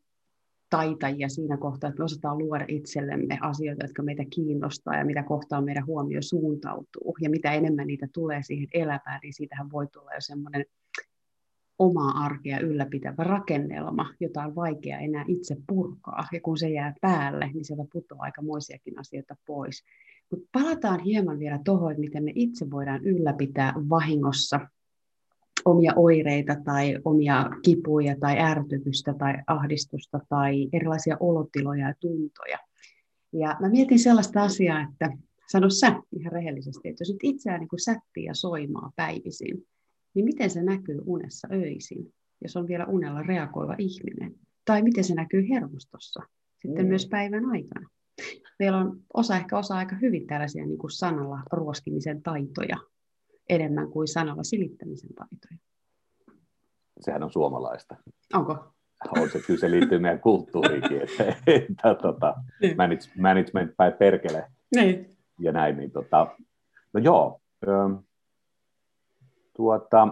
taitajia 0.73 1.29
siinä 1.29 1.57
kohtaa, 1.57 1.87
että 1.87 1.99
me 1.99 2.05
osataan 2.05 2.37
luoda 2.37 2.65
itsellemme 2.67 3.37
asioita, 3.41 3.83
jotka 3.83 4.03
meitä 4.03 4.23
kiinnostaa 4.29 4.95
ja 4.95 5.05
mitä 5.05 5.23
kohtaa 5.23 5.61
meidän 5.61 5.85
huomio 5.85 6.21
suuntautuu. 6.21 7.15
Ja 7.21 7.29
mitä 7.29 7.53
enemmän 7.53 7.87
niitä 7.87 8.07
tulee 8.13 8.43
siihen 8.43 8.67
elämään, 8.73 9.19
niin 9.23 9.33
siitähän 9.33 9.71
voi 9.71 9.87
tulla 9.87 10.13
jo 10.13 10.21
semmoinen 10.21 10.65
omaa 11.79 12.11
arkea 12.11 12.59
ylläpitävä 12.59 13.23
rakennelma, 13.23 14.13
jota 14.19 14.43
on 14.43 14.55
vaikea 14.55 14.99
enää 14.99 15.25
itse 15.27 15.55
purkaa. 15.67 16.27
Ja 16.31 16.41
kun 16.41 16.57
se 16.57 16.69
jää 16.69 16.93
päälle, 17.01 17.51
niin 17.53 17.65
sieltä 17.65 17.83
putoaa 17.93 18.21
aikamoisiakin 18.21 18.99
asioita 18.99 19.35
pois. 19.45 19.83
Mutta 20.31 20.47
palataan 20.51 20.99
hieman 20.99 21.39
vielä 21.39 21.59
tuohon, 21.65 21.91
että 21.91 22.01
miten 22.01 22.23
me 22.23 22.31
itse 22.35 22.71
voidaan 22.71 23.05
ylläpitää 23.05 23.73
vahingossa 23.89 24.59
omia 25.65 25.93
oireita 25.95 26.55
tai 26.65 26.99
omia 27.05 27.49
kipuja 27.61 28.15
tai 28.19 28.39
ärtytystä 28.39 29.13
tai 29.13 29.33
ahdistusta 29.47 30.19
tai 30.29 30.69
erilaisia 30.73 31.17
olotiloja 31.19 31.87
ja 31.87 31.93
tuntoja. 31.99 32.57
Ja 33.33 33.57
mä 33.61 33.69
mietin 33.69 33.99
sellaista 33.99 34.43
asiaa, 34.43 34.81
että 34.81 35.17
sano 35.51 35.69
sä 35.69 36.01
ihan 36.11 36.31
rehellisesti, 36.31 36.89
että 36.89 37.01
jos 37.01 37.09
nyt 37.09 37.23
itseään 37.23 37.59
niin 37.59 37.83
sättii 37.83 38.25
ja 38.25 38.33
soimaa 38.33 38.91
päivisin, 38.95 39.67
niin 40.13 40.25
miten 40.25 40.49
se 40.49 40.63
näkyy 40.63 41.01
unessa 41.05 41.47
öisin, 41.51 42.13
jos 42.41 42.57
on 42.57 42.67
vielä 42.67 42.85
unella 42.85 43.23
reagoiva 43.23 43.75
ihminen? 43.77 44.35
Tai 44.65 44.81
miten 44.81 45.03
se 45.03 45.15
näkyy 45.15 45.49
hermostossa 45.49 46.23
sitten 46.61 46.85
mm. 46.85 46.89
myös 46.89 47.07
päivän 47.07 47.45
aikana? 47.45 47.89
Meillä 48.59 48.77
on 48.77 48.99
osa 49.13 49.35
ehkä 49.35 49.57
osa 49.57 49.75
aika 49.75 49.95
hyvin 49.95 50.27
tällaisia 50.27 50.65
niin 50.65 50.77
kuin 50.77 50.91
sanalla 50.91 51.39
ruoskimisen 51.51 52.23
taitoja, 52.23 52.77
enemmän 53.49 53.89
kuin 53.89 54.07
sanalla 54.07 54.43
silittämisen 54.43 55.09
taitoja. 55.13 55.57
Sehän 56.99 57.23
on 57.23 57.31
suomalaista. 57.31 57.95
Onko? 58.33 58.73
On 59.17 59.29
se, 59.29 59.39
kyllä 59.39 59.59
se 59.59 59.71
liittyy 59.71 59.99
meidän 59.99 60.19
kulttuuriinkin, 60.19 61.01
että, 61.01 61.35
että 61.47 61.95
tota, 61.95 62.35
niin. 62.61 62.77
manage, 62.77 63.09
management 63.17 63.71
päin 63.77 63.93
perkele 63.93 64.47
niin. 64.75 65.17
ja 65.39 65.51
näin. 65.51 65.77
Niin, 65.77 65.91
tota, 65.91 66.27
no 66.93 66.99
joo, 66.99 67.41
tuota, 69.55 70.07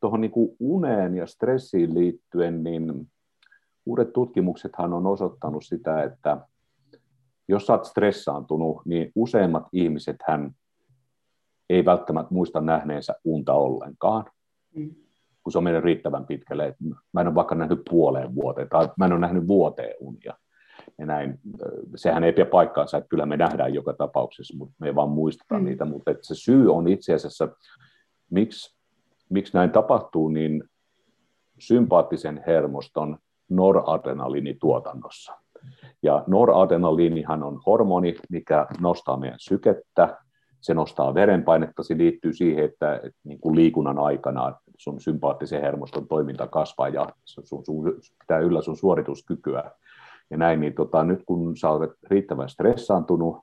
tuohon 0.00 0.20
niin 0.20 0.56
uneen 0.60 1.14
ja 1.14 1.26
stressiin 1.26 1.94
liittyen, 1.94 2.64
niin 2.64 3.10
uudet 3.86 4.12
tutkimuksethan 4.12 4.92
on 4.92 5.06
osoittanut 5.06 5.64
sitä, 5.64 6.02
että 6.02 6.46
jos 7.48 7.70
olet 7.70 7.84
stressaantunut, 7.84 8.86
niin 8.86 9.12
useimmat 9.14 9.64
ihmiset 9.72 10.16
hän 10.28 10.50
ei 11.70 11.84
välttämättä 11.84 12.34
muista 12.34 12.60
nähneensä 12.60 13.14
unta 13.24 13.52
ollenkaan, 13.52 14.24
mm. 14.74 14.94
kun 15.42 15.52
se 15.52 15.58
on 15.58 15.64
mennyt 15.64 15.84
riittävän 15.84 16.26
pitkälle. 16.26 16.66
Että 16.66 16.84
mä 17.12 17.20
en 17.20 17.26
ole 17.26 17.34
vaikka 17.34 17.54
nähnyt 17.54 17.82
puoleen 17.90 18.34
vuoteen, 18.34 18.68
tai 18.68 18.88
mä 18.98 19.04
en 19.04 19.12
ole 19.12 19.20
nähnyt 19.20 19.48
vuoteen 19.48 19.94
unia. 20.00 20.34
Ja 20.98 21.06
näin, 21.06 21.40
sehän 21.96 22.24
ei 22.24 22.32
pidä 22.32 22.46
paikkaansa, 22.46 22.96
että 22.96 23.08
kyllä 23.08 23.26
me 23.26 23.36
nähdään 23.36 23.74
joka 23.74 23.92
tapauksessa, 23.92 24.56
mutta 24.56 24.74
me 24.80 24.86
ei 24.86 24.94
vaan 24.94 25.10
muisteta 25.10 25.58
mm. 25.58 25.64
niitä. 25.64 25.84
Mutta 25.84 26.10
että 26.10 26.26
se 26.26 26.34
syy 26.34 26.74
on 26.74 26.88
itse 26.88 27.14
asiassa, 27.14 27.48
miksi, 28.30 28.76
miksi 29.28 29.56
näin 29.56 29.70
tapahtuu, 29.70 30.28
niin 30.28 30.64
sympaattisen 31.58 32.44
hermoston 32.46 33.18
noradrenaliinituotannossa. 33.48 35.32
Ja 36.02 36.24
noradrenaliinihan 36.26 37.42
on 37.42 37.60
hormoni, 37.66 38.14
mikä 38.30 38.66
nostaa 38.80 39.16
meidän 39.16 39.38
sykettä, 39.40 40.16
se 40.66 40.74
nostaa 40.74 41.14
verenpainetta, 41.14 41.82
se 41.82 41.98
liittyy 41.98 42.32
siihen, 42.32 42.64
että, 42.64 42.94
että 42.94 43.18
niin 43.24 43.40
kuin 43.40 43.56
liikunnan 43.56 43.98
aikana 43.98 44.54
sun 44.78 45.00
sympaattisen 45.00 45.60
hermoston 45.60 46.08
toiminta 46.08 46.46
kasvaa 46.46 46.88
ja 46.88 47.06
sun, 47.24 47.64
sun, 47.64 47.84
pitää 48.20 48.38
yllä 48.38 48.62
sun 48.62 48.76
suorituskykyä. 48.76 49.70
Ja 50.30 50.36
näin, 50.36 50.60
niin 50.60 50.74
tota, 50.74 51.04
nyt 51.04 51.22
kun 51.26 51.56
sä 51.56 51.70
olet 51.70 51.90
riittävän 52.10 52.48
stressaantunut 52.48 53.38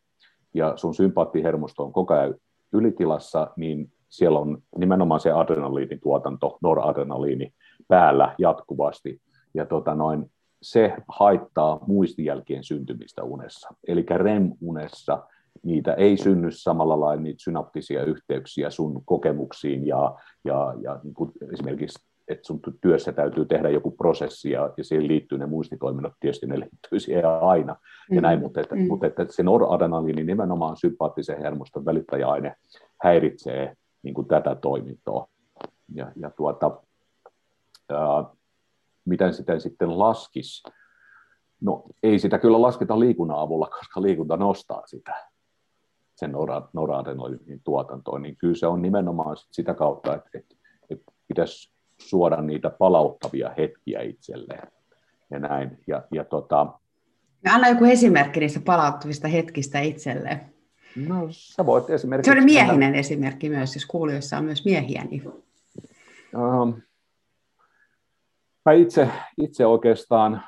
ja 0.53 0.73
sun 0.75 0.95
sympaattihermosto 0.95 1.83
on 1.83 1.93
koko 1.93 2.13
ajan 2.13 2.35
ylitilassa, 2.73 3.47
niin 3.55 3.91
siellä 4.09 4.39
on 4.39 4.57
nimenomaan 4.77 5.19
se 5.19 5.31
adrenaliinituotanto, 5.31 6.57
noradrenaliini 6.61 7.53
päällä 7.87 8.35
jatkuvasti. 8.37 9.21
Ja 9.53 9.65
tota 9.65 9.95
noin, 9.95 10.31
se 10.61 10.93
haittaa 11.07 11.79
muistijälkien 11.87 12.63
syntymistä 12.63 13.23
unessa. 13.23 13.69
Eli 13.87 14.05
REM-unessa 14.09 15.23
niitä 15.63 15.93
ei 15.93 16.17
synny 16.17 16.51
samalla 16.51 16.99
lailla 16.99 17.23
niitä 17.23 17.43
synaptisia 17.43 18.03
yhteyksiä 18.03 18.69
sun 18.69 19.01
kokemuksiin 19.05 19.87
ja, 19.87 20.15
ja, 20.45 20.73
ja 20.81 20.99
niin 21.03 21.13
kuin 21.13 21.31
esimerkiksi 21.53 21.99
että 22.27 22.47
sun 22.47 22.59
työssä 22.81 23.11
täytyy 23.11 23.45
tehdä 23.45 23.69
joku 23.69 23.91
prosessi 23.91 24.51
ja, 24.51 24.73
ja 24.77 24.83
siihen 24.83 25.07
liittyy 25.07 25.37
ne 25.37 25.45
muistitoiminnot, 25.45 26.13
tietysti 26.19 26.47
ne 26.47 26.59
liittyy 26.59 26.99
siihen 26.99 27.27
aina 27.27 27.75
ja 28.09 28.15
mm. 28.15 28.21
näin, 28.21 28.39
mutta, 28.39 28.61
että, 28.61 28.75
mm. 28.75 28.87
mutta 28.87 29.07
että 29.07 29.25
se 29.29 29.43
noradrenaliini 29.43 30.23
nimenomaan 30.23 30.77
sympaattisen 30.77 31.41
hermoston 31.41 31.85
välittäjäaine 31.85 32.55
häiritsee 33.03 33.73
niin 34.03 34.13
kuin 34.13 34.27
tätä 34.27 34.55
toimintoa. 34.55 35.27
Ja, 35.93 36.11
ja 36.15 36.31
tuota, 36.31 36.81
ää, 37.89 38.25
miten 39.05 39.33
sitä 39.33 39.59
sitten 39.59 39.99
laskisi? 39.99 40.63
No 41.61 41.83
ei 42.03 42.19
sitä 42.19 42.39
kyllä 42.39 42.61
lasketa 42.61 42.99
liikunnan 42.99 43.39
avulla, 43.39 43.67
koska 43.67 44.01
liikunta 44.01 44.37
nostaa 44.37 44.81
sitä 44.85 45.32
sen 46.15 46.31
noradrenaliinin 46.73 47.61
tuotantoon, 47.63 48.21
niin 48.21 48.35
kyllä 48.35 48.55
se 48.55 48.67
on 48.67 48.81
nimenomaan 48.81 49.37
sitä 49.51 49.73
kautta, 49.73 50.15
että, 50.15 50.29
että, 50.33 50.55
että 50.89 51.11
pitäisi 51.27 51.71
suoda 51.97 52.41
niitä 52.41 52.69
palauttavia 52.69 53.53
hetkiä 53.57 54.01
itselleen 54.01 54.67
ja 55.31 55.39
näin. 55.39 55.79
Ja, 55.87 56.03
ja 56.11 56.25
tota, 56.25 56.67
Anna 57.51 57.69
joku 57.69 57.85
esimerkki 57.85 58.39
niistä 58.39 58.59
palauttavista 58.65 59.27
hetkistä 59.27 59.79
itselleen. 59.79 60.41
No, 60.95 61.27
sä 61.29 61.65
voit 61.65 61.89
esimerkiksi... 61.89 62.31
Se 62.31 62.37
on 62.37 62.43
miehinen 62.45 62.87
anna... 62.87 62.99
esimerkki 62.99 63.49
myös, 63.49 63.75
jos 63.75 63.85
kuulijoissa 63.85 64.37
on 64.37 64.45
myös 64.45 64.65
miehiä. 64.65 65.03
Niin... 65.03 65.23
Um, 66.37 66.81
mä 68.65 68.73
itse, 68.73 69.09
itse 69.41 69.65
oikeastaan, 69.65 70.31
mä 70.31 70.41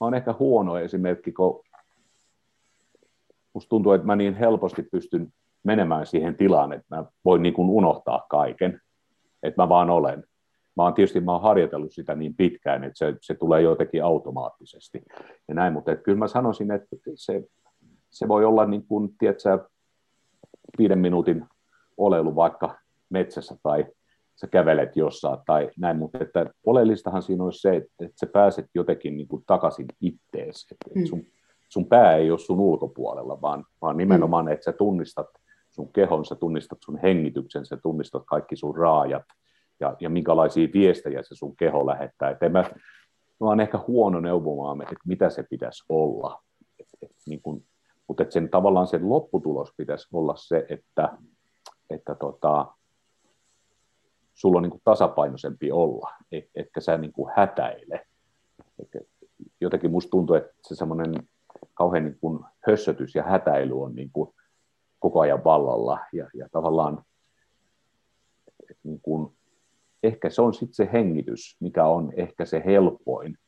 olen 0.00 0.14
ehkä 0.14 0.34
huono 0.38 0.78
esimerkki, 0.78 1.32
kun 1.32 1.64
musta 3.54 3.68
tuntuu, 3.68 3.92
että 3.92 4.06
mä 4.06 4.16
niin 4.16 4.34
helposti 4.34 4.82
pystyn 4.82 5.28
menemään 5.64 6.06
siihen 6.06 6.36
tilaan, 6.36 6.72
että 6.72 6.96
mä 6.96 7.04
voin 7.24 7.42
niin 7.42 7.54
kuin 7.54 7.70
unohtaa 7.70 8.26
kaiken, 8.30 8.80
että 9.42 9.62
mä 9.62 9.68
vaan 9.68 9.90
olen. 9.90 10.24
Mä 10.76 10.82
oon 10.82 10.94
tietysti 10.94 11.20
mä 11.20 11.32
oon 11.32 11.42
harjoitellut 11.42 11.92
sitä 11.92 12.14
niin 12.14 12.34
pitkään, 12.34 12.84
että 12.84 12.98
se, 12.98 13.14
se 13.20 13.34
tulee 13.34 13.62
jotenkin 13.62 14.04
automaattisesti 14.04 15.02
ja 15.48 15.54
näin, 15.54 15.72
mutta 15.72 15.92
että 15.92 16.04
kyllä 16.04 16.18
mä 16.18 16.28
sanoisin, 16.28 16.70
että 16.70 16.96
se, 17.14 17.42
se 18.10 18.28
voi 18.28 18.44
olla 18.44 18.66
niin 18.66 18.86
kuin, 18.86 19.14
tiedätkö, 19.18 19.58
viiden 20.78 20.98
minuutin 20.98 21.44
oleilu 21.96 22.36
vaikka 22.36 22.78
metsässä 23.10 23.56
tai 23.62 23.86
sä 24.36 24.46
kävelet 24.46 24.96
jossain 24.96 25.38
tai 25.46 25.70
näin, 25.78 25.96
mutta 25.96 26.18
että 26.20 26.50
oleellistahan 26.66 27.22
siinä 27.22 27.44
olisi 27.44 27.60
se, 27.60 27.76
että, 27.76 27.92
että 28.00 28.16
sä 28.20 28.26
pääset 28.26 28.66
jotenkin 28.74 29.16
niin 29.16 29.28
kuin 29.28 29.44
takaisin 29.46 29.86
ittees, 30.00 30.66
että 30.72 31.00
mm. 31.00 31.06
sun, 31.06 31.26
sun 31.68 31.86
pää 31.86 32.16
ei 32.16 32.30
ole 32.30 32.38
sun 32.38 32.60
ulkopuolella, 32.60 33.40
vaan, 33.40 33.64
vaan 33.82 33.96
nimenomaan, 33.96 34.48
että 34.48 34.64
sä 34.64 34.72
tunnistat 34.72 35.26
sun 35.70 35.92
kehon, 35.92 36.24
sä 36.24 36.34
tunnistat 36.34 36.78
sun 36.84 36.98
hengityksen, 37.02 37.66
sä 37.66 37.76
tunnistat 37.76 38.22
kaikki 38.26 38.56
sun 38.56 38.76
raajat 38.76 39.24
ja, 39.80 39.96
ja 40.00 40.10
minkälaisia 40.10 40.68
viestejä 40.74 41.22
se 41.22 41.34
sun 41.34 41.56
keho 41.56 41.86
lähettää. 41.86 42.30
Että 42.30 42.48
mä, 42.48 42.62
mä 43.40 43.46
oon 43.46 43.60
ehkä 43.60 43.78
huono 43.86 44.20
neuvomaan, 44.20 44.82
että 44.82 44.94
mitä 45.06 45.30
se 45.30 45.42
pitäisi 45.42 45.84
olla. 45.88 46.42
Et, 46.80 46.86
et, 47.02 47.10
niin 47.26 47.42
kun, 47.42 47.64
mutta 48.08 48.22
että 48.22 48.32
sen 48.32 48.50
tavallaan 48.50 48.86
sen 48.86 49.08
lopputulos 49.08 49.72
pitäisi 49.76 50.08
olla 50.12 50.34
se, 50.36 50.66
että, 50.68 51.18
että 51.90 52.14
tota, 52.14 52.66
sulla 54.34 54.56
on 54.56 54.62
niin 54.62 54.80
tasapainoisempi 54.84 55.72
olla, 55.72 56.10
et, 56.32 56.44
etkä 56.54 56.80
sä 56.80 56.98
niin 56.98 57.12
hätäile. 57.36 58.06
Et, 58.78 59.08
jotenkin 59.60 59.90
musta 59.90 60.10
tuntuu, 60.10 60.36
että 60.36 60.52
se 60.62 60.74
semmoinen 60.74 61.14
kauhean 61.74 62.04
niin 62.04 62.18
kuin 62.20 62.44
hössötys 62.66 63.14
ja 63.14 63.22
hätäily 63.22 63.82
on 63.82 63.94
niin 63.94 64.10
kuin 64.12 64.34
koko 64.98 65.20
ajan 65.20 65.44
vallalla 65.44 65.98
ja, 66.12 66.30
ja 66.34 66.48
tavallaan 66.52 67.04
niin 68.82 69.00
kuin, 69.00 69.36
ehkä 70.02 70.30
se 70.30 70.42
on 70.42 70.54
sitten 70.54 70.74
se 70.74 70.88
hengitys, 70.92 71.56
mikä 71.60 71.86
on 71.86 72.12
ehkä 72.16 72.44
se 72.44 72.62
helpoin 72.64 73.38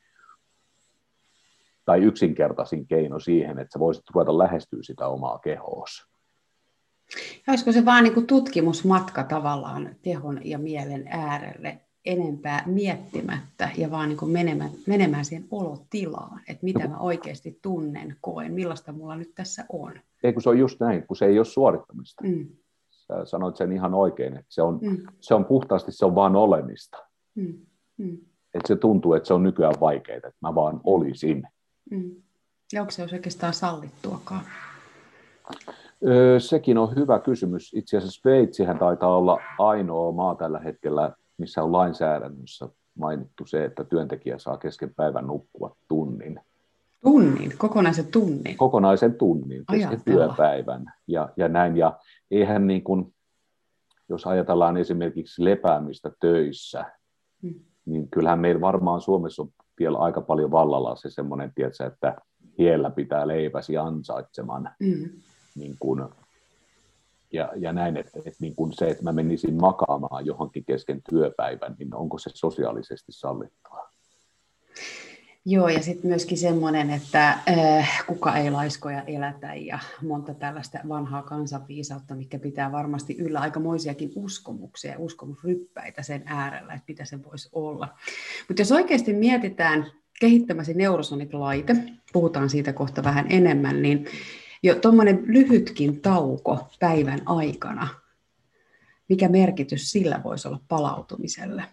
tai 1.85 2.03
yksinkertaisin 2.03 2.87
keino 2.87 3.21
siihen, 3.21 3.59
että 3.59 3.73
sä 3.73 3.79
voisit 3.79 4.11
ruveta 4.15 4.39
lähestyä 4.39 4.79
sitä 4.83 5.07
omaa 5.07 5.39
kehoos. 5.39 6.07
Olisiko 7.49 7.73
se 7.73 7.85
vaan 7.85 8.05
niin 8.05 8.27
tutkimusmatka 8.27 9.25
tavallaan 9.25 9.97
tehon 10.03 10.41
ja 10.45 10.59
mielen 10.59 11.09
äärelle 11.09 11.86
enempää 12.07 12.63
miettimättä 12.67 13.69
ja 13.77 13.91
vaan 13.91 14.09
niin 14.09 14.31
menemään, 14.31 14.71
menemään 14.87 15.25
siihen 15.25 15.47
olotilaan, 15.51 16.41
että 16.49 16.65
mitä 16.65 16.85
no, 16.85 16.89
mä 16.89 16.99
oikeasti 16.99 17.59
tunnen, 17.63 18.17
koen, 18.21 18.53
millaista 18.53 18.93
mulla 18.93 19.17
nyt 19.17 19.35
tässä 19.35 19.65
on. 19.69 19.93
Ei 20.25 20.33
kun 20.33 20.43
se 20.43 20.49
on 20.49 20.59
just 20.59 20.81
näin, 20.81 21.07
kun 21.07 21.17
se 21.17 21.27
ei 21.27 21.39
ole 21.39 21.45
suorittamista. 21.45 22.25
Mm. 22.25 22.47
Sä 22.91 23.25
sanoit 23.25 23.57
sen 23.57 23.73
ihan 23.73 23.95
oikein, 23.95 24.33
että 24.35 24.47
se 24.49 24.63
on, 24.63 24.79
mm. 24.83 24.99
se 25.21 25.35
on 25.35 25.45
puhtaasti, 25.45 25.93
se 25.93 26.05
on 26.05 26.15
vaan 26.15 26.37
olemista. 26.37 26.99
Mm. 27.35 27.55
Mm. 27.97 28.19
Että 28.55 28.69
se 28.69 28.77
tuntuu, 28.77 29.15
että 29.15 29.27
se 29.27 29.35
on 29.35 29.43
nykyään 29.43 29.75
vaikeaa, 29.81 30.17
että 30.17 30.33
mä 30.41 30.55
vaan 30.55 30.81
olisin. 30.85 31.43
Mm. 31.91 32.11
Ja 32.73 32.81
onko 32.81 32.91
se 32.91 33.03
oikeastaan 33.13 33.55
sallittuakaan? 33.55 34.45
Öö, 36.07 36.41
sekin 36.41 36.79
on 36.79 36.97
hyvä 36.97 37.19
kysymys. 37.19 37.75
Itse 37.75 37.97
asiassa 37.97 38.21
Sveitsihän 38.21 38.79
taitaa 38.79 39.17
olla 39.17 39.41
ainoa 39.59 40.13
maa 40.13 40.35
tällä 40.35 40.59
hetkellä, 40.59 41.13
missä 41.39 41.63
on 41.63 41.73
lainsäädännössä 41.73 42.69
mainittu 42.99 43.47
se, 43.47 43.65
että 43.65 43.85
työntekijä 43.85 44.39
saa 44.39 44.59
kesken 44.59 44.95
päivän 44.95 45.27
nukkua 45.27 45.77
tunnin. 45.89 46.41
Tunnin? 47.05 47.53
Kokonaisen 47.59 48.07
tunnin? 48.07 48.57
Kokonaisen 48.57 49.15
tunnin 49.15 49.65
kesken 49.73 49.89
Ajatella. 49.89 50.27
työpäivän. 50.27 50.93
Ja, 51.07 51.29
ja 51.37 51.49
näin. 51.49 51.77
Ja 51.77 51.99
eihän 52.31 52.67
niin 52.67 52.85
kuin, 52.85 53.15
jos 54.09 54.27
ajatellaan 54.27 54.77
esimerkiksi 54.77 55.45
lepäämistä 55.45 56.11
töissä, 56.21 56.85
hmm. 57.43 57.55
niin 57.87 58.09
kyllähän 58.11 58.39
meillä 58.39 58.61
varmaan 58.61 59.01
Suomessa 59.01 59.43
on 59.43 59.49
vielä 59.81 59.99
aika 59.99 60.21
paljon 60.21 60.51
vallalla 60.51 60.97
se 60.97 61.11
semmoinen, 61.11 61.53
että 61.87 62.17
hiellä 62.59 62.91
pitää 62.91 63.27
leipäsi 63.27 63.77
ansaitseman. 63.77 64.71
Hmm. 64.85 65.09
Niin 65.55 65.77
kuin, 65.81 66.09
ja, 67.37 67.53
ja 67.57 67.73
näin, 67.73 67.97
että, 67.97 68.19
että 68.19 68.39
niin 68.41 68.57
kuin 68.57 68.73
se, 68.73 68.87
että 68.87 69.03
mä 69.03 69.13
menisin 69.13 69.55
makaamaan 69.61 70.27
johonkin 70.27 70.65
kesken 70.65 71.03
työpäivän, 71.11 71.77
niin 71.79 71.95
onko 71.95 72.19
se 72.19 72.31
sosiaalisesti 72.35 73.13
sallittua? 73.13 73.91
Joo, 75.49 75.69
ja 75.69 75.83
sitten 75.83 76.11
myöskin 76.11 76.39
semmoinen, 76.39 76.91
että 76.91 77.29
äh, 77.29 78.05
kuka 78.07 78.37
ei 78.37 78.51
laiskoja 78.51 79.03
elätä 79.03 79.55
ja 79.55 79.79
monta 80.03 80.35
tällaista 80.35 80.79
vanhaa 80.89 81.23
kansanviisautta, 81.23 82.15
mikä 82.15 82.39
pitää 82.39 82.73
varmasti 82.73 83.17
yllä 83.19 83.41
aikamoisiakin 83.41 84.13
uskomuksia 84.15 84.93
ja 84.93 84.99
uskomusryppäitä 84.99 86.03
sen 86.03 86.23
äärellä, 86.27 86.75
että 86.75 86.85
mitä 86.89 87.05
se 87.05 87.25
voisi 87.25 87.49
olla. 87.53 87.89
Mutta 88.49 88.61
jos 88.61 88.73
oikeasti 88.73 89.13
mietitään 89.13 89.87
kehittämäsi 90.21 90.75
Neurosonic-laite, 90.75 91.77
puhutaan 92.13 92.51
siitä 92.51 92.73
kohta 92.73 93.05
vähän 93.05 93.27
enemmän, 93.29 93.83
niin 93.83 94.07
jo 94.67 94.75
tuommoinen 94.75 95.25
lyhytkin 95.27 96.01
tauko 96.01 96.59
päivän 96.81 97.23
aikana, 97.27 97.89
mikä 99.09 99.29
merkitys 99.29 99.91
sillä 99.91 100.21
voisi 100.25 100.49
olla 100.49 100.61
palautumiselle? 100.69 101.65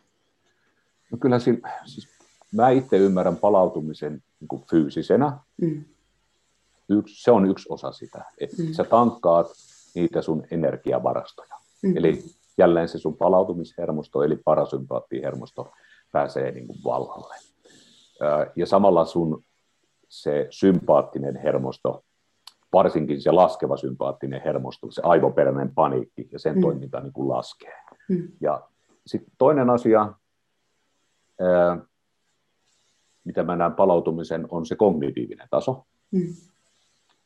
No 1.12 1.17
kyllä 1.17 1.39
siinä, 1.39 1.82
siis 1.86 2.08
mä 2.51 2.69
itse 2.69 2.97
ymmärrän 2.97 3.36
palautumisen 3.36 4.23
niin 4.39 4.47
kuin 4.47 4.63
fyysisenä. 4.69 5.38
Mm. 5.62 5.86
Yksi, 6.89 7.23
se 7.23 7.32
on 7.32 7.49
yksi 7.49 7.65
osa 7.69 7.91
sitä, 7.91 8.25
että 8.38 8.63
mm. 8.63 8.73
sä 8.73 8.84
tankkaat 8.84 9.47
niitä 9.95 10.21
sun 10.21 10.43
energiavarastoja. 10.51 11.56
Mm. 11.84 11.97
Eli 11.97 12.23
jälleen 12.58 12.88
se 12.89 12.97
sun 12.99 13.17
palautumishermosto, 13.17 14.23
eli 14.23 14.36
parasympaattihermosto, 14.45 15.71
pääsee 16.12 16.51
niin 16.51 16.67
kuin 16.67 16.79
vallalle. 16.84 17.36
Ja 18.56 18.65
samalla 18.65 19.06
sun 19.06 19.43
se 20.10 20.47
sympaattinen 20.49 21.36
hermosto 21.36 22.03
varsinkin 22.73 23.21
se 23.21 23.31
laskeva 23.31 23.77
sympaattinen 23.77 24.41
hermosto, 24.45 24.91
se 24.91 25.01
aivoperäinen 25.05 25.75
paniikki 25.75 26.29
ja 26.31 26.39
sen 26.39 26.55
mm. 26.55 26.62
toiminta 26.62 26.99
niin 26.99 27.13
kuin 27.13 27.29
laskee. 27.29 27.73
Mm. 28.09 28.27
Ja 28.41 28.62
sitten 29.07 29.33
toinen 29.38 29.69
asia, 29.69 30.13
ää, 31.41 31.77
mitä 33.23 33.43
mä 33.43 33.55
näen 33.55 33.73
palautumisen, 33.73 34.47
on 34.49 34.65
se 34.65 34.75
kognitiivinen 34.75 35.47
taso. 35.49 35.86
Mm. 36.12 36.33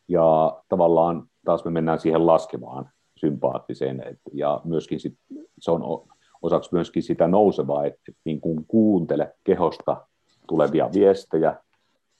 Ja 0.07 0.59
tavallaan 0.69 1.29
taas 1.45 1.65
me 1.65 1.71
mennään 1.71 1.99
siihen 1.99 2.27
laskevaan 2.27 2.89
sympaattiseen, 3.15 4.03
et, 4.07 4.19
ja 4.33 4.61
myöskin 4.63 4.99
sit, 4.99 5.17
se 5.59 5.71
on 5.71 6.07
osaksi 6.41 6.69
myöskin 6.73 7.03
sitä 7.03 7.27
nousevaa, 7.27 7.85
että 7.85 8.01
et 8.09 8.17
niin 8.23 8.41
kuin 8.41 8.65
kuuntele 8.67 9.35
kehosta 9.43 10.07
tulevia 10.47 10.89
viestejä, 10.93 11.55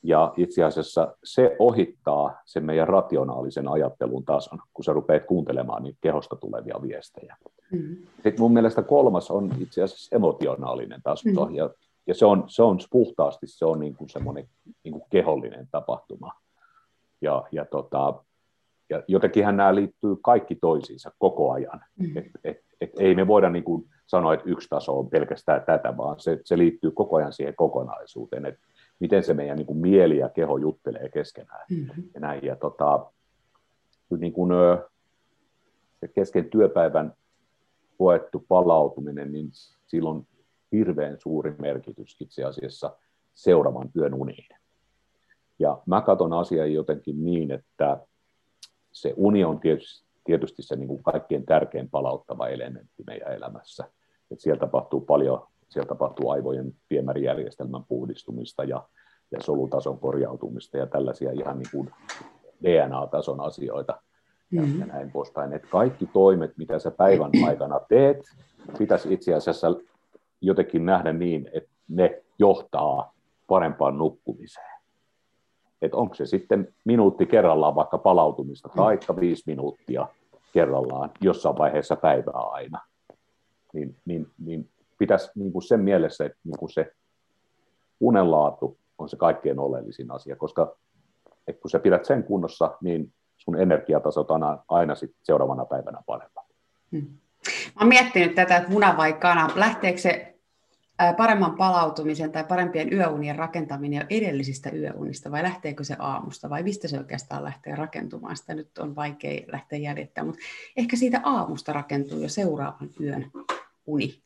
ja 0.04 0.34
itse 0.38 0.64
asiassa 0.64 1.16
se 1.24 1.56
ohittaa 1.60 2.42
sen 2.46 2.66
meidän 2.66 2.88
rationaalisen 2.88 3.68
ajattelun 3.68 4.26
tason, 4.26 4.60
kun 4.74 4.86
sä 4.86 4.94
rupeat 4.94 5.26
kuuntelemaan 5.26 5.84
niitä 5.84 5.98
kehosta 6.02 6.36
tulevia 6.36 6.76
viestejä. 6.82 7.36
Mm. 7.72 7.96
Sitten 8.14 8.40
mun 8.40 8.54
mielestä 8.54 8.84
kolmas 8.84 9.32
on 9.32 9.52
itse 9.60 9.84
asiassa 9.84 10.16
emotionaalinen 10.16 11.02
taso, 11.04 11.46
mm. 11.46 11.56
ja, 11.56 11.70
ja 12.08 12.14
se, 12.14 12.26
on, 12.26 12.44
se 12.48 12.64
on 12.64 12.80
puhtaasti 12.92 13.48
se 13.48 13.66
on 13.66 13.80
niin 13.80 13.96
kuin 13.96 14.10
semmoinen 14.10 14.50
niin 14.84 14.92
kuin 14.92 15.04
kehollinen 15.10 15.68
tapahtuma. 15.72 16.32
Ja, 17.22 17.44
ja, 17.52 17.66
tota, 17.66 18.24
ja 18.90 19.04
jotenkinhän 19.08 19.58
nämä 19.58 19.76
liittyy 19.76 20.16
kaikki 20.24 20.56
toisiinsa 20.56 21.12
koko 21.18 21.52
ajan. 21.52 21.82
Mm. 22.00 22.18
Et, 22.18 22.26
et, 22.44 22.58
et 22.82 22.92
ei 23.00 23.16
me 23.16 23.28
voida 23.28 23.50
niin 23.50 23.64
kuin 23.64 23.90
sanoa, 24.08 24.34
että 24.34 24.50
yksi 24.50 24.68
taso 24.70 25.00
on 25.00 25.10
pelkästään 25.10 25.64
tätä, 25.66 25.98
vaan 25.98 26.20
se, 26.20 26.40
se 26.44 26.58
liittyy 26.58 26.92
koko 26.92 27.16
ajan 27.16 27.34
siihen 27.34 27.56
kokonaisuuteen. 27.56 28.46
Et 28.46 28.60
miten 29.00 29.24
se 29.24 29.34
meidän 29.34 29.58
niin 29.58 29.68
kuin 29.68 29.80
mieli 29.80 30.18
ja 30.18 30.30
keho 30.30 30.58
juttelee 30.58 31.10
keskenään. 31.10 31.66
Mm-hmm. 31.70 32.04
Ja, 32.14 32.20
näin, 32.20 32.46
ja 32.46 32.56
tota, 32.56 33.12
niin 34.18 34.34
kuin, 34.34 34.52
se 36.00 36.08
kesken 36.08 36.50
työpäivän 36.50 37.14
koettu 37.98 38.46
palautuminen, 38.48 39.32
niin 39.32 39.50
sillä 39.88 40.10
on 40.10 40.24
hirveän 40.72 41.18
suuri 41.20 41.56
merkitys 41.60 42.22
itse 42.22 42.44
asiassa 42.44 42.96
seuraavan 43.34 43.90
yön 43.98 44.14
uniin. 44.14 44.50
Ja 45.60 45.82
mä 45.86 46.02
katson 46.02 46.34
asiaa 46.34 46.66
jotenkin 46.66 47.26
niin, 47.26 47.52
että 47.52 48.00
se 48.92 49.14
uni 49.16 49.44
on 49.44 49.60
tietysti, 49.60 50.08
tietysti 50.24 50.62
se 50.64 50.76
niin 50.76 50.88
kuin 50.88 51.04
kaikkein 51.04 51.46
tärkein 51.46 51.90
palauttava 51.90 52.48
elementti 52.48 53.04
meidän 53.08 53.34
elämässä. 53.34 53.92
Et 54.32 54.40
siellä 54.40 54.60
tapahtuu 54.60 55.02
paljon 55.02 55.48
siellä 55.70 55.88
tapahtuu 55.88 56.30
aivojen 56.30 56.74
viemärijärjestelmän 56.90 57.84
puhdistumista 57.84 58.64
ja, 58.64 58.84
ja 59.32 59.42
solutason 59.42 60.00
korjautumista 60.00 60.78
ja 60.78 60.88
tällaisia 60.88 61.32
ihan 61.32 61.60
niin 61.60 61.72
kuin 61.72 61.90
DNA-tason 62.64 63.42
asioita 63.42 64.02
ja, 64.52 64.62
mm-hmm. 64.62 64.80
ja 64.80 64.86
näin 64.86 65.12
poispäin. 65.12 65.54
Että 65.54 65.68
kaikki 65.68 66.06
toimet, 66.06 66.58
mitä 66.58 66.80
sä 66.80 66.92
päivän 66.92 67.32
aikana 67.48 67.80
teet, 67.90 68.24
pitäisi 68.78 69.14
itse 69.14 69.34
asiassa 69.34 69.76
jotenkin 70.42 70.86
nähdä 70.86 71.14
niin, 71.14 71.50
että 71.54 71.70
ne 71.88 72.24
johtaa 72.40 73.14
parempaan 73.48 73.98
nukkumiseen. 73.98 74.78
Että 75.82 75.98
onko 75.98 76.16
se 76.16 76.26
sitten 76.26 76.74
minuutti 76.86 77.26
kerrallaan 77.26 77.76
vaikka 77.76 77.98
palautumista 77.98 78.70
tai 78.76 79.00
viisi 79.20 79.44
minuuttia 79.46 80.08
kerrallaan 80.54 81.12
jossain 81.22 81.58
vaiheessa 81.58 81.96
päivää 81.96 82.42
aina, 82.52 82.82
niin, 83.74 83.96
niin, 84.06 84.28
niin 84.38 84.70
pitäisi 84.98 85.32
niin 85.36 85.52
kuin 85.52 85.64
sen 85.64 85.80
mielessä, 85.80 86.26
että 86.26 86.38
niin 86.44 86.58
kuin 86.60 86.70
se 86.70 86.92
unenlaatu 88.00 88.80
on 88.98 89.10
se 89.10 89.18
kaikkein 89.18 89.60
oleellisin 89.60 90.12
asia, 90.12 90.36
koska 90.36 90.76
että 91.48 91.62
kun 91.62 91.72
sä 91.72 91.80
pidät 91.80 92.06
sen 92.06 92.24
kunnossa, 92.24 92.78
niin 92.82 93.14
sun 93.38 93.62
energiatasot 93.62 94.32
on 94.32 94.42
aina 94.70 94.96
sit 94.96 95.16
seuraavana 95.24 95.66
päivänä 95.66 96.02
parempa. 96.06 96.46
Hmm. 96.92 97.08
Mä 97.66 97.80
oon 97.80 97.88
miettinyt 97.88 98.36
tätä, 98.36 98.58
että 98.58 98.72
muna 98.72 98.98
vai 98.98 99.14
kana. 99.14 99.50
Lähteekö 99.56 99.98
se 100.00 100.34
paremman 101.18 101.56
palautumisen 101.56 102.32
tai 102.32 102.44
parempien 102.44 102.94
yöunien 102.94 103.36
rakentaminen 103.36 104.00
jo 104.00 104.06
edellisistä 104.18 104.70
yöunista 104.70 105.32
vai 105.32 105.44
lähteekö 105.44 105.84
se 105.84 105.96
aamusta 106.00 106.50
vai 106.50 106.64
mistä 106.64 106.88
se 106.88 106.98
oikeastaan 106.98 107.44
lähtee 107.44 107.76
rakentumaan? 107.76 108.38
Sitä 108.38 108.54
nyt 108.54 108.78
on 108.78 108.96
vaikea 108.96 109.42
lähteä 109.52 109.80
jäljittämään, 109.80 110.28
mutta 110.28 110.44
ehkä 110.78 110.96
siitä 110.96 111.22
aamusta 111.24 111.74
rakentuu 111.74 112.20
jo 112.20 112.30
seuraavan 112.30 112.90
yön 113.02 113.32
uni. 113.86 114.22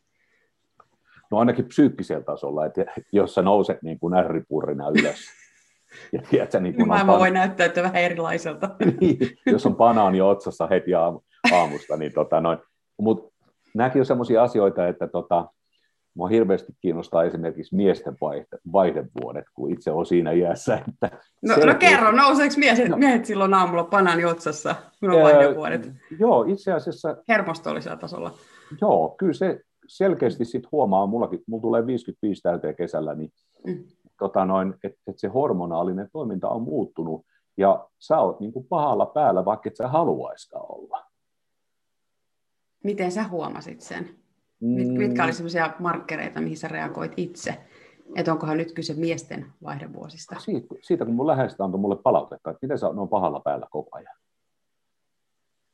No 1.31 1.37
ainakin 1.37 1.65
psyykkisellä 1.65 2.23
tasolla, 2.23 2.65
että 2.65 2.85
jos 3.11 3.33
sä 3.35 3.41
nouset 3.41 3.83
niin 3.83 3.99
kuin 3.99 4.13
ärripurrina 4.13 4.89
ylös, 4.89 5.19
ja 6.13 6.21
tiedätkö, 6.29 6.59
niin 6.59 6.75
kun 6.75 6.87
Maailma 6.87 7.11
pan... 7.11 7.19
voi 7.19 7.31
näyttäytyä 7.31 7.83
vähän 7.83 8.01
erilaiselta. 8.01 8.69
niin, 9.01 9.17
jos 9.45 9.65
on 9.65 9.75
banaani 9.75 10.21
otsassa 10.21 10.67
heti 10.67 10.91
aamusta, 11.51 11.97
niin 11.97 12.13
tota 12.13 12.41
noin. 12.41 12.57
Mutta 13.01 13.33
nämäkin 13.75 13.99
on 13.99 14.05
sellaisia 14.05 14.43
asioita, 14.43 14.87
että 14.87 15.07
tota, 15.07 15.47
Mua 16.13 16.27
hirveästi 16.27 16.73
kiinnostaa 16.81 17.23
esimerkiksi 17.23 17.75
miesten 17.75 18.17
vaihde, 18.21 18.57
vaihdevuodet, 18.73 19.45
kun 19.53 19.71
itse 19.71 19.91
on 19.91 20.05
siinä 20.05 20.31
iässä. 20.31 20.79
Että 20.87 21.17
no, 21.41 21.55
no 21.65 21.75
kerro, 21.79 22.11
nouseeko 22.11 22.55
miehet, 22.57 22.89
no. 22.89 22.97
miehet 22.97 23.25
silloin 23.25 23.53
aamulla 23.53 23.83
panan 23.83 24.25
otsassa, 24.25 24.75
kun 24.99 25.11
on 25.11 25.21
vaihdevuodet? 25.21 25.91
Joo, 26.19 26.43
itse 26.43 26.73
asiassa... 26.73 27.17
Hermostollisella 27.27 27.97
tasolla. 27.97 28.33
Joo, 28.81 29.15
kyllä 29.17 29.33
se 29.33 29.59
selkeästi 29.97 30.45
sit 30.45 30.71
huomaa, 30.71 31.07
mullakin, 31.07 31.43
mulla 31.47 31.61
tulee 31.61 31.85
55 31.87 32.41
täyteen 32.41 32.75
kesällä, 32.75 33.15
niin 33.15 33.31
mm. 33.67 33.83
tota 34.19 34.45
noin, 34.45 34.73
että 34.83 34.99
et 35.07 35.19
se 35.19 35.27
hormonaalinen 35.27 36.09
toiminta 36.13 36.49
on 36.49 36.61
muuttunut, 36.61 37.25
ja 37.57 37.87
sä 37.99 38.19
oot 38.19 38.39
niin 38.39 38.53
kuin 38.53 38.67
pahalla 38.67 39.05
päällä, 39.05 39.45
vaikka 39.45 39.69
et 39.69 39.75
sä 39.75 39.87
haluaiskaan 39.87 40.65
olla. 40.69 41.05
Miten 42.83 43.11
sä 43.11 43.27
huomasit 43.27 43.81
sen? 43.81 44.09
Mm. 44.59 44.97
Mitkä 44.97 45.23
oli 45.23 45.33
sellaisia 45.33 45.73
markkereita, 45.79 46.41
mihin 46.41 46.57
sä 46.57 46.67
reagoit 46.67 47.13
itse? 47.17 47.57
Että 48.15 48.31
onkohan 48.31 48.57
nyt 48.57 48.71
kyse 48.71 48.93
miesten 48.93 49.45
vaihdevuosista? 49.63 50.35
Siitä, 50.39 50.75
siitä 50.81 51.05
kun 51.05 51.13
mun 51.13 51.27
läheistä 51.27 51.63
antoi 51.63 51.79
mulle 51.79 51.95
palautetta, 51.95 52.49
että 52.49 52.59
miten 52.61 52.77
sä 52.77 52.87
on 52.87 53.09
pahalla 53.09 53.39
päällä 53.39 53.67
koko 53.71 53.89
ajan. 53.91 54.15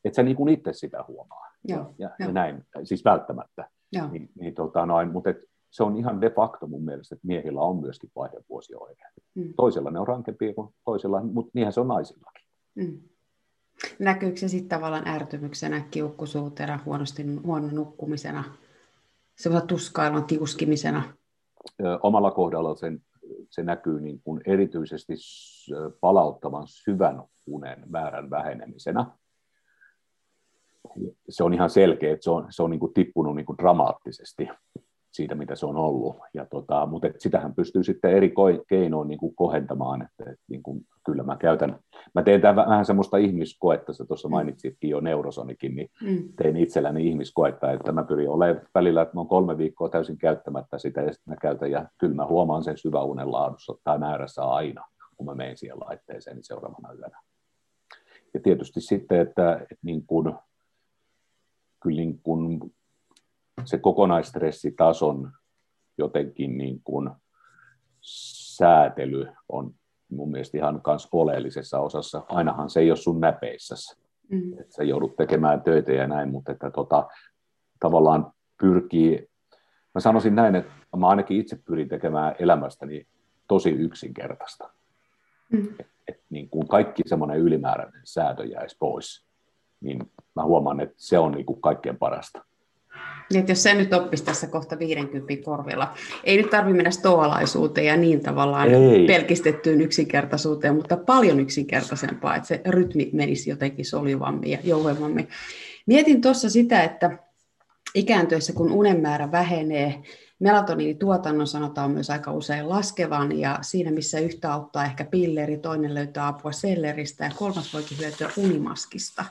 Että 0.05 0.15
sä 0.15 0.23
niin 0.23 0.35
kuin 0.35 0.53
itse 0.53 0.73
sitä 0.73 1.05
huomaa. 1.07 1.51
Joo, 1.63 1.93
ja, 1.97 2.09
jo. 2.19 2.25
ja 2.25 2.31
näin, 2.31 2.65
siis 2.83 3.05
välttämättä. 3.05 3.69
Joo. 3.91 4.07
Niin, 4.11 4.29
niin 4.39 4.55
tota 4.55 4.85
noin, 4.85 5.11
mutta 5.11 5.29
et 5.29 5.37
se 5.69 5.83
on 5.83 5.97
ihan 5.97 6.21
de 6.21 6.29
facto 6.29 6.67
mun 6.67 6.85
mielestä, 6.85 7.15
että 7.15 7.27
miehillä 7.27 7.61
on 7.61 7.81
myöskin 7.81 8.11
vaihdevuosioire. 8.15 9.09
Mm. 9.35 9.53
Toisella 9.57 9.91
ne 9.91 9.99
on 9.99 10.07
rankempia 10.07 10.53
kuin 10.53 10.73
toisella, 10.85 11.23
mutta 11.23 11.51
niinhän 11.53 11.73
se 11.73 11.79
on 11.79 11.87
naisillakin. 11.87 12.45
Mm. 12.75 13.01
Näkyykö 13.99 14.37
se 14.37 14.47
sitten 14.47 14.69
tavallaan 14.69 15.07
ärtymyksenä, 15.07 15.87
kiukkusuutena, 15.91 16.79
huonosti, 16.85 17.23
huono 17.43 17.67
nukkumisena, 17.67 18.43
semmoisena 19.35 19.67
tuskailun 19.67 20.25
tiuskimisena? 20.25 21.03
Omalla 22.03 22.31
kohdalla 22.31 22.75
sen, 22.75 23.01
se 23.49 23.63
näkyy 23.63 24.01
niin 24.01 24.21
kuin 24.23 24.41
erityisesti 24.45 25.13
palauttavan 26.01 26.63
syvän 26.67 27.23
unen 27.47 27.83
määrän 27.89 28.29
vähenemisenä. 28.29 29.05
Se 31.29 31.43
on 31.43 31.53
ihan 31.53 31.69
selkeä, 31.69 32.13
että 32.13 32.23
se 32.23 32.31
on, 32.31 32.45
se 32.49 32.63
on 32.63 32.69
niin 32.69 32.79
kuin 32.79 32.93
tippunut 32.93 33.35
niin 33.35 33.45
kuin 33.45 33.57
dramaattisesti 33.57 34.49
siitä, 35.17 35.35
mitä 35.35 35.55
se 35.55 35.65
on 35.65 35.77
ollut. 35.77 36.15
Ja 36.33 36.45
tota, 36.45 36.85
mutta 36.85 37.07
et 37.07 37.21
sitähän 37.21 37.55
pystyy 37.55 37.83
sitten 37.83 38.11
eri 38.11 38.33
keinoin 38.67 39.07
niin 39.07 39.19
kuin 39.19 39.35
kohentamaan, 39.35 40.01
että, 40.01 40.31
että 40.31 40.45
niin 40.49 40.63
kuin, 40.63 40.81
kyllä 41.05 41.23
mä 41.23 41.37
käytän, 41.37 41.79
mä 42.15 42.23
teen 42.23 42.41
tämän 42.41 42.55
vähän 42.55 42.85
semmoista 42.85 43.17
ihmiskoetta, 43.17 43.93
sä 43.93 44.05
tuossa 44.05 44.27
mm. 44.27 44.31
mainitsitkin 44.31 44.89
jo 44.89 44.99
neurosonikin, 44.99 45.75
niin 45.75 45.89
mm. 46.03 46.23
tein 46.35 46.57
itselläni 46.57 47.07
ihmiskoetta, 47.07 47.71
että 47.71 47.91
mä 47.91 48.03
pyrin 48.03 48.29
olemaan 48.29 48.67
välillä, 48.75 49.01
että 49.01 49.15
mä 49.15 49.19
oon 49.19 49.27
kolme 49.27 49.57
viikkoa 49.57 49.89
täysin 49.89 50.17
käyttämättä 50.17 50.77
sitä, 50.77 51.01
ja 51.01 51.13
sitten 51.13 51.33
mä 51.33 51.35
käytän, 51.41 51.71
ja 51.71 51.85
kyllä 51.97 52.15
mä 52.15 52.27
huomaan 52.27 52.63
sen 52.63 52.77
syväunen 52.77 53.31
laadussa 53.31 53.73
tai 53.83 53.99
määrässä 53.99 54.43
aina, 54.43 54.85
kun 55.17 55.25
mä 55.25 55.35
menen 55.35 55.57
siihen 55.57 55.79
laitteeseen 55.79 56.35
niin 56.35 56.43
seuraavana 56.43 56.93
yönä. 56.93 57.21
Ja 58.33 58.39
tietysti 58.43 58.81
sitten, 58.81 59.21
että, 59.21 59.53
että 59.53 59.75
niin 59.81 60.03
kuin, 60.07 60.33
kyllä 61.79 61.97
niin 61.97 62.19
kuin 62.23 62.73
se 63.65 63.77
kokonaistressitason 63.77 65.31
jotenkin 65.97 66.57
niin 66.57 66.81
kuin 66.83 67.09
säätely 68.01 69.27
on 69.49 69.73
mun 70.09 70.31
mielestä 70.31 70.57
ihan 70.57 70.81
myös 70.87 71.07
oleellisessa 71.11 71.79
osassa. 71.79 72.23
Ainahan 72.29 72.69
se 72.69 72.79
ei 72.79 72.91
ole 72.91 72.97
sun 72.97 73.21
näpeissäsi, 73.21 73.97
mm. 74.29 74.53
että 74.53 74.75
sä 74.75 74.83
joudut 74.83 75.15
tekemään 75.15 75.61
töitä 75.61 75.91
ja 75.91 76.07
näin, 76.07 76.29
mutta 76.29 76.51
että 76.51 76.71
tota, 76.71 77.07
tavallaan 77.79 78.31
pyrkii, 78.59 79.29
mä 79.95 80.01
sanoisin 80.01 80.35
näin, 80.35 80.55
että 80.55 80.71
mä 80.97 81.07
ainakin 81.07 81.39
itse 81.39 81.59
pyrin 81.65 81.89
tekemään 81.89 82.35
elämästäni 82.39 83.07
tosi 83.47 83.69
yksinkertaista. 83.69 84.69
Mm. 85.51 85.67
Et, 85.79 85.87
et 86.07 86.21
niin 86.29 86.49
kuin 86.49 86.67
kaikki 86.67 87.03
semmoinen 87.05 87.39
ylimääräinen 87.39 88.01
säätö 88.03 88.45
jäisi 88.45 88.77
pois, 88.79 89.26
niin 89.81 90.11
mä 90.35 90.43
huomaan, 90.43 90.79
että 90.79 90.95
se 90.97 91.19
on 91.19 91.31
niin 91.31 91.45
kuin 91.45 91.61
kaikkein 91.61 91.97
parasta. 91.97 92.45
Niin, 93.29 93.39
että 93.39 93.51
jos 93.51 93.63
se 93.63 93.73
nyt 93.73 93.93
oppisi 93.93 94.25
tässä 94.25 94.47
kohta 94.47 94.79
50 94.79 95.33
korvilla, 95.45 95.93
ei 96.23 96.37
nyt 96.37 96.49
tarvitse 96.49 96.77
mennä 96.77 96.91
stoalaisuuteen 96.91 97.87
ja 97.87 97.97
niin 97.97 98.23
tavallaan 98.23 98.69
ei. 98.69 99.07
pelkistettyyn 99.07 99.81
yksinkertaisuuteen, 99.81 100.75
mutta 100.75 100.97
paljon 100.97 101.39
yksinkertaisempaa, 101.39 102.35
että 102.35 102.47
se 102.47 102.61
rytmi 102.65 103.09
menisi 103.13 103.49
jotenkin 103.49 103.85
solivammin 103.85 104.51
ja 104.51 104.57
jouhevammin. 104.63 105.27
Mietin 105.85 106.21
tuossa 106.21 106.49
sitä, 106.49 106.83
että 106.83 107.17
ikääntyessä 107.95 108.53
kun 108.53 108.71
unen 108.71 109.01
määrä 109.01 109.31
vähenee, 109.31 110.01
melatoniinituotannon 110.39 111.47
sanotaan 111.47 111.91
myös 111.91 112.09
aika 112.09 112.31
usein 112.31 112.69
laskevan, 112.69 113.39
ja 113.39 113.59
siinä 113.61 113.91
missä 113.91 114.19
yhtä 114.19 114.53
auttaa 114.53 114.85
ehkä 114.85 115.05
pilleri, 115.05 115.57
toinen 115.57 115.93
löytää 115.95 116.27
apua 116.27 116.51
selleristä, 116.51 117.25
ja 117.25 117.31
kolmas 117.37 117.73
voikin 117.73 117.97
hyötyä 117.97 118.29
unimaskista. 118.37 119.25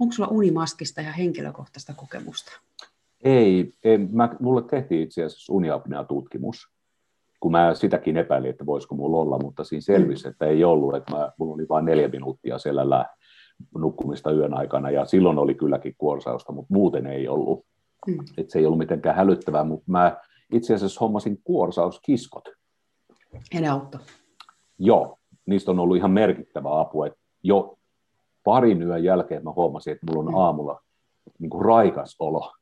Onko 0.00 0.12
sulla 0.12 0.28
unimaskista 0.28 1.00
ja 1.00 1.12
henkilökohtaista 1.12 1.94
kokemusta? 1.94 2.52
Ei, 3.24 3.72
ei 3.84 3.98
mä, 3.98 4.28
mulle 4.40 4.62
tehtiin 4.62 5.02
itse 5.02 5.24
asiassa 5.24 5.52
uniapnea-tutkimus, 5.52 6.68
kun 7.40 7.52
mä 7.52 7.74
sitäkin 7.74 8.16
epäilin, 8.16 8.50
että 8.50 8.66
voisiko 8.66 8.94
mulla 8.94 9.18
olla, 9.18 9.38
mutta 9.38 9.64
siinä 9.64 9.80
selvisi, 9.80 10.24
mm. 10.24 10.30
että 10.30 10.46
ei 10.46 10.64
ollut, 10.64 10.94
että 10.94 11.16
mä, 11.16 11.32
mulla 11.38 11.54
oli 11.54 11.68
vain 11.68 11.84
neljä 11.84 12.08
minuuttia 12.08 12.58
selällä 12.58 13.06
nukkumista 13.78 14.30
yön 14.30 14.54
aikana, 14.54 14.90
ja 14.90 15.04
silloin 15.04 15.38
oli 15.38 15.54
kylläkin 15.54 15.94
kuorsausta, 15.98 16.52
mutta 16.52 16.74
muuten 16.74 17.06
ei 17.06 17.28
ollut. 17.28 17.66
Mm. 18.06 18.18
Että 18.38 18.52
se 18.52 18.58
ei 18.58 18.66
ollut 18.66 18.78
mitenkään 18.78 19.16
hälyttävää, 19.16 19.64
mutta 19.64 19.90
mä 19.90 20.16
itse 20.52 20.74
asiassa 20.74 21.00
hommasin 21.00 21.40
kuorsauskiskot. 21.44 22.48
Ja 23.54 23.60
ne 23.60 23.68
auttoi? 23.68 24.00
Joo, 24.78 25.18
niistä 25.46 25.70
on 25.70 25.78
ollut 25.78 25.96
ihan 25.96 26.10
merkittävä 26.10 26.80
apu, 26.80 27.02
että 27.02 27.18
jo 27.42 27.78
parin 28.44 28.82
yön 28.82 29.04
jälkeen 29.04 29.44
mä 29.44 29.52
huomasin, 29.52 29.92
että 29.92 30.06
mulla 30.06 30.28
on 30.28 30.34
mm. 30.34 30.38
aamulla 30.38 30.80
niin 31.38 31.50
kuin 31.50 31.64
raikas 31.64 32.16
olo. 32.18 32.52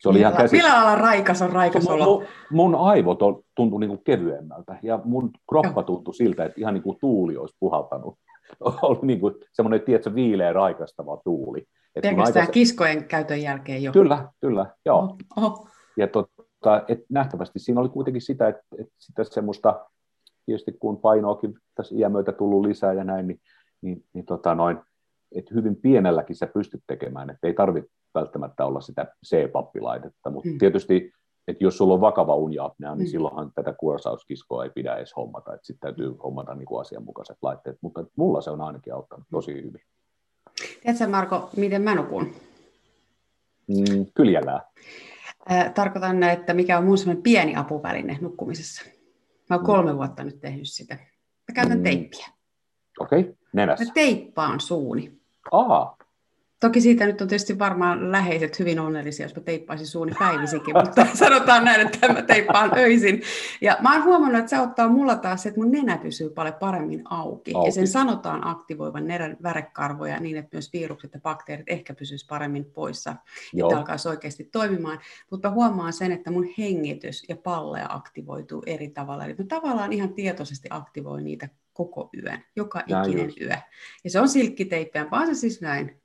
Se 0.00 0.08
oli 0.08 0.18
millä, 0.18 0.30
ihan 0.30 0.48
millä 0.52 0.68
lailla 0.68 0.94
raikas 0.94 1.42
on 1.42 1.52
raikas 1.52 1.84
mun, 1.84 1.92
olo? 1.92 2.04
Mun, 2.04 2.26
mun 2.50 2.74
aivot 2.74 3.22
on, 3.22 3.42
tuntui 3.54 3.80
niin 3.80 3.88
kuin 3.88 4.04
kevyemmältä 4.04 4.78
ja 4.82 5.00
mun 5.04 5.30
kroppa 5.48 5.82
tuntui 5.82 6.14
siltä, 6.14 6.44
että 6.44 6.60
ihan 6.60 6.74
niin 6.74 6.82
kuin 6.82 6.98
tuuli 7.00 7.36
olisi 7.36 7.56
puhaltanut. 7.60 8.18
oli 8.82 8.98
niin 9.02 9.20
kuin 9.20 9.34
semmoinen, 9.52 9.82
tiedätkö, 9.82 10.14
viileä 10.14 10.52
raikastava 10.52 11.16
tuuli. 11.24 11.64
Pelkästään 11.94 12.26
aikais... 12.26 12.48
kiskojen 12.48 13.04
käytön 13.04 13.42
jälkeen 13.42 13.82
jo. 13.82 13.92
Kyllä, 13.92 14.28
kyllä, 14.40 14.66
joo. 14.86 14.98
Oho. 14.98 15.16
Oho. 15.36 15.68
Ja 15.96 16.08
tota, 16.60 16.84
et 16.88 17.00
nähtävästi 17.08 17.58
siinä 17.58 17.80
oli 17.80 17.88
kuitenkin 17.88 18.22
sitä, 18.22 18.48
että, 18.48 18.62
että 18.78 18.94
sitä 18.98 19.24
semmoista, 19.24 19.86
tietysti 20.46 20.72
kun 20.72 21.00
painoakin 21.00 21.54
tässä 21.74 21.94
iän 21.98 22.12
myötä 22.12 22.32
tullut 22.32 22.66
lisää 22.66 22.92
ja 22.92 23.04
näin, 23.04 23.26
niin, 23.26 23.40
niin, 23.82 24.04
niin 24.12 24.26
tota 24.26 24.54
noin, 24.54 24.78
että 25.34 25.54
hyvin 25.54 25.76
pienelläkin 25.76 26.36
sä 26.36 26.46
pystyt 26.46 26.82
tekemään, 26.86 27.30
että 27.30 27.46
ei 27.46 27.54
tarvitse 27.54 27.90
välttämättä 28.14 28.64
olla 28.64 28.80
sitä 28.80 29.06
C-pappilaitetta, 29.26 30.30
mutta 30.30 30.48
mm. 30.48 30.58
tietysti, 30.58 31.12
että 31.48 31.64
jos 31.64 31.76
sulla 31.78 31.94
on 31.94 32.00
vakava 32.00 32.34
uniapnea, 32.34 32.94
niin 32.94 33.08
mm. 33.08 33.10
silloinhan 33.10 33.52
tätä 33.54 33.72
kuorsauskiskoa 33.72 34.64
ei 34.64 34.70
pidä 34.74 34.96
edes 34.96 35.16
hommata, 35.16 35.54
että 35.54 35.66
sitten 35.66 35.80
täytyy 35.80 36.16
hommata 36.24 36.54
niin 36.54 36.66
kuin 36.66 36.80
asianmukaiset 36.80 37.36
laitteet, 37.42 37.76
mutta 37.80 38.04
mulla 38.16 38.40
se 38.40 38.50
on 38.50 38.60
ainakin 38.60 38.94
auttanut 38.94 39.26
mm. 39.30 39.36
tosi 39.36 39.54
hyvin. 39.54 39.82
Tiedätkö 40.82 41.06
Marko, 41.06 41.50
miten 41.56 41.82
mä 41.82 41.94
nukun? 41.94 42.32
Mm, 43.68 44.06
kyljellään. 45.48 45.74
Tarkoitan, 45.74 46.22
että 46.22 46.54
mikä 46.54 46.78
on 46.78 46.84
mun 46.84 47.22
pieni 47.22 47.56
apuväline 47.56 48.18
nukkumisessa. 48.20 48.82
Mä 49.50 49.56
oon 49.56 49.64
kolme 49.64 49.96
vuotta 49.96 50.24
nyt 50.24 50.40
tehnyt 50.40 50.68
sitä. 50.68 50.94
Mä 50.94 51.54
käytän 51.54 51.78
mm. 51.78 51.84
teippiä. 51.84 52.26
Okei, 53.00 53.20
okay. 53.20 53.34
nenässä. 53.52 53.84
Mä 53.84 53.90
teippaan 53.94 54.60
suuni. 54.60 55.20
Aa, 55.52 55.96
Toki 56.60 56.80
siitä 56.80 57.06
nyt 57.06 57.20
on 57.20 57.28
tietysti 57.28 57.58
varmaan 57.58 58.12
läheiset 58.12 58.58
hyvin 58.58 58.80
onnellisia, 58.80 59.26
jos 59.26 59.36
mä 59.36 59.42
teippaisin 59.42 59.86
suuni 59.86 60.12
päivisinkin, 60.18 60.74
mutta 60.76 61.06
sanotaan 61.14 61.64
näin, 61.64 61.86
että 61.86 62.12
mä 62.12 62.22
teippaan 62.22 62.70
öisin. 62.78 63.22
Ja 63.60 63.76
mä 63.80 63.94
oon 63.94 64.04
huomannut, 64.04 64.38
että 64.38 64.50
se 64.50 64.60
ottaa 64.60 64.88
mulla 64.88 65.16
taas 65.16 65.42
se, 65.42 65.48
että 65.48 65.60
mun 65.60 65.70
nenä 65.70 65.98
pysyy 65.98 66.30
paljon 66.30 66.54
paremmin 66.54 67.02
auki. 67.10 67.52
auki. 67.54 67.68
Ja 67.68 67.72
sen 67.72 67.88
sanotaan 67.88 68.46
aktivoivan 68.46 69.06
nenän 69.06 69.36
värekarvoja 69.42 70.20
niin, 70.20 70.36
että 70.36 70.56
myös 70.56 70.72
virukset 70.72 71.14
ja 71.14 71.20
bakteerit 71.20 71.68
ehkä 71.68 71.94
pysyisi 71.94 72.26
paremmin 72.26 72.64
poissa, 72.64 73.16
Joo. 73.52 73.68
että 73.68 73.78
alkaisi 73.78 74.08
oikeasti 74.08 74.44
toimimaan. 74.44 74.98
Mutta 75.30 75.50
huomaan 75.50 75.92
sen, 75.92 76.12
että 76.12 76.30
mun 76.30 76.48
hengitys 76.58 77.24
ja 77.28 77.36
pallea 77.36 77.86
aktivoituu 77.88 78.62
eri 78.66 78.88
tavalla. 78.88 79.24
Eli 79.24 79.34
mä 79.38 79.44
tavallaan 79.48 79.92
ihan 79.92 80.14
tietoisesti 80.14 80.68
aktivoin 80.70 81.24
niitä 81.24 81.48
koko 81.72 82.10
yön, 82.24 82.44
joka 82.56 82.80
ikinen 82.86 83.24
just. 83.24 83.40
yö. 83.40 83.56
Ja 84.04 84.10
se 84.10 84.20
on 84.20 84.28
silkkiteippiä, 84.28 85.10
vaan 85.10 85.26
se 85.26 85.34
siis 85.34 85.60
näin 85.60 86.00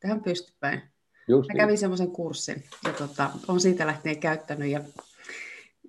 tähän 0.00 0.22
pystypäin. 0.22 0.82
Just 1.28 1.48
Mä 1.48 1.54
kävin 1.54 1.68
niin. 1.68 1.78
semmoisen 1.78 2.10
kurssin 2.10 2.62
ja 2.84 2.92
tota, 2.92 3.30
on 3.48 3.60
siitä 3.60 3.86
lähtien 3.86 4.20
käyttänyt 4.20 4.68
ja 4.68 4.80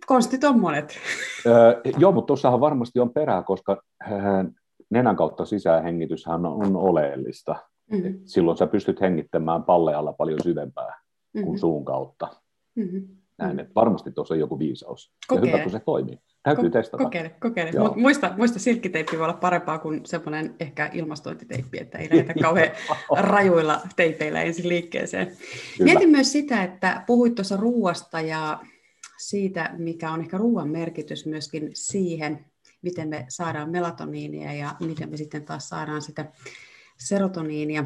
konstit 0.06 0.44
on 0.44 0.60
monet. 0.60 0.98
Öö, 1.46 1.82
joo, 1.98 2.12
mutta 2.12 2.28
tuossahan 2.28 2.60
varmasti 2.60 3.00
on 3.00 3.14
perää, 3.14 3.44
koska 3.44 3.82
nenän 4.90 5.16
kautta 5.16 5.46
sisäänhengityshän 5.46 6.46
on 6.46 6.76
oleellista. 6.76 7.56
Mm-hmm. 7.92 8.20
Silloin 8.26 8.58
sä 8.58 8.68
pystyt 8.68 9.02
hengittämään 9.02 9.64
pallealla 9.64 10.14
paljon 10.14 10.40
syvempää 10.44 10.88
mm-hmm. 10.90 11.46
kuin 11.46 11.60
suun 11.60 11.86
kautta. 11.86 12.28
Mm-hmm. 12.76 13.08
Näin, 13.38 13.60
että 13.60 13.76
varmasti 13.76 14.12
tuossa 14.12 14.34
on 14.34 14.40
joku 14.40 14.60
viisaus. 14.60 15.14
Kokeile. 15.28 15.50
Ja 15.50 15.54
hyvä, 15.54 15.64
kun 15.64 15.72
se 15.72 15.80
toimii. 15.80 16.18
Täytyy 16.44 16.70
Ko- 16.70 16.72
testata. 16.72 17.04
Kokeile, 17.04 17.30
kokeile. 17.30 17.80
Mut 17.80 17.96
muista, 17.96 18.34
muista, 18.38 18.60
silkkiteippi 18.60 19.18
voi 19.18 19.24
olla 19.24 19.34
parempaa 19.34 19.80
kuin 19.80 20.06
semmoinen 20.06 20.56
ehkä 20.60 20.90
ilmastointiteippi, 20.94 21.78
että 21.80 21.98
ei 21.98 22.10
lähdetä 22.12 22.34
kauhean 22.42 22.72
rajuilla 23.32 23.82
teipeillä 23.96 24.42
ensin 24.42 24.70
liikkeeseen. 24.70 25.28
Kyllä. 25.28 25.84
Mietin 25.84 26.10
myös 26.10 26.32
sitä, 26.32 26.64
että 26.64 27.04
puhuit 27.08 27.36
tuossa 27.36 27.58
ruuasta 27.58 28.22
ja 28.22 28.60
siitä, 29.18 29.70
mikä 29.78 30.12
on 30.12 30.22
ehkä 30.22 30.38
ruoan 30.38 30.70
merkitys 30.70 31.26
myöskin 31.26 31.70
siihen, 31.74 32.46
miten 32.82 33.10
me 33.10 33.26
saadaan 33.30 33.70
melatoniinia 33.70 34.54
ja 34.54 34.76
miten 34.80 35.10
me 35.10 35.18
sitten 35.18 35.46
taas 35.46 35.70
saadaan 35.70 36.02
sitä 36.02 36.26
serotoniinia 36.98 37.86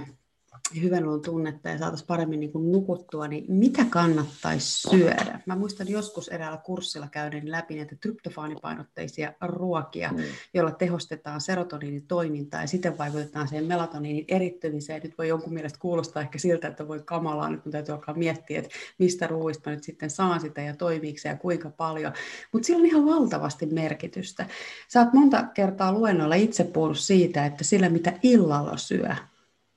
hyvän 0.82 1.08
olon 1.08 1.22
tunnetta 1.22 1.70
ja 1.70 1.78
saataisiin 1.78 2.08
paremmin 2.08 2.40
niin 2.40 2.52
kuin 2.52 2.72
nukuttua, 2.72 3.28
niin 3.28 3.46
mitä 3.48 3.86
kannattaisi 3.90 4.90
syödä? 4.90 5.40
Mä 5.46 5.56
muistan 5.56 5.90
joskus 5.90 6.28
eräällä 6.28 6.58
kurssilla 6.58 7.08
käydä 7.08 7.42
läpi 7.44 7.76
näitä 7.76 7.96
tryptofaanipainotteisia 7.96 9.34
ruokia, 9.42 10.12
mm. 10.12 10.24
joilla 10.54 10.72
tehostetaan 10.72 11.42
serotoniinin 11.42 12.08
toimintaa 12.08 12.62
ja 12.62 12.68
siten 12.68 12.98
vaikutetaan 12.98 13.48
siihen 13.48 13.66
melatoniinin 13.66 14.26
erittymiseen. 14.28 15.02
Nyt 15.04 15.18
voi 15.18 15.28
jonkun 15.28 15.54
mielestä 15.54 15.80
kuulostaa 15.80 16.22
ehkä 16.22 16.40
siltä, 16.40 16.68
että 16.68 16.88
voi 16.88 17.02
kamalaa, 17.06 17.50
nyt 17.50 17.66
mun 17.66 17.72
täytyy 17.72 17.96
alkaa 17.96 18.16
miettiä, 18.16 18.60
että 18.60 18.76
mistä 18.98 19.28
ruuista 19.28 19.70
nyt 19.70 19.84
sitten 19.84 20.10
saan 20.10 20.40
sitä 20.40 20.62
ja 20.62 20.76
toimiiko 20.76 21.20
se 21.20 21.30
ja 21.30 21.36
kuinka 21.36 21.70
paljon. 21.70 22.14
Mutta 22.52 22.66
sillä 22.66 22.80
on 22.80 22.86
ihan 22.86 23.06
valtavasti 23.06 23.66
merkitystä. 23.66 24.46
Sä 24.88 25.00
oot 25.00 25.14
monta 25.14 25.44
kertaa 25.44 25.92
luennolla 25.92 26.36
itse 26.36 26.64
puhunut 26.64 27.00
siitä, 27.00 27.46
että 27.46 27.64
sillä 27.64 27.90
mitä 27.90 28.14
illalla 28.24 28.78
syö, 28.78 29.16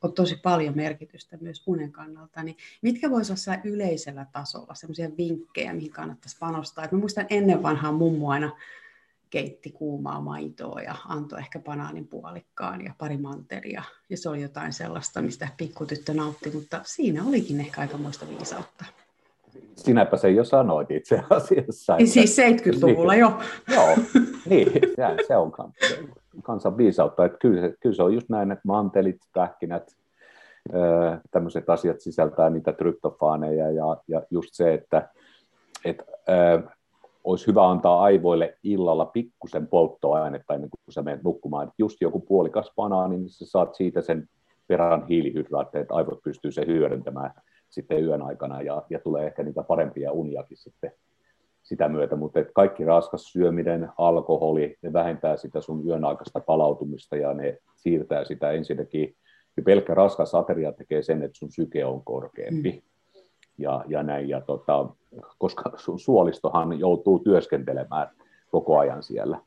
on 0.02 0.12
tosi 0.12 0.36
paljon 0.36 0.76
merkitystä 0.76 1.36
myös 1.40 1.62
unen 1.66 1.92
kannalta, 1.92 2.42
niin 2.42 2.56
mitkä 2.82 3.10
voisi 3.10 3.32
olla 3.32 3.60
yleisellä 3.64 4.26
tasolla 4.32 4.74
sellaisia 4.74 5.10
vinkkejä, 5.16 5.72
mihin 5.72 5.92
kannattaisi 5.92 6.36
panostaa? 6.40 6.84
Et 6.84 6.92
mä 6.92 6.98
muistan 6.98 7.26
ennen 7.30 7.62
vanhaa 7.62 7.92
mummu 7.92 8.28
aina 8.30 8.52
keitti 9.30 9.70
kuumaa 9.70 10.20
maitoa 10.20 10.80
ja 10.80 10.94
antoi 11.08 11.38
ehkä 11.38 11.58
banaanin 11.58 12.08
puolikkaan 12.08 12.84
ja 12.84 12.94
pari 12.98 13.16
manteria. 13.16 13.82
Ja 14.10 14.16
se 14.16 14.28
oli 14.28 14.42
jotain 14.42 14.72
sellaista, 14.72 15.22
mistä 15.22 15.48
pikkutyttö 15.56 16.14
nautti, 16.14 16.50
mutta 16.50 16.80
siinä 16.84 17.24
olikin 17.24 17.60
ehkä 17.60 17.80
aikamoista 17.80 18.28
viisautta. 18.28 18.84
Sinäpä 19.76 20.16
se 20.16 20.30
jo 20.30 20.44
sanoit 20.44 20.90
itse 20.90 21.22
asiassa. 21.30 21.96
Niin 21.96 22.08
siis 22.08 22.38
70-luvulla 22.38 23.12
niin, 23.12 23.20
jo. 23.20 23.32
Joo, 23.74 23.86
niin, 24.50 24.72
se 25.28 25.36
on 25.36 25.52
kansan 26.42 26.76
viisautta. 26.76 27.24
Että 27.24 27.38
kyllä, 27.38 27.60
se, 27.60 27.74
kyllä 27.80 27.96
se 27.96 28.02
on 28.02 28.14
just 28.14 28.28
näin, 28.28 28.52
että 28.52 28.62
mantelit, 28.66 29.20
pähkinät, 29.34 29.96
tämmöiset 31.30 31.70
asiat 31.70 32.00
sisältää 32.00 32.50
niitä 32.50 32.72
tryptofaaneja 32.72 33.70
ja, 33.70 33.96
ja 34.08 34.22
just 34.30 34.50
se, 34.52 34.74
että 34.74 35.08
että 35.84 36.04
olisi 37.24 37.46
hyvä 37.46 37.70
antaa 37.70 38.02
aivoille 38.02 38.58
illalla 38.62 39.06
pikkusen 39.06 39.66
polttoainetta 39.66 40.54
ennen 40.54 40.70
kuin 40.70 40.80
sä 40.94 41.02
menet 41.02 41.22
nukkumaan. 41.22 41.64
Että 41.64 41.74
just 41.78 42.00
joku 42.00 42.20
puolikas 42.20 42.72
banaani, 42.76 43.16
niin 43.16 43.28
sä 43.28 43.46
saat 43.46 43.74
siitä 43.74 44.00
sen 44.00 44.28
verran 44.68 45.06
hiilihydraatteja, 45.06 45.82
että 45.82 45.94
aivot 45.94 46.22
pystyy 46.22 46.52
se 46.52 46.66
hyödyntämään 46.66 47.30
sitten 47.70 48.04
yön 48.04 48.22
aikana 48.22 48.62
ja, 48.62 48.82
ja 48.90 48.98
tulee 48.98 49.26
ehkä 49.26 49.42
niitä 49.42 49.62
parempia 49.62 50.12
uniakin 50.12 50.56
sitten 50.56 50.92
sitä 51.62 51.88
myötä, 51.88 52.16
mutta 52.16 52.40
että 52.40 52.52
kaikki 52.52 52.84
raskas 52.84 53.32
syöminen, 53.32 53.88
alkoholi, 53.98 54.76
ne 54.82 54.92
vähentää 54.92 55.36
sitä 55.36 55.60
sun 55.60 55.86
yön 55.86 56.04
aikaista 56.04 56.40
palautumista 56.40 57.16
ja 57.16 57.34
ne 57.34 57.58
siirtää 57.76 58.24
sitä 58.24 58.50
ensinnäkin, 58.50 59.16
ja 59.56 59.62
pelkkä 59.62 59.94
raskas 59.94 60.34
ateria 60.34 60.72
tekee 60.72 61.02
sen, 61.02 61.22
että 61.22 61.38
sun 61.38 61.52
syke 61.52 61.84
on 61.84 62.04
korkeampi. 62.04 62.72
Mm. 62.72 62.82
Ja, 63.58 63.84
ja 63.88 64.02
näin, 64.02 64.28
ja 64.28 64.40
tota, 64.40 64.88
koska 65.38 65.72
sun 65.76 66.00
suolistohan 66.00 66.78
joutuu 66.78 67.18
työskentelemään 67.18 68.08
koko 68.50 68.78
ajan 68.78 69.02
siellä, 69.02 69.40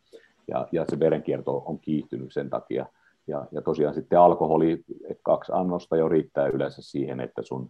ja, 0.48 0.68
ja 0.72 0.86
se 0.90 1.00
verenkierto 1.00 1.64
on 1.66 1.80
kiihtynyt 1.80 2.34
sen 2.34 2.50
takia. 2.50 2.86
Ja, 3.28 3.46
ja 3.52 3.62
tosiaan 3.62 3.94
sitten 3.94 4.20
alkoholi, 4.20 4.84
kaksi 5.22 5.52
annosta 5.56 5.98
jo 5.98 6.10
riittää 6.10 6.48
yleensä 6.48 6.82
siihen, 6.82 7.20
että 7.20 7.42
sun 7.42 7.70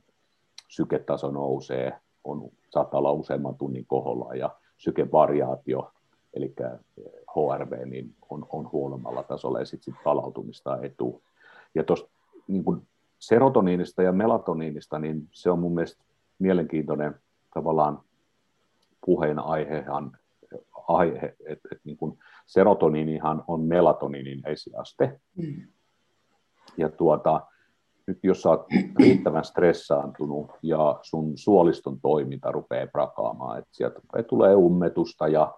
syketaso 0.71 1.31
nousee, 1.31 1.93
on, 2.23 2.49
saattaa 2.69 2.97
olla 2.97 3.11
useamman 3.11 3.55
tunnin 3.55 3.85
koholla 3.85 4.35
ja 4.35 4.55
sykevariaatio, 4.77 5.91
eli 6.33 6.53
HRV, 7.35 7.85
niin 7.85 8.15
on, 8.29 8.45
on 8.49 8.71
huonommalla 8.71 9.23
tasolla 9.23 9.59
ja 9.59 9.65
sitten 9.65 9.93
sit 9.93 10.03
palautumista 10.03 10.77
etu. 10.81 11.21
Ja 11.75 11.83
tuosta 11.83 12.09
niin 12.47 12.63
serotoniinista 13.19 14.03
ja 14.03 14.11
melatoniinista, 14.11 14.99
niin 14.99 15.27
se 15.31 15.51
on 15.51 15.59
mun 15.59 15.73
mielestä 15.73 16.03
mielenkiintoinen 16.39 17.15
tavallaan 17.53 17.99
puheenaihehan, 19.05 20.17
aihe, 20.87 21.35
että 21.45 21.69
et 21.71 21.79
niin 21.83 21.97
serotoniinihan 22.45 23.43
on 23.47 23.61
melatoniinin 23.61 24.41
esiaste. 24.47 25.19
Mm. 25.35 25.67
Ja 26.77 26.89
tuota, 26.89 27.41
nyt 28.11 28.23
jos 28.23 28.45
olet 28.45 28.61
riittävän 28.99 29.43
stressaantunut 29.45 30.51
ja 30.61 30.99
sun 31.01 31.31
suoliston 31.35 31.99
toiminta 32.01 32.51
rupeaa 32.51 32.87
prakaamaan, 32.87 33.59
että 33.59 33.69
sieltä 33.71 34.01
tulee 34.27 34.55
ummetusta 34.55 35.27
ja, 35.27 35.53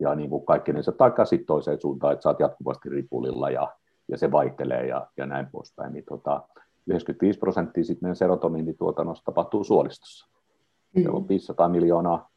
ja 0.00 0.14
niin 0.14 0.30
kuin 0.30 0.44
kaikki 0.44 0.72
ne, 0.72 0.80
tai 0.98 1.26
sitten 1.26 1.46
toiseen 1.46 1.80
suuntaan, 1.80 2.12
että 2.12 2.22
sä 2.22 2.28
oot 2.28 2.40
jatkuvasti 2.40 2.88
ripulilla 2.88 3.50
ja, 3.50 3.72
ja 4.08 4.18
se 4.18 4.32
vaihtelee 4.32 4.86
ja, 4.86 5.06
ja 5.16 5.26
näin 5.26 5.46
poispäin, 5.52 5.92
niin 5.92 6.04
tota, 6.04 6.42
95 6.86 7.38
prosenttia 7.38 7.84
sitten 7.84 8.06
meidän 8.06 8.16
serotoniinituotannosta 8.16 9.24
tapahtuu 9.24 9.64
suolistossa. 9.64 10.28
Mm. 10.96 11.02
Siellä 11.02 11.16
on 11.16 11.28
500 11.28 11.68
miljoonaa 11.68 12.30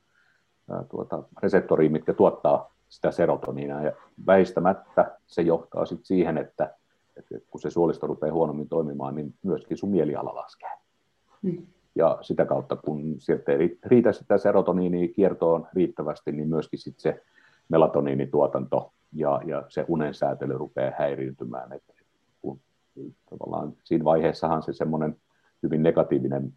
ää, 0.72 0.84
tuota, 0.84 1.24
reseptoria, 1.44 1.90
mitkä 1.90 2.14
tuottaa 2.14 2.74
sitä 2.90 3.12
serotoniinia, 3.12 3.82
ja 3.82 3.92
väistämättä 4.28 5.18
se 5.28 5.42
johtaa 5.42 5.86
sitten 5.86 6.06
siihen, 6.06 6.38
että 6.38 6.76
että 7.18 7.36
kun 7.52 7.62
se 7.62 7.70
suolisto 7.70 8.08
rupeaa 8.08 8.34
huonommin 8.34 8.70
toimimaan, 8.70 9.16
niin 9.16 9.34
myöskin 9.44 9.78
sun 9.78 9.90
mieliala 9.90 10.36
laskee. 10.36 10.70
Mm. 11.42 11.68
Ja 11.96 12.18
sitä 12.22 12.46
kautta, 12.46 12.76
kun 12.76 13.16
sieltä 13.18 13.52
ei 13.52 13.80
riitä 13.86 14.12
sitä 14.12 14.38
serotoniinia 14.38 15.08
kiertoon 15.08 15.68
riittävästi, 15.74 16.32
niin 16.32 16.50
myöskin 16.50 16.80
sit 16.80 17.00
se 17.00 17.22
melatoniinituotanto 17.70 18.94
ja, 19.14 19.42
ja 19.46 19.64
se 19.70 19.86
unen 19.88 20.14
säätely 20.14 20.58
rupeaa 20.58 20.94
häiriintymään. 20.98 21.74
Et 21.74 21.84
kun, 22.42 22.60
tavallaan 23.30 23.74
siinä 23.84 24.04
vaiheessahan 24.04 24.64
se 24.64 24.74
semmoinen 24.74 25.16
hyvin 25.64 25.84
negatiivinen 25.84 26.54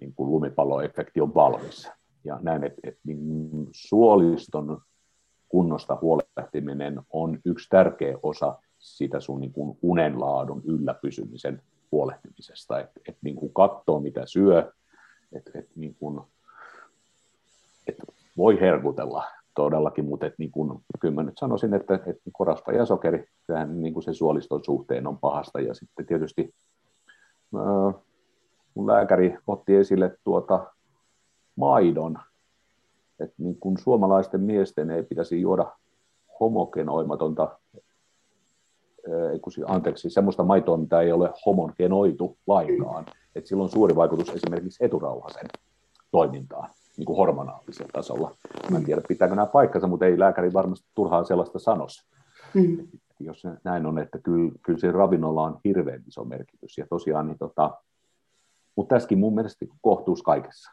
niin 0.00 0.14
kuin 0.14 0.30
lumipalloefekti 0.30 1.20
on 1.20 1.34
valmis. 1.34 1.90
Ja 2.24 2.38
näin, 2.42 2.64
että 2.64 2.80
et, 2.84 2.98
niin 3.04 3.68
suoliston 3.72 4.80
kunnosta 5.48 5.98
huolehtiminen 6.00 7.00
on 7.10 7.38
yksi 7.44 7.68
tärkeä 7.68 8.18
osa 8.22 8.58
sitä 8.82 9.20
sun 9.20 9.40
niin 9.40 9.52
kuin 9.52 9.78
unenlaadun 9.82 10.62
ylläpysymisen 10.64 11.62
huolehtimisesta, 11.92 12.80
että 12.80 13.00
et 13.08 13.16
niin 13.22 13.52
katsoo 13.52 14.00
mitä 14.00 14.26
syö, 14.26 14.72
että 15.32 15.50
et 15.58 15.68
niin 15.76 15.96
et 17.86 17.96
voi 18.36 18.60
herkutella 18.60 19.24
todellakin, 19.54 20.04
mutta 20.04 20.26
et 20.26 20.34
niin 20.38 20.50
kuin, 20.50 20.78
kyllä 21.00 21.14
mä 21.14 21.22
nyt 21.22 21.38
sanoisin, 21.38 21.74
että, 21.74 21.94
että 21.94 22.30
korasta 22.32 22.72
ja 22.72 22.86
sokeri, 22.86 23.24
kyllähän 23.46 23.82
niin 23.82 23.94
kuin 23.94 24.02
se 24.02 24.14
suoliston 24.14 24.64
suhteen 24.64 25.06
on 25.06 25.18
pahasta, 25.18 25.60
ja 25.60 25.74
sitten 25.74 26.06
tietysti 26.06 26.54
ää, 27.56 27.92
mun 28.74 28.86
lääkäri 28.86 29.38
otti 29.46 29.74
esille 29.74 30.16
tuota 30.24 30.66
maidon, 31.56 32.18
että 33.20 33.34
niin 33.38 33.56
suomalaisten 33.82 34.40
miesten 34.40 34.90
ei 34.90 35.02
pitäisi 35.02 35.40
juoda 35.40 35.72
homogenoimatonta 36.40 37.58
anteeksi, 39.66 40.10
semmoista 40.10 40.44
maitoa, 40.44 40.76
mitä 40.76 41.00
ei 41.00 41.12
ole 41.12 41.32
homogenoitu 41.46 42.38
lainkaan. 42.46 43.06
Et 43.34 43.46
sillä 43.46 43.62
on 43.62 43.70
suuri 43.70 43.96
vaikutus 43.96 44.28
esimerkiksi 44.28 44.84
eturauhasen 44.84 45.46
toimintaan 46.10 46.70
niin 46.96 47.06
kuin 47.06 47.16
hormonaalisella 47.16 47.90
tasolla. 47.92 48.34
Mä 48.70 48.78
en 48.78 48.84
tiedä, 48.84 49.02
pitääkö 49.08 49.34
nämä 49.34 49.46
paikkansa, 49.46 49.86
mutta 49.86 50.06
ei 50.06 50.18
lääkäri 50.18 50.52
varmasti 50.52 50.88
turhaan 50.94 51.26
sellaista 51.26 51.58
sanoisi. 51.58 52.06
Mm. 52.54 52.88
Jos 53.20 53.42
näin 53.64 53.86
on, 53.86 53.98
että 53.98 54.18
kyllä, 54.18 54.52
kyllä 54.62 54.78
se 54.78 54.92
ravinnolla 54.92 55.42
on 55.42 55.60
hirveän 55.64 56.02
iso 56.08 56.24
merkitys. 56.24 56.78
Ja 56.78 56.86
tosiaan, 56.90 57.26
niin 57.26 57.38
tota, 57.38 57.70
mutta 58.76 58.94
tässäkin 58.94 59.18
mun 59.18 59.34
mielestä 59.34 59.66
kohtuus 59.80 60.22
kaikessa. 60.22 60.72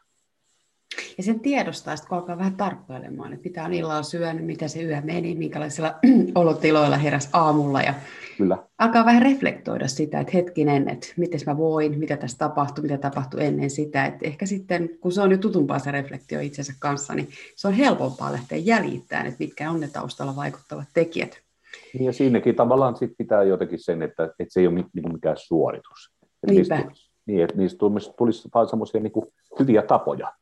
Ja 1.20 1.24
sen 1.24 1.40
tiedostaa, 1.40 1.94
että 1.94 2.06
kun 2.08 2.18
alkaa 2.18 2.38
vähän 2.38 2.56
tarkkailemaan, 2.56 3.32
että 3.32 3.48
mitä 3.48 3.64
on 3.64 3.74
illalla 3.74 4.02
syönyt, 4.02 4.46
mitä 4.46 4.68
se 4.68 4.82
yö 4.82 5.00
meni, 5.00 5.34
minkälaisilla 5.34 5.94
olotiloilla 6.34 6.96
heräs 6.96 7.28
aamulla. 7.32 7.82
Ja 7.82 7.94
Kyllä. 8.36 8.58
alkaa 8.78 9.04
vähän 9.04 9.22
reflektoida 9.22 9.88
sitä, 9.88 10.20
että 10.20 10.32
hetkinen, 10.34 10.88
että 10.88 11.06
miten 11.16 11.40
mä 11.46 11.56
voin, 11.56 11.98
mitä 11.98 12.16
tässä 12.16 12.38
tapahtui, 12.38 12.82
mitä 12.82 12.98
tapahtui 12.98 13.44
ennen 13.44 13.70
sitä. 13.70 14.06
Että 14.06 14.18
ehkä 14.22 14.46
sitten, 14.46 14.90
kun 15.00 15.12
se 15.12 15.22
on 15.22 15.30
jo 15.30 15.38
tutumpaa 15.38 15.78
se 15.78 15.90
reflektio 15.90 16.40
itsensä 16.40 16.72
kanssa, 16.78 17.14
niin 17.14 17.28
se 17.56 17.68
on 17.68 17.74
helpompaa 17.74 18.32
lähteä 18.32 18.58
jäljittämään, 18.58 19.26
että 19.26 19.44
mitkä 19.44 19.70
on 19.70 19.80
ne 19.80 19.88
taustalla 19.88 20.36
vaikuttavat 20.36 20.88
tekijät. 20.94 21.38
Niin 21.94 22.04
ja 22.04 22.12
siinäkin 22.12 22.54
tavallaan 22.54 22.96
sit 22.96 23.12
pitää 23.18 23.42
jotenkin 23.42 23.78
sen, 23.78 24.02
että, 24.02 24.24
että 24.24 24.52
se 24.52 24.60
ei 24.60 24.66
ole 24.66 24.84
mikään 25.12 25.36
suoritus. 25.38 26.12
Että 26.22 26.54
Niinpä. 26.54 26.76
Niistä, 26.76 26.92
niin, 27.26 27.44
että 27.44 27.56
niistä 27.56 27.78
tulisi, 27.78 28.10
tulisi 28.18 28.48
vain 28.54 28.68
semmoisia 28.68 29.00
niin 29.00 29.12
hyviä 29.58 29.82
tapoja, 29.82 30.32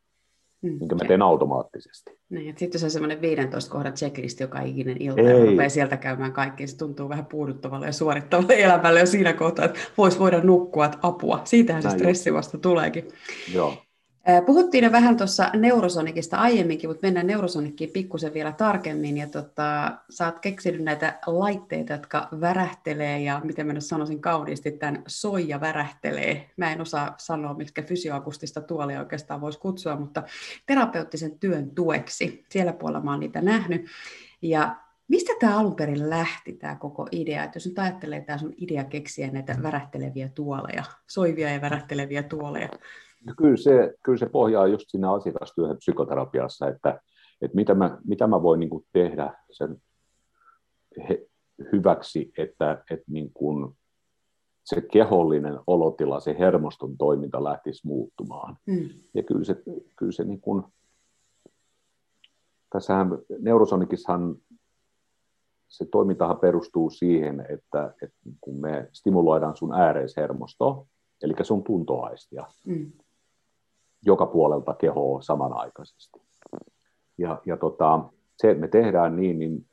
mm. 0.63 0.79
minkä 0.79 0.95
mä 0.95 1.05
teen 1.09 1.23
automaattisesti. 1.23 2.19
Niin, 2.31 2.55
sitten 2.59 2.81
se 2.81 2.87
on 2.87 2.91
semmoinen 2.91 3.21
15 3.21 3.71
kohdan 3.71 3.93
checklist 3.93 4.41
joka 4.41 4.61
ikinen 4.61 5.03
ilta, 5.03 5.21
Ei. 5.21 5.27
ja 5.27 5.45
rupeaa 5.47 5.69
sieltä 5.69 5.97
käymään 5.97 6.33
kaikki, 6.33 6.67
se 6.67 6.77
tuntuu 6.77 7.09
vähän 7.09 7.27
puuduttavalle 7.27 7.87
ja 7.87 7.93
suorittavalle 7.93 8.55
elämälle 8.55 9.01
jo 9.01 9.07
siinä 9.07 9.33
kohtaa, 9.33 9.65
että 9.65 9.81
voisi 9.99 10.19
voida 10.19 10.41
nukkua, 10.41 10.87
että 10.87 10.99
apua. 11.03 11.41
Siitähän 11.45 11.83
Näin 11.83 11.93
se 11.93 11.99
stressi 11.99 12.33
vasta 12.33 12.59
tuleekin. 12.59 13.09
Joo. 13.55 13.75
Puhuttiin 14.47 14.85
jo 14.85 14.93
vähän 14.93 15.17
tuossa 15.17 15.51
Neurosonicista 15.55 16.37
aiemminkin, 16.37 16.91
mutta 16.91 17.07
mennään 17.07 17.27
Neurosonickiin 17.27 17.91
pikkusen 17.91 18.35
vielä 18.35 18.53
tarkemmin. 18.53 19.17
Ja 19.17 19.27
tota, 19.27 19.99
sä 20.11 20.27
oot 20.27 20.39
keksinyt 20.39 20.81
näitä 20.83 21.19
laitteita, 21.27 21.93
jotka 21.93 22.29
värähtelee 22.41 23.21
ja 23.21 23.41
miten 23.45 23.67
mä 23.67 23.73
nyt 23.73 23.85
sanoisin 23.85 24.21
kauniisti, 24.21 24.71
tämän 24.71 25.03
soija 25.07 25.61
värähtelee. 25.61 26.51
Mä 26.57 26.73
en 26.73 26.81
osaa 26.81 27.15
sanoa, 27.19 27.55
mitkä 27.55 27.83
fysioakustista 27.83 28.61
tuolia 28.61 29.01
oikeastaan 29.01 29.41
voisi 29.41 29.59
kutsua, 29.59 29.97
mutta 29.97 30.23
terapeuttisen 30.67 31.39
työn 31.39 31.71
tueksi. 31.71 32.45
Siellä 32.49 32.73
puolella 32.73 33.05
mä 33.05 33.11
oon 33.11 33.21
niitä 33.21 33.41
nähnyt. 33.41 33.87
Ja 34.43 34.77
mistä 35.09 35.33
tämä 35.41 35.59
alun 35.59 35.77
perin 35.77 36.11
lähti, 36.11 36.53
tämä 36.53 36.77
koko 36.77 37.09
idea? 37.11 37.45
Että 37.45 37.57
jos 37.57 37.67
nyt 37.67 37.79
ajattelee 37.79 38.21
tämä 38.21 38.39
sun 38.39 38.55
idea 38.57 38.85
keksiä 38.85 39.31
näitä 39.31 39.57
värähteleviä 39.63 40.29
tuoleja, 40.35 40.85
soivia 41.07 41.51
ja 41.51 41.61
värähteleviä 41.61 42.23
tuoleja, 42.23 42.69
kyllä, 43.37 43.57
se, 43.57 43.95
kyllä 44.03 44.19
se 44.19 44.27
pohjaa 44.27 44.67
just 44.67 44.85
siinä 44.89 45.13
asiakastyöhön 45.13 45.77
psykoterapiassa, 45.77 46.69
että, 46.69 47.01
että 47.41 47.55
mitä, 47.55 47.75
mä, 47.75 47.99
mitä 48.05 48.27
mä 48.27 48.43
voin 48.43 48.61
niin 48.61 48.71
kuin 48.71 48.87
tehdä 48.93 49.35
sen 49.51 49.77
he, 51.09 51.27
hyväksi, 51.73 52.33
että, 52.39 52.85
että 52.91 53.05
niin 53.11 53.31
kuin 53.35 53.77
se 54.65 54.81
kehollinen 54.81 55.59
olotila, 55.67 56.21
se 56.21 56.37
hermoston 56.39 56.97
toiminta 56.97 57.45
lähtisi 57.45 57.87
muuttumaan. 57.87 58.57
Mm. 58.67 58.89
Ja 59.15 59.23
kyllä 59.23 59.45
se, 59.45 59.63
kyllä 59.97 60.13
se 60.13 60.25
niin 60.25 60.41
kuin, 60.41 60.65
tässähän 62.73 63.09
neurosonikissahan 63.39 64.37
se 65.69 65.85
toimintahan 65.85 66.39
perustuu 66.39 66.91
siihen, 66.91 67.47
että, 67.49 67.95
että 68.03 68.17
kun 68.41 68.61
me 68.61 68.89
stimuloidaan 68.93 69.57
sun 69.57 69.75
ääreishermostoa, 69.75 70.87
eli 71.23 71.35
sun 71.43 71.65
tuntoaistia, 71.65 72.47
mm 72.67 72.93
joka 74.03 74.27
puolelta 74.27 74.75
kehoa 74.75 75.23
samanaikaisesti. 75.23 76.21
Ja, 77.19 77.43
ja 77.47 77.57
tota, 77.57 78.01
se, 78.37 78.51
että 78.51 78.61
me 78.61 78.69
tehdään 78.69 79.17
niin, 79.17 79.39
niin 79.39 79.67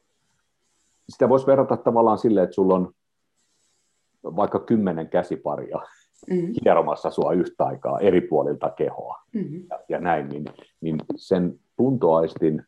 sitä 1.09 1.30
voisi 1.30 1.47
verrata 1.47 1.78
tavallaan 1.78 2.17
silleen, 2.17 2.43
että 2.43 2.53
sulla 2.53 2.76
on 2.76 2.93
vaikka 4.23 4.59
kymmenen 4.59 5.09
käsiparia 5.09 5.78
mm-hmm. 6.30 6.53
hieromassa 6.65 7.09
sua 7.09 7.34
yhtä 7.34 7.65
aikaa 7.65 7.99
eri 7.99 8.21
puolilta 8.21 8.69
kehoa 8.69 9.23
mm-hmm. 9.34 9.63
ja, 9.69 9.80
ja 9.89 9.99
näin, 9.99 10.30
niin, 10.30 10.45
niin 10.82 10.97
sen 11.15 11.59
tuntoaistin 11.78 12.63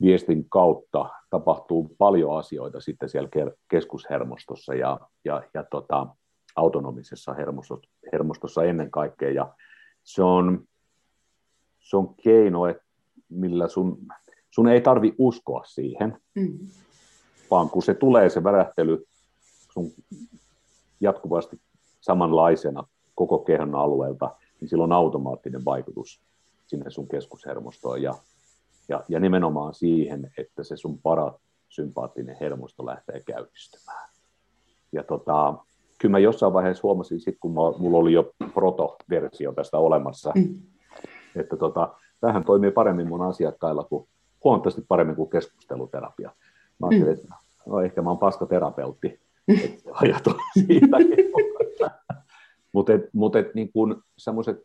viestin 0.00 0.48
kautta 0.48 1.08
tapahtuu 1.30 1.94
paljon 1.98 2.38
asioita 2.38 2.80
sitten 2.80 3.08
siellä 3.08 3.28
keskushermostossa 3.68 4.74
ja, 4.74 5.00
ja, 5.24 5.42
ja 5.54 5.64
tota, 5.70 6.06
autonomisessa 6.56 7.34
hermostossa, 7.34 7.90
hermostossa 8.12 8.64
ennen 8.64 8.90
kaikkea. 8.90 9.30
Ja 9.30 9.54
se 10.04 10.22
on, 10.22 10.64
se 11.80 11.96
on 11.96 12.14
keino, 12.14 12.66
että 12.66 12.84
millä 13.28 13.68
sun, 13.68 13.98
sun 14.50 14.68
ei 14.68 14.80
tarvi 14.80 15.14
uskoa 15.18 15.64
siihen, 15.64 16.18
mm. 16.34 16.58
vaan 17.50 17.70
kun 17.70 17.82
se 17.82 17.94
tulee 17.94 18.30
se 18.30 18.44
värähtely 18.44 19.06
sun 19.72 19.90
jatkuvasti 21.00 21.60
samanlaisena 22.00 22.84
koko 23.14 23.38
kehon 23.38 23.74
alueelta, 23.74 24.36
niin 24.60 24.68
sillä 24.68 24.84
on 24.84 24.92
automaattinen 24.92 25.64
vaikutus 25.64 26.20
sinne 26.66 26.90
sun 26.90 27.08
keskushermostoon 27.08 28.02
ja, 28.02 28.14
ja, 28.88 29.04
ja 29.08 29.20
nimenomaan 29.20 29.74
siihen, 29.74 30.32
että 30.38 30.64
se 30.64 30.76
sun 30.76 30.98
parasympaattinen 30.98 32.36
hermosto 32.40 32.86
lähtee 32.86 33.20
käynnistymään. 33.20 34.08
Ja 34.92 35.02
tota, 35.02 35.54
kyllä 36.00 36.12
mä 36.12 36.18
jossain 36.18 36.52
vaiheessa 36.52 36.82
huomasin, 36.82 37.20
sit, 37.20 37.36
kun 37.40 37.50
mulla 37.50 37.98
oli 37.98 38.12
jo 38.12 38.32
proto-versio 38.54 39.52
tästä 39.52 39.78
olemassa, 39.78 40.32
mm. 40.34 40.58
että 41.36 41.56
tota, 41.56 41.94
tähän 42.20 42.44
toimii 42.44 42.70
paremmin 42.70 43.08
mun 43.08 43.22
asiakkailla 43.22 43.84
kuin 43.84 44.08
huomattavasti 44.44 44.84
paremmin 44.88 45.16
kuin 45.16 45.30
keskusteluterapia. 45.30 46.30
Mä 46.78 46.86
ajattelin, 46.86 47.16
mm. 47.16 47.22
että 47.22 47.34
no, 47.66 47.80
ehkä 47.80 48.02
mä 48.02 48.10
oon 48.10 48.18
paskaterapeutti, 48.18 49.20
että 49.48 49.90
ajatus 49.92 50.36
siitä. 50.66 50.96
Mutta 52.72 52.92
mut 53.12 53.36
et, 53.36 53.54
niin 53.54 53.70
semmoiset 54.18 54.58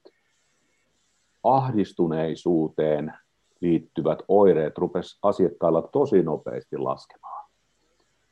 ahdistuneisuuteen 1.44 3.14
liittyvät 3.62 4.20
oireet 4.28 4.78
rupes 4.78 5.20
asiakkailla 5.24 5.82
tosi 5.82 6.24
nopeasti 6.24 6.78
laskemaan 6.78 7.39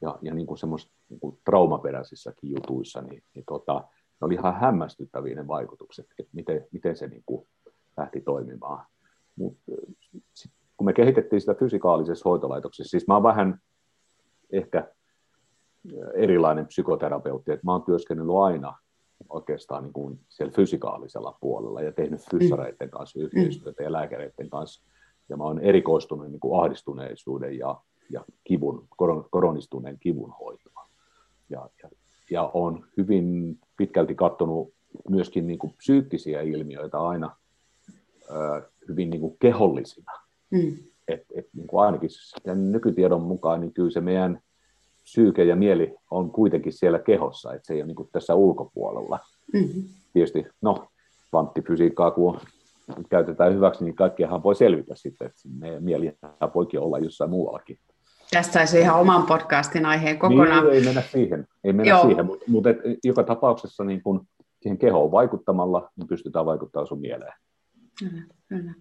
ja, 0.01 0.19
ja 0.21 0.33
niin 0.33 0.47
kuin 0.47 0.57
semmoista 0.57 0.91
niin 1.09 1.19
kuin 1.19 1.39
traumaperäisissäkin 1.45 2.51
jutuissa, 2.51 3.01
niin, 3.01 3.23
niin 3.35 3.45
tota, 3.47 3.73
ne 4.21 4.25
oli 4.25 4.33
ihan 4.33 4.55
hämmästyttäviä 4.55 5.35
ne 5.35 5.47
vaikutukset, 5.47 6.05
että 6.19 6.31
miten, 6.33 6.67
miten 6.71 6.95
se 6.95 7.07
niin 7.07 7.23
kuin 7.25 7.47
lähti 7.97 8.21
toimimaan. 8.21 8.85
Mut, 9.35 9.57
sit, 10.33 10.51
kun 10.77 10.85
me 10.85 10.93
kehitettiin 10.93 11.41
sitä 11.41 11.53
fysikaalisessa 11.53 12.29
hoitolaitoksessa, 12.29 12.91
siis 12.91 13.07
mä 13.07 13.13
oon 13.13 13.23
vähän 13.23 13.61
ehkä 14.51 14.87
erilainen 16.13 16.67
psykoterapeutti, 16.67 17.51
että 17.51 17.65
mä 17.65 17.71
oon 17.71 17.83
työskennellyt 17.83 18.35
aina 18.35 18.77
oikeastaan 19.29 19.83
niin 19.83 19.93
kuin 19.93 20.19
siellä 20.29 20.53
fysikaalisella 20.53 21.37
puolella 21.41 21.81
ja 21.81 21.91
tehnyt 21.91 22.21
fyssareiden 22.31 22.89
kanssa 22.89 23.19
yhteistyötä 23.19 23.83
ja 23.83 23.91
lääkäreiden 23.91 24.49
kanssa. 24.49 24.83
Ja 25.29 25.37
mä 25.37 25.43
oon 25.43 25.59
erikoistunut 25.59 26.31
niin 26.31 26.39
kuin 26.39 26.63
ahdistuneisuuden 26.63 27.57
ja 27.57 27.81
ja 28.09 28.25
kivun, 28.43 28.87
koronistuneen 29.29 29.97
kivun 29.99 30.33
hoitoa. 30.39 30.87
Ja, 31.49 31.69
ja, 31.83 31.89
ja 32.31 32.51
on 32.53 32.85
hyvin 32.97 33.59
pitkälti 33.77 34.15
katsonut 34.15 34.73
myöskin 35.09 35.47
niin 35.47 35.59
kuin 35.59 35.73
psyykkisiä 35.77 36.41
ilmiöitä 36.41 36.99
aina 36.99 37.35
ö, 38.31 38.69
hyvin 38.87 39.09
niin 39.09 39.21
kuin 39.21 39.35
kehollisina. 39.39 40.11
Mm. 40.51 40.77
Et, 41.07 41.25
et 41.35 41.47
niin 41.55 41.67
kuin 41.67 41.85
ainakin 41.85 42.09
sen 42.45 42.71
nykytiedon 42.71 43.21
mukaan, 43.21 43.61
niin 43.61 43.73
kyllä 43.73 43.91
se 43.91 44.01
meidän 44.01 44.41
psyyke 45.03 45.43
ja 45.43 45.55
mieli 45.55 45.95
on 46.11 46.31
kuitenkin 46.31 46.73
siellä 46.73 46.99
kehossa, 46.99 47.53
että 47.53 47.67
se 47.67 47.73
ei 47.73 47.79
ole 47.81 47.87
niin 47.87 47.95
kuin 47.95 48.09
tässä 48.11 48.35
ulkopuolella. 48.35 49.19
Mm-hmm. 49.53 49.83
Tietysti, 50.13 50.45
no, 50.61 50.87
kvanttifysiikkaa 51.29 52.11
kun 52.11 52.39
käytetään 53.09 53.53
hyväksi, 53.53 53.83
niin 53.83 53.95
kaikkiahan 53.95 54.43
voi 54.43 54.55
selvitä 54.55 54.95
sitten, 54.95 55.27
että 55.27 55.41
mieli 55.79 56.17
voikin 56.55 56.79
olla 56.79 56.99
jossain 56.99 57.29
muuallakin. 57.29 57.79
Tästä 58.31 58.53
saisi 58.53 58.79
ihan 58.79 58.99
oman 58.99 59.23
podcastin 59.23 59.85
aiheen 59.85 60.19
kokonaan. 60.19 60.63
Niin, 60.63 60.73
ei 60.73 60.83
mennä 60.83 61.01
siihen, 61.01 61.47
ei 61.63 61.73
mennä 61.73 61.89
Joo. 61.89 62.05
siihen 62.05 62.25
mutta, 62.25 62.45
mutta 62.47 62.69
et, 62.69 62.77
joka 63.03 63.23
tapauksessa 63.23 63.83
niin 63.83 64.01
kun 64.03 64.27
siihen 64.61 64.77
kehoon 64.77 65.11
vaikuttamalla 65.11 65.91
niin 65.95 66.07
pystytään 66.07 66.45
vaikuttamaan 66.45 66.87
sun 66.87 66.99
mieleen. 66.99 67.33
Kyllä, 67.99 68.21
kyllä. 68.47 68.73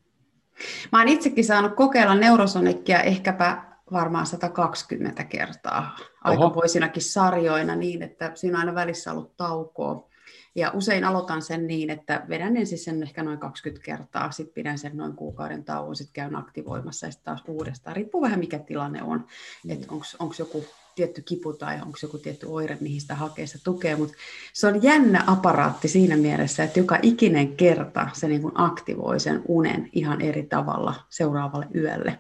Mä 0.92 0.98
oon 0.98 1.08
itsekin 1.08 1.44
saanut 1.44 1.74
kokeilla 1.74 2.14
neurosonikkia 2.14 3.02
ehkäpä 3.02 3.62
varmaan 3.92 4.26
120 4.26 5.24
kertaa 5.24 5.96
aikapoisinakin 6.24 7.02
sarjoina 7.02 7.76
niin, 7.76 8.02
että 8.02 8.30
siinä 8.34 8.56
on 8.56 8.60
aina 8.60 8.74
välissä 8.74 9.12
ollut 9.12 9.36
taukoa. 9.36 10.08
Ja 10.56 10.70
usein 10.74 11.04
aloitan 11.04 11.42
sen 11.42 11.66
niin, 11.66 11.90
että 11.90 12.26
vedän 12.28 12.56
ensin 12.56 12.78
sen 12.78 13.02
ehkä 13.02 13.22
noin 13.22 13.38
20 13.38 13.84
kertaa, 13.84 14.30
sitten 14.30 14.54
pidän 14.54 14.78
sen 14.78 14.96
noin 14.96 15.12
kuukauden 15.12 15.64
tauon, 15.64 15.96
sitten 15.96 16.12
käyn 16.12 16.36
aktivoimassa 16.36 17.06
ja 17.06 17.10
sitten 17.12 17.24
taas 17.24 17.42
uudestaan. 17.48 17.96
Riippuu 17.96 18.22
vähän 18.22 18.38
mikä 18.38 18.58
tilanne 18.58 19.02
on, 19.02 19.26
mm. 19.64 19.70
että 19.70 19.86
onko 20.18 20.34
joku 20.38 20.64
tietty 20.94 21.22
kipu 21.22 21.52
tai 21.52 21.76
onko 21.76 21.98
joku 22.02 22.18
tietty 22.18 22.46
oire, 22.46 22.78
mihin 22.80 23.00
sitä 23.00 23.14
hakee 23.14 23.46
sitä 23.46 23.58
tukea, 23.64 23.96
mutta 23.96 24.14
se 24.52 24.66
on 24.66 24.82
jännä 24.82 25.24
aparaatti 25.26 25.88
siinä 25.88 26.16
mielessä, 26.16 26.64
että 26.64 26.80
joka 26.80 26.98
ikinen 27.02 27.56
kerta 27.56 28.08
se 28.12 28.28
niin 28.28 28.42
kuin 28.42 28.52
aktivoi 28.54 29.20
sen 29.20 29.42
unen 29.48 29.90
ihan 29.92 30.20
eri 30.20 30.42
tavalla 30.42 30.94
seuraavalle 31.08 31.66
yölle. 31.74 32.18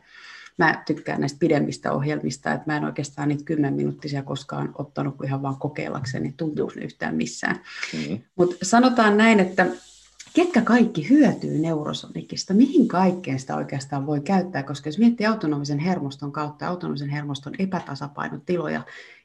Mä 0.58 0.82
tykkään 0.86 1.20
näistä 1.20 1.38
pidemmistä 1.38 1.92
ohjelmista, 1.92 2.52
että 2.52 2.72
mä 2.72 2.76
en 2.76 2.84
oikeastaan 2.84 3.28
niitä 3.28 3.44
kymmenminuuttisia 3.44 4.22
koskaan 4.22 4.74
ottanut 4.78 5.16
kuin 5.16 5.26
ihan 5.26 5.42
vaan 5.42 5.56
kokeillakseni, 5.56 6.34
tuntuuko 6.36 6.72
ne 6.76 6.84
yhtään 6.84 7.16
missään. 7.16 7.56
Mm-hmm. 7.94 8.18
Mutta 8.36 8.56
sanotaan 8.62 9.16
näin, 9.16 9.40
että 9.40 9.66
ketkä 10.34 10.60
kaikki 10.60 11.10
hyötyy 11.10 11.58
neurosonikista, 11.58 12.54
mihin 12.54 12.88
kaikkeen 12.88 13.38
sitä 13.38 13.56
oikeastaan 13.56 14.06
voi 14.06 14.20
käyttää, 14.20 14.62
koska 14.62 14.88
jos 14.88 14.98
miettii 14.98 15.26
autonomisen 15.26 15.78
hermoston 15.78 16.32
kautta 16.32 16.68
autonomisen 16.68 17.08
hermoston 17.08 17.54
epätasapainotiloja 17.58 18.82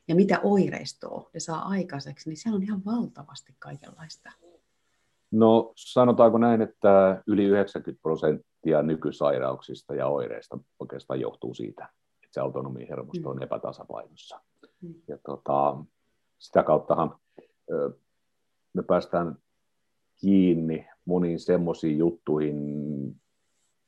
ja 0.07 0.15
mitä 0.15 0.39
oireistoa 0.43 1.29
ne 1.33 1.39
saa 1.39 1.67
aikaiseksi, 1.67 2.29
niin 2.29 2.37
siellä 2.37 2.55
on 2.55 2.63
ihan 2.63 2.85
valtavasti 2.85 3.55
kaikenlaista. 3.59 4.31
No 5.31 5.73
sanotaanko 5.75 6.37
näin, 6.37 6.61
että 6.61 7.23
yli 7.27 7.45
90 7.45 8.01
prosenttia 8.01 8.50
nykysairauksista 8.83 9.95
ja 9.95 10.07
oireista 10.07 10.57
oikeastaan 10.79 11.19
johtuu 11.19 11.53
siitä, 11.53 11.89
että 12.23 12.33
se 12.33 12.39
autonominen 12.39 12.87
hermosto 12.87 13.29
on 13.29 13.37
mm. 13.37 13.43
epätasapainossa. 13.43 14.41
Mm. 14.81 14.93
Ja 15.07 15.17
tota, 15.25 15.77
sitä 16.37 16.63
kauttahan 16.63 17.15
me 18.73 18.83
päästään 18.87 19.35
kiinni 20.21 20.87
moniin 21.05 21.39
semmoisiin 21.39 21.97
juttuihin, 21.97 22.55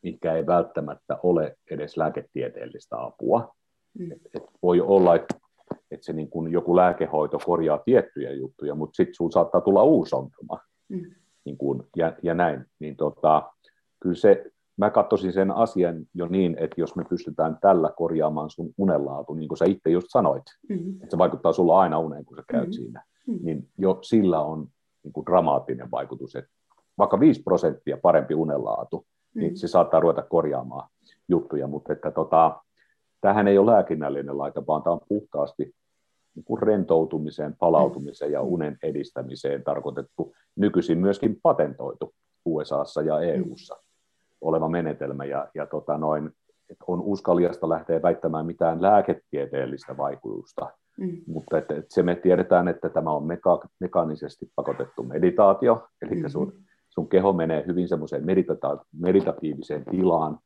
mikä 0.01 0.33
ei 0.33 0.45
välttämättä 0.45 1.19
ole 1.23 1.57
edes 1.71 1.97
lääketieteellistä 1.97 3.01
apua. 3.01 3.55
Mm. 3.99 4.11
Et, 4.11 4.21
et 4.33 4.43
voi 4.63 4.81
olla, 4.81 5.15
että 5.15 5.35
et 5.91 6.03
se 6.03 6.13
niin 6.13 6.29
kun 6.29 6.51
joku 6.51 6.75
lääkehoito 6.75 7.39
korjaa 7.45 7.77
tiettyjä 7.77 8.31
juttuja, 8.31 8.75
mutta 8.75 8.95
sitten 8.95 9.15
sinulla 9.15 9.33
saattaa 9.33 9.61
tulla 9.61 9.83
uusi 9.83 10.15
ongelma. 10.15 10.59
Mm. 10.89 11.15
Niin 11.45 11.57
kun, 11.57 11.87
ja, 11.95 12.13
ja 12.23 12.33
näin. 12.33 12.65
Niin 12.79 12.95
tota, 12.95 13.51
kyllä 13.99 14.15
se, 14.15 14.51
mä 14.77 14.89
katsoisin 14.89 15.33
sen 15.33 15.51
asian 15.51 16.05
jo 16.13 16.27
niin, 16.27 16.55
että 16.59 16.81
jos 16.81 16.95
me 16.95 17.03
pystytään 17.09 17.57
tällä 17.61 17.91
korjaamaan 17.97 18.49
sun 18.49 18.73
unenlaatu, 18.77 19.33
niin 19.33 19.47
kuin 19.47 19.57
sä 19.57 19.65
itse 19.65 19.89
just 19.89 20.07
sanoit, 20.09 20.43
mm-hmm. 20.69 20.89
että 20.89 21.07
se 21.09 21.17
vaikuttaa 21.17 21.53
sulla 21.53 21.79
aina 21.79 21.99
uneen, 21.99 22.25
kun 22.25 22.37
sä 22.37 22.43
käyt 22.47 22.61
mm-hmm. 22.61 22.73
siinä, 22.73 23.03
mm-hmm. 23.27 23.45
niin 23.45 23.69
jo 23.77 23.99
sillä 24.01 24.41
on 24.41 24.67
niin 25.03 25.13
kuin 25.13 25.25
dramaattinen 25.25 25.91
vaikutus, 25.91 26.35
että 26.35 26.51
vaikka 26.97 27.19
5 27.19 27.43
prosenttia 27.43 27.97
parempi 28.01 28.35
unenlaatu, 28.35 29.05
mm. 29.33 29.39
niin 29.39 29.57
se 29.57 29.67
saattaa 29.67 29.99
ruveta 29.99 30.21
korjaamaan 30.21 30.89
juttuja, 31.27 31.67
mutta 31.67 31.93
että 31.93 32.11
tota, 32.11 32.61
tähän 33.21 33.47
ei 33.47 33.57
ole 33.57 33.71
lääkinnällinen 33.71 34.37
laite, 34.37 34.61
vaan 34.67 34.83
tämä 34.83 34.93
on 34.93 35.01
puhtaasti 35.09 35.75
niin 36.35 36.43
kuin 36.45 36.61
rentoutumiseen, 36.61 37.55
palautumiseen 37.59 38.31
ja 38.31 38.41
mm. 38.41 38.47
unen 38.47 38.77
edistämiseen 38.83 39.63
tarkoitettu, 39.63 40.33
nykyisin 40.55 40.97
myöskin 40.97 41.39
patentoitu 41.43 42.13
USAssa 42.45 43.01
ja 43.01 43.19
EUssa 43.19 43.82
oleva 44.43 44.69
menetelmä, 44.69 45.25
ja, 45.25 45.47
ja 45.55 45.65
tota 45.65 45.97
noin, 45.97 46.27
että 46.69 46.85
on 46.87 47.01
uskaliasta 47.01 47.69
lähteä 47.69 48.01
väittämään 48.01 48.45
mitään 48.45 48.81
lääketieteellistä 48.81 49.97
vaikutusta 49.97 50.71
Mm. 50.97 51.17
Mutta 51.27 51.57
että, 51.57 51.75
että 51.75 51.93
se 51.93 52.03
me 52.03 52.15
tiedetään, 52.15 52.67
että 52.67 52.89
tämä 52.89 53.11
on 53.11 53.23
meka- 53.23 53.67
mekaanisesti 53.79 54.51
pakotettu 54.55 55.03
meditaatio, 55.03 55.87
eli 56.01 56.15
mm-hmm. 56.15 56.29
sun, 56.29 56.53
sun 56.89 57.09
keho 57.09 57.33
menee 57.33 57.63
hyvin 57.67 57.87
semmoiseen 57.87 58.23
meditata- 58.23 58.85
meditatiiviseen 58.99 59.85
tilaan. 59.85 60.39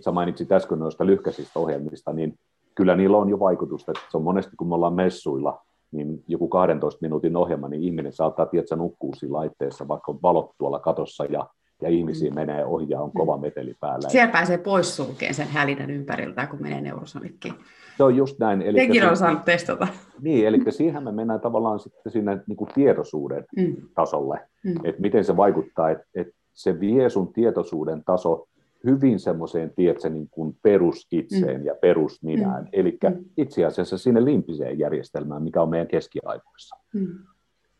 Sä 0.00 0.12
mainitsit 0.12 0.52
äsken 0.52 0.78
noista 0.78 1.06
lyhkäisistä 1.06 1.58
ohjelmista, 1.58 2.12
niin 2.12 2.38
kyllä 2.74 2.96
niillä 2.96 3.16
on 3.16 3.28
jo 3.28 3.38
vaikutusta. 3.38 3.92
Että 3.92 4.04
se 4.10 4.16
on 4.16 4.22
monesti, 4.22 4.56
kun 4.56 4.68
me 4.68 4.74
ollaan 4.74 4.94
messuilla, 4.94 5.62
niin 5.92 6.24
joku 6.28 6.48
12 6.48 6.98
minuutin 7.02 7.36
ohjelma, 7.36 7.68
niin 7.68 7.82
ihminen 7.82 8.12
saattaa 8.12 8.46
tietää 8.46 8.78
nukkuu 8.78 9.14
siinä 9.14 9.36
laitteessa, 9.36 9.88
vaikka 9.88 10.12
on 10.12 10.18
valot 10.22 10.50
tuolla 10.58 10.78
katossa 10.78 11.24
ja 11.24 11.46
ja 11.82 11.88
ihmisiä 11.88 12.30
mm. 12.30 12.34
menee 12.34 12.64
ohi 12.64 12.86
ja 12.88 13.00
on 13.00 13.12
kova 13.12 13.38
meteli 13.38 13.74
päällä. 13.80 14.08
Siellä 14.08 14.32
pääsee 14.32 14.58
pois 14.58 14.96
sulkeen 14.96 15.34
sen 15.34 15.48
hälinän 15.48 15.90
ympäriltä, 15.90 16.46
kun 16.46 16.62
menee 16.62 16.80
neurosonikkiin. 16.80 17.54
Se 17.96 18.04
on 18.04 18.16
just 18.16 18.38
näin. 18.38 18.62
Eli 18.62 18.78
Tekin 18.78 19.08
on 19.08 19.16
saanut 19.16 19.44
testata. 19.44 19.88
Niin, 20.20 20.46
eli 20.46 20.60
siihen 20.70 21.04
me 21.04 21.12
mennään 21.12 21.40
tavallaan 21.40 21.78
sitten 21.78 22.12
sinne 22.12 22.40
niin 22.46 22.56
kuin 22.56 22.70
tietoisuuden 22.74 23.44
mm. 23.56 23.76
tasolle, 23.94 24.40
mm. 24.64 24.76
että 24.84 25.00
miten 25.00 25.24
se 25.24 25.36
vaikuttaa, 25.36 25.90
että, 25.90 26.04
että 26.14 26.34
se 26.54 26.80
vie 26.80 27.10
sun 27.10 27.32
tietoisuuden 27.32 28.04
taso 28.04 28.48
hyvin 28.84 29.20
semmoiseen, 29.20 29.72
tiedätkö, 29.76 30.08
niin 30.08 30.28
kuin 30.30 30.56
perusitseen 30.62 31.60
mm. 31.60 31.66
ja 31.66 31.74
perusminään, 31.74 32.62
mm. 32.62 32.68
eli 32.72 32.98
mm. 33.10 33.24
itse 33.36 33.64
asiassa 33.64 33.98
sinne 33.98 34.24
limpiseen 34.24 34.78
järjestelmään, 34.78 35.42
mikä 35.42 35.62
on 35.62 35.68
meidän 35.68 35.88
keskiaivoissa. 35.88 36.76
Mm. 36.94 37.08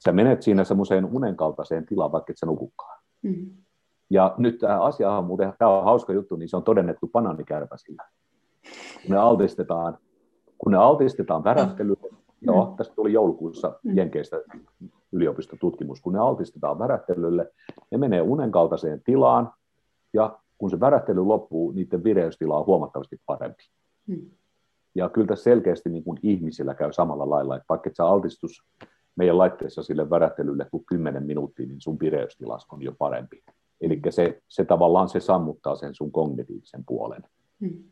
Sä 0.04 0.12
menet 0.12 0.42
siinä 0.42 0.64
semmoiseen 0.64 1.04
unen 1.04 1.36
kaltaiseen 1.36 1.86
tilaan, 1.86 2.12
vaikka 2.12 2.32
et 2.32 2.38
sä 2.38 2.46
nukukaan. 2.46 3.02
Mm. 3.22 3.50
Ja 4.10 4.34
nyt 4.38 4.58
tämä 4.58 4.80
asia 4.80 5.10
on 5.10 5.24
muuten, 5.24 5.52
tämä 5.58 5.78
on 5.78 5.84
hauska 5.84 6.12
juttu, 6.12 6.36
niin 6.36 6.48
se 6.48 6.56
on 6.56 6.64
todennettu 6.64 7.08
banaanikärpäsillä. 7.12 8.02
Kun 9.02 9.10
ne 9.10 9.16
altistetaan, 9.16 9.98
kun 10.58 10.72
ne 10.72 10.78
altistetaan 10.78 11.44
värähtelylle, 11.44 12.08
mm. 12.10 12.16
joo, 12.40 12.74
tästä 12.76 12.94
tuli 12.94 13.12
joulukuussa 13.12 13.80
mm. 13.84 13.96
Jenkeistä 13.96 14.36
yliopistotutkimus, 15.12 16.00
kun 16.00 16.12
ne 16.12 16.18
altistetaan 16.18 16.78
värähtelylle, 16.78 17.52
ne 17.90 17.98
menee 17.98 18.22
unen 18.22 18.50
kaltaiseen 18.50 19.02
tilaan, 19.04 19.52
ja 20.12 20.38
kun 20.58 20.70
se 20.70 20.80
värähtely 20.80 21.24
loppuu, 21.24 21.70
niiden 21.70 22.04
vireystila 22.04 22.58
on 22.58 22.66
huomattavasti 22.66 23.20
parempi. 23.26 23.64
Mm. 24.06 24.30
Ja 24.94 25.08
kyllä 25.08 25.26
tässä 25.26 25.44
selkeästi 25.44 25.88
niin 25.88 26.04
kuin 26.04 26.18
ihmisillä 26.22 26.74
käy 26.74 26.92
samalla 26.92 27.30
lailla, 27.30 27.56
että 27.56 27.66
vaikka 27.68 27.90
et 27.90 27.96
sä 27.96 28.06
altistus 28.06 28.62
meidän 29.16 29.38
laitteessa 29.38 29.82
sille 29.82 30.10
värähtelylle 30.10 30.66
kuin 30.70 30.84
10 30.86 31.26
minuuttia, 31.26 31.66
niin 31.66 31.80
sun 31.80 32.00
vireystilas 32.00 32.66
on 32.72 32.82
jo 32.82 32.92
parempi. 32.98 33.42
Eli 33.80 34.00
se, 34.10 34.42
se 34.48 34.64
tavallaan 34.64 35.08
se 35.08 35.20
sammuttaa 35.20 35.76
sen 35.76 35.94
sun 35.94 36.12
kognitiivisen 36.12 36.84
puolen. 36.86 37.22
Hmm. 37.60 37.84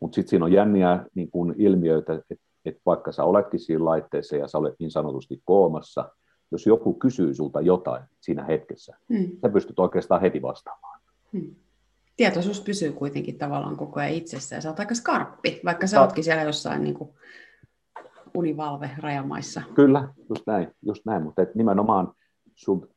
Mutta 0.00 0.14
sitten 0.14 0.30
siinä 0.30 0.44
on 0.44 0.52
jänniä 0.52 1.06
niin 1.14 1.30
kun 1.30 1.54
ilmiöitä, 1.58 2.12
että 2.14 2.44
et 2.64 2.76
vaikka 2.86 3.12
sä 3.12 3.24
oletkin 3.24 3.60
siinä 3.60 3.84
laitteessa 3.84 4.36
ja 4.36 4.48
sä 4.48 4.58
olet 4.58 4.74
niin 4.78 4.90
sanotusti 4.90 5.42
koomassa, 5.44 6.10
jos 6.50 6.66
joku 6.66 6.94
kysyy 6.94 7.34
sulta 7.34 7.60
jotain 7.60 8.02
siinä 8.20 8.44
hetkessä, 8.44 8.96
hmm. 9.08 9.28
sä 9.42 9.48
pystyt 9.48 9.78
oikeastaan 9.78 10.20
heti 10.20 10.42
vastaamaan. 10.42 11.00
Hmm. 11.32 11.54
Tietoisuus 12.16 12.60
pysyy 12.60 12.92
kuitenkin 12.92 13.38
tavallaan 13.38 13.76
koko 13.76 14.00
ajan 14.00 14.12
itsessä 14.12 14.56
ja 14.56 14.60
sä 14.60 14.68
oot 14.68 14.80
aika 14.80 14.94
skarppi, 14.94 15.60
vaikka 15.64 15.86
sä 15.86 16.00
ootkin 16.00 16.24
siellä 16.24 16.42
jossain 16.42 16.84
niin 16.84 16.94
kuin 16.94 17.10
univalve 18.34 18.90
rajamaissa. 18.98 19.62
Kyllä, 19.74 20.08
just 20.28 20.46
näin, 20.46 20.68
just 20.82 21.04
näin. 21.06 21.22
mutta 21.22 21.42
nimenomaan 21.54 22.12
sun, 22.54 22.88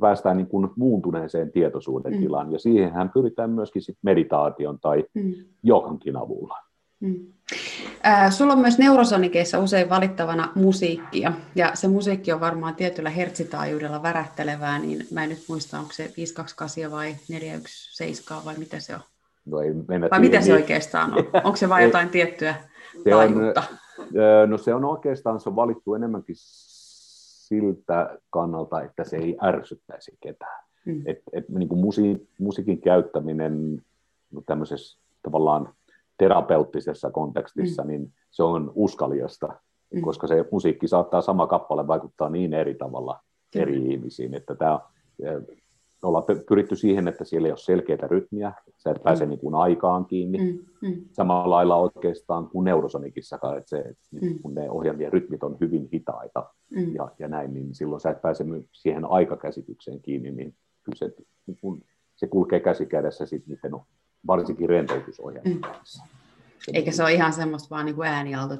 päästään 0.00 0.36
niin 0.36 0.46
kuin 0.46 0.70
muuntuneeseen 0.76 1.52
tietoisuuden 1.52 2.12
mm. 2.12 2.20
tilaan, 2.20 2.52
ja 2.52 2.58
siihenhän 2.58 3.10
pyritään 3.14 3.50
myöskin 3.50 3.82
sit 3.82 3.98
meditaation 4.02 4.78
tai 4.80 5.04
mm. 5.14 5.34
johankin 5.62 6.16
avulla. 6.16 6.58
Mm. 7.00 7.14
Äh, 8.06 8.32
sulla 8.32 8.52
on 8.52 8.58
myös 8.58 8.78
neurosonikeissa 8.78 9.58
usein 9.58 9.90
valittavana 9.90 10.52
musiikkia, 10.54 11.32
ja 11.54 11.70
se 11.74 11.88
musiikki 11.88 12.32
on 12.32 12.40
varmaan 12.40 12.74
tietyllä 12.74 13.10
hertsitaajuudella 13.10 14.02
värähtelevää, 14.02 14.78
niin 14.78 15.06
mä 15.10 15.22
en 15.22 15.28
nyt 15.28 15.44
muista, 15.48 15.78
onko 15.78 15.92
se 15.92 16.02
528 16.16 16.90
vai 16.90 17.16
417 17.28 18.34
vai 18.44 18.54
mitä 18.58 18.80
se 18.80 18.94
on? 18.94 19.00
No 19.46 19.60
ei 19.60 19.74
mennä 19.88 20.08
vai 20.10 20.20
mitä 20.20 20.40
se 20.40 20.46
niin. 20.46 20.54
oikeastaan 20.54 21.12
on? 21.14 21.24
Onko 21.44 21.56
se 21.56 21.68
vain 21.68 21.84
jotain 21.88 22.08
tiettyä 22.08 22.54
taajuutta? 23.10 23.62
no 24.46 24.58
se 24.58 24.74
on 24.74 24.84
oikeastaan, 24.84 25.40
se 25.40 25.48
on 25.48 25.56
valittu 25.56 25.94
enemmänkin 25.94 26.36
siltä 27.48 28.18
kannalta, 28.30 28.82
että 28.82 29.04
se 29.04 29.16
ei 29.16 29.36
ärsyttäisi 29.42 30.16
ketään. 30.20 30.64
Mm. 30.86 31.02
Et, 31.06 31.18
et, 31.32 31.48
niin 31.48 31.68
kuin 31.68 31.80
musi, 31.80 32.28
musiikin 32.38 32.80
käyttäminen 32.80 33.82
no 34.32 34.42
tämmöisessä 34.46 34.98
tavallaan 35.22 35.74
terapeuttisessa 36.18 37.10
kontekstissa, 37.10 37.82
mm. 37.82 37.88
niin 37.88 38.12
se 38.30 38.42
on 38.42 38.72
uskaliasta, 38.74 39.48
mm. 39.94 40.00
koska 40.00 40.26
se 40.26 40.44
musiikki 40.50 40.88
saattaa 40.88 41.20
sama 41.20 41.46
kappale 41.46 41.86
vaikuttaa 41.86 42.28
niin 42.28 42.54
eri 42.54 42.74
tavalla 42.74 43.20
mm. 43.54 43.60
eri 43.60 43.92
ihmisiin, 43.92 44.34
että 44.34 44.54
tämä 44.54 44.80
ollaan 46.04 46.24
pyritty 46.48 46.76
siihen, 46.76 47.08
että 47.08 47.24
siellä 47.24 47.48
ei 47.48 47.52
ole 47.52 47.58
selkeitä 47.58 48.06
rytmiä, 48.06 48.52
sä 48.76 48.90
et 48.90 49.02
pääse 49.02 49.24
mm. 49.24 49.28
niin 49.28 49.38
kuin 49.38 49.54
aikaan 49.54 50.06
kiinni. 50.06 50.38
Mm. 50.38 50.88
Mm. 50.88 51.04
Samalla 51.12 51.50
lailla 51.50 51.76
oikeastaan 51.76 52.48
kuin 52.48 52.64
neurosonikissakaan, 52.64 53.58
että, 53.58 53.70
se, 53.70 53.78
että 53.78 54.08
mm. 54.20 54.38
kun 54.38 54.54
ne 54.54 54.70
ohjelmien 54.70 55.12
rytmit 55.12 55.42
on 55.42 55.56
hyvin 55.60 55.88
hitaita 55.92 56.50
mm. 56.70 56.94
ja, 56.94 57.08
ja 57.18 57.28
näin, 57.28 57.54
niin 57.54 57.74
silloin 57.74 58.00
sä 58.00 58.10
et 58.10 58.22
pääse 58.22 58.44
siihen 58.72 59.04
aikakäsitykseen 59.04 60.00
kiinni, 60.00 60.30
niin 60.30 60.54
kyllä 60.82 60.98
se, 60.98 61.14
niin 61.46 61.58
kun, 61.60 61.82
se 62.16 62.26
kulkee 62.26 62.60
käsi 62.60 62.86
kädessä 62.86 63.26
sitten 63.26 63.56
niiden 63.62 63.80
varsinkin 64.26 64.68
rentoutusohjelmien 64.68 65.56
mm. 65.56 65.60
kanssa. 65.60 66.04
Eikä 66.72 66.92
se 66.92 67.02
ole 67.02 67.12
ihan 67.12 67.32
semmoista 67.32 67.70
vaan 67.70 67.86
niin 67.86 67.96
kuin 67.96 68.08
äänialto, 68.08 68.54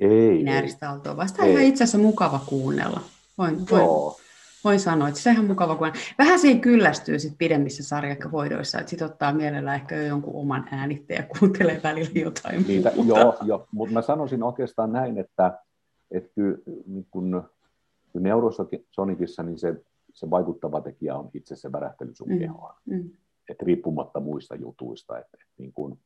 ei, 0.00 0.38
binääristä 0.38 0.90
aaltoa, 0.90 1.16
vaan 1.16 1.28
sitä 1.28 1.42
on 1.42 1.48
ihan 1.48 1.64
itse 1.64 1.84
asiassa 1.84 1.98
mukava 1.98 2.40
kuunnella. 2.46 3.00
Voin, 3.38 3.58
voin, 3.70 4.16
voin 4.64 4.80
sanoa, 4.80 5.08
että 5.08 5.20
se 5.20 5.30
on 5.30 5.34
ihan 5.34 5.46
mukava, 5.46 5.76
kun 5.76 5.92
vähän 6.18 6.38
siihen 6.38 6.60
kyllästyy 6.60 7.18
sit 7.18 7.34
pidemmissä 7.38 7.84
sarjahoidoissa, 7.84 8.78
että 8.78 8.90
sitten 8.90 9.06
ottaa 9.06 9.32
mielellä 9.32 9.74
ehkä 9.74 9.96
jo 9.96 10.06
jonkun 10.06 10.34
oman 10.34 10.68
äänitteen 10.70 11.22
ja 11.22 11.36
kuuntelee 11.38 11.80
välillä 11.82 12.20
jotain 12.20 12.64
Niitä, 12.68 12.92
muuta. 12.96 13.20
Joo, 13.20 13.36
joo, 13.42 13.66
mutta 13.72 13.94
mä 13.94 14.02
sanoisin 14.02 14.42
oikeastaan 14.42 14.92
näin, 14.92 15.18
että, 15.18 15.58
että 16.10 16.30
kyllä, 16.34 16.58
niin 16.86 17.06
kun, 17.10 17.44
kyllä 18.12 18.22
Neurosonicissa 18.22 19.42
niin 19.42 19.58
se, 19.58 19.84
se 20.14 20.30
vaikuttava 20.30 20.80
tekijä 20.80 21.16
on 21.16 21.30
itse 21.34 21.56
se 21.56 21.72
värähtely 21.72 22.14
sun 22.14 22.28
mm. 22.28 22.38
kehoon. 22.38 22.74
Mm. 22.84 23.10
Et 23.48 23.62
riippumatta 23.62 24.20
muista 24.20 24.54
jutuista. 24.54 25.18
Et, 25.18 25.26
et 25.34 25.40
niin 25.58 25.72
kun, 25.72 25.98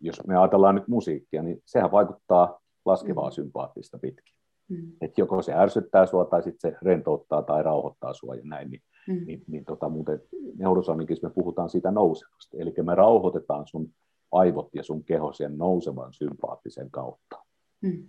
jos 0.00 0.26
me 0.26 0.36
ajatellaan 0.36 0.74
nyt 0.74 0.88
musiikkia, 0.88 1.42
niin 1.42 1.62
sehän 1.66 1.92
vaikuttaa 1.92 2.60
laskevaa 2.84 3.28
mm. 3.28 3.34
sympaattista 3.34 3.98
pitkin. 3.98 4.33
Mm. 4.68 4.92
Että 5.00 5.20
joko 5.20 5.42
se 5.42 5.54
ärsyttää 5.54 6.06
sua 6.06 6.24
tai 6.24 6.42
sitten 6.42 6.70
se 6.70 6.78
rentouttaa 6.82 7.42
tai 7.42 7.62
rauhoittaa 7.62 8.14
sua 8.14 8.34
ja 8.34 8.42
näin. 8.44 8.70
Niin, 8.70 8.82
mm. 9.08 9.26
niin, 9.26 9.44
niin 9.46 9.64
tota, 9.64 9.88
muuten 9.88 10.22
neurosonikissa 10.56 11.28
me 11.28 11.34
puhutaan 11.34 11.70
siitä 11.70 11.90
nousevasta. 11.90 12.56
Eli 12.58 12.74
me 12.82 12.94
rauhoitetaan 12.94 13.66
sun 13.66 13.90
aivot 14.32 14.74
ja 14.74 14.82
sun 14.82 15.04
keho 15.04 15.32
sen 15.32 15.58
nousevan 15.58 16.12
sympaattisen 16.12 16.90
kautta. 16.90 17.44
Mm. 17.80 18.06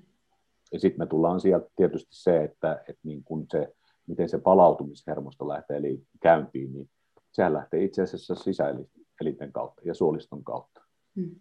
Ja 0.73 0.79
sitten 0.79 0.99
me 0.99 1.05
tullaan 1.05 1.39
sieltä 1.39 1.69
tietysti 1.75 2.15
se, 2.15 2.43
että, 2.43 2.83
että 2.89 3.01
niin 3.03 3.23
kun 3.23 3.45
se, 3.51 3.73
miten 4.07 4.29
se 4.29 4.37
palautumishermosto 4.37 5.47
lähtee 5.47 5.77
eli 5.77 6.03
käyntiin, 6.21 6.73
niin 6.73 6.89
sehän 7.31 7.53
lähtee 7.53 7.83
itse 7.83 8.01
asiassa 8.01 8.35
sisäelinten 8.35 9.51
kautta 9.51 9.81
ja 9.85 9.93
suoliston 9.93 10.43
kautta. 10.43 10.81
Mm 11.15 11.35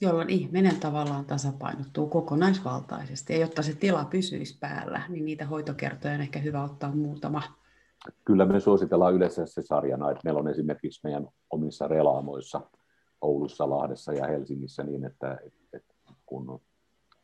jolloin 0.00 0.30
ihminen 0.30 0.80
tavallaan 0.80 1.24
tasapainottuu 1.24 2.06
kokonaisvaltaisesti. 2.06 3.32
Ja 3.32 3.38
jotta 3.38 3.62
se 3.62 3.74
tila 3.74 4.04
pysyisi 4.04 4.58
päällä, 4.58 5.02
niin 5.08 5.24
niitä 5.24 5.46
hoitokertoja 5.46 6.14
on 6.14 6.20
ehkä 6.20 6.38
hyvä 6.38 6.64
ottaa 6.64 6.94
muutama. 6.94 7.42
Kyllä 8.24 8.44
me 8.44 8.60
suositellaan 8.60 9.14
yleensä 9.14 9.46
se 9.46 9.62
sarjana, 9.62 10.10
että 10.10 10.20
meillä 10.24 10.40
on 10.40 10.48
esimerkiksi 10.48 11.00
meidän 11.04 11.28
omissa 11.50 11.88
relaamoissa 11.88 12.60
Oulussa, 13.20 13.70
Lahdessa 13.70 14.12
ja 14.12 14.26
Helsingissä 14.26 14.82
niin, 14.82 15.04
että, 15.04 15.38
että 15.72 15.94
kun 16.26 16.60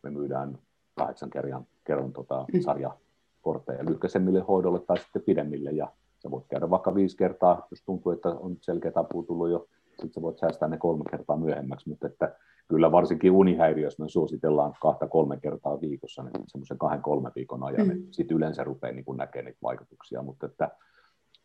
me 0.03 0.11
myydään 0.11 0.59
kahdeksan 0.95 1.31
kerran, 1.31 1.67
kerran 1.85 2.13
tota 2.13 2.47
mm. 2.53 2.61
sarjakortteja 2.61 3.85
lyhkäisemmille 3.85 4.41
hoidolle 4.41 4.81
tai 4.81 4.99
sitten 4.99 5.23
pidemmille 5.23 5.71
ja 5.71 5.93
sä 6.23 6.31
voit 6.31 6.45
käydä 6.49 6.71
vaikka 6.71 6.95
viisi 6.95 7.17
kertaa, 7.17 7.67
jos 7.71 7.83
tuntuu, 7.83 8.13
että 8.13 8.29
on 8.29 8.57
selkeä 8.61 8.93
apu 8.95 9.23
tullut 9.23 9.51
jo, 9.51 9.69
sitten 10.01 10.13
sä 10.13 10.23
voit 10.23 10.39
säästää 10.39 10.69
ne 10.69 10.79
kolme 10.79 11.05
kertaa 11.11 11.37
myöhemmäksi, 11.37 11.89
mutta 11.89 12.07
että 12.07 12.37
kyllä 12.69 12.93
varsinkin 12.93 13.31
unihäiriössä 13.31 14.03
me 14.03 14.09
suositellaan 14.09 14.75
kahta 14.81 15.09
kolme 15.09 15.41
kertaa 15.41 15.81
viikossa 15.81 16.23
niin 16.23 16.45
semmoisen 16.47 16.79
kahden 16.79 17.03
kolme 17.03 17.31
viikon 17.37 17.63
ajan, 17.63 17.89
mm. 17.89 18.07
sitten 18.11 18.37
yleensä 18.37 18.65
rupeaa 18.65 18.93
niin 18.93 19.05
näkemään 19.17 19.45
niitä 19.45 19.59
vaikutuksia, 19.63 20.23
mutta 20.23 20.47
että 20.47 20.71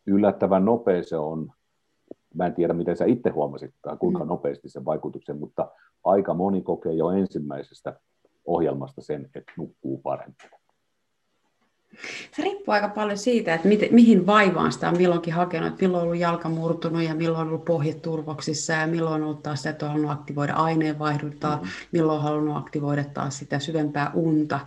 yllättävän 0.06 0.64
nopea 0.64 1.02
se 1.02 1.16
on, 1.16 1.52
mä 2.34 2.46
en 2.46 2.54
tiedä 2.54 2.72
miten 2.72 2.96
sä 2.96 3.04
itse 3.04 3.30
huomasit 3.30 3.74
tai 3.82 3.96
kuinka 3.96 4.24
mm. 4.24 4.28
nopeasti 4.28 4.68
sen 4.68 4.84
vaikutuksen, 4.84 5.38
mutta 5.38 5.70
aika 6.04 6.34
moni 6.34 6.62
kokee 6.62 6.92
jo 6.92 7.10
ensimmäisestä 7.10 8.00
ohjelmasta 8.44 9.02
sen, 9.02 9.30
että 9.34 9.52
nukkuu 9.58 9.98
paremmin. 9.98 10.59
Se 12.36 12.42
riippuu 12.42 12.74
aika 12.74 12.88
paljon 12.88 13.18
siitä, 13.18 13.54
että 13.54 13.68
mit, 13.68 13.80
mihin 13.90 14.26
vaivaan 14.26 14.72
sitä 14.72 14.88
on 14.88 14.96
milloinkin 14.96 15.34
hakenut, 15.34 15.68
että 15.68 15.82
milloin 15.82 16.02
on 16.02 16.06
ollut 16.06 16.20
jalka 16.20 16.48
murtunut 16.48 17.02
ja 17.02 17.14
milloin 17.14 17.42
on 17.42 17.48
ollut 17.48 17.64
pohjat 17.64 18.02
turvoksissa 18.02 18.72
ja 18.72 18.86
milloin 18.86 19.22
on 19.22 19.28
ollut 19.28 19.42
taas 19.42 19.58
sitä, 19.58 19.70
että 19.70 19.86
on 19.86 19.92
halunnut 19.92 20.12
aktivoida 20.12 20.54
aineenvaihduntaa, 20.54 21.56
mm-hmm. 21.56 21.70
milloin 21.92 22.18
on 22.18 22.24
halunnut 22.24 22.56
aktivoida 22.56 23.04
taas 23.04 23.38
sitä 23.38 23.58
syvempää 23.58 24.10
unta, 24.14 24.60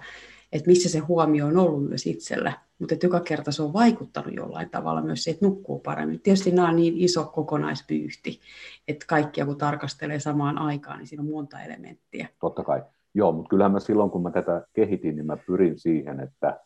että 0.51 0.69
missä 0.69 0.89
se 0.89 0.99
huomio 0.99 1.45
on 1.45 1.57
ollut 1.57 1.89
myös 1.89 2.07
itsellä. 2.07 2.53
Mutta 2.79 2.95
joka 3.03 3.19
kerta 3.19 3.51
se 3.51 3.63
on 3.63 3.73
vaikuttanut 3.73 4.35
jollain 4.35 4.69
tavalla 4.69 5.01
myös 5.01 5.23
se, 5.23 5.31
että 5.31 5.45
nukkuu 5.45 5.79
paremmin. 5.79 6.19
Tietysti 6.19 6.51
nämä 6.51 6.69
on 6.69 6.75
niin 6.75 6.97
iso 6.97 7.25
kokonaispyyhti, 7.25 8.39
että 8.87 9.05
kaikkia 9.07 9.45
kun 9.45 9.57
tarkastelee 9.57 10.19
samaan 10.19 10.57
aikaan, 10.57 10.99
niin 10.99 11.07
siinä 11.07 11.23
on 11.23 11.29
monta 11.29 11.61
elementtiä. 11.61 12.27
Totta 12.39 12.63
kai. 12.63 12.81
Joo, 13.13 13.31
mutta 13.31 13.49
kyllähän 13.49 13.71
mä 13.71 13.79
silloin, 13.79 14.09
kun 14.09 14.23
mä 14.23 14.31
tätä 14.31 14.67
kehitin, 14.73 15.15
niin 15.15 15.25
mä 15.25 15.37
pyrin 15.37 15.79
siihen, 15.79 16.19
että 16.19 16.59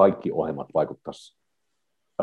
kaikki 0.00 0.32
ohjelmat 0.32 0.68
vaikuttaisi 0.74 1.36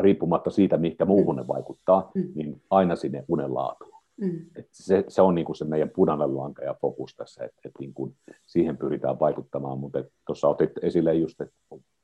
riippumatta 0.00 0.50
siitä, 0.50 0.76
mihinkä 0.76 1.04
muuhun 1.04 1.36
ne 1.36 1.46
vaikuttaa, 1.46 2.10
mm. 2.14 2.32
niin 2.34 2.62
aina 2.70 2.96
sinne 2.96 3.24
unen 3.28 3.54
laatuun. 3.54 4.02
Mm. 4.20 4.46
Et 4.56 4.68
se, 4.72 5.04
se 5.08 5.22
on 5.22 5.34
niinku 5.34 5.54
se 5.54 5.64
meidän 5.64 5.90
punainen 5.90 6.36
lanka 6.36 6.64
ja 6.64 6.74
fokus 6.80 7.16
tässä, 7.16 7.44
että 7.44 7.60
et 7.64 7.72
niinku 7.80 8.14
siihen 8.46 8.76
pyritään 8.76 9.20
vaikuttamaan, 9.20 9.78
mutta 9.78 10.04
tuossa 10.26 10.48
otit 10.48 10.70
esille 10.82 11.14
just, 11.14 11.40
että 11.40 11.54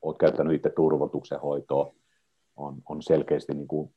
olet 0.03 0.19
käyttänyt 0.19 0.55
itse 0.55 0.71
turvotuksen 0.71 1.41
hoitoa, 1.41 1.95
on, 2.57 2.77
on 2.89 3.03
selkeästi 3.03 3.55
niinku 3.55 3.93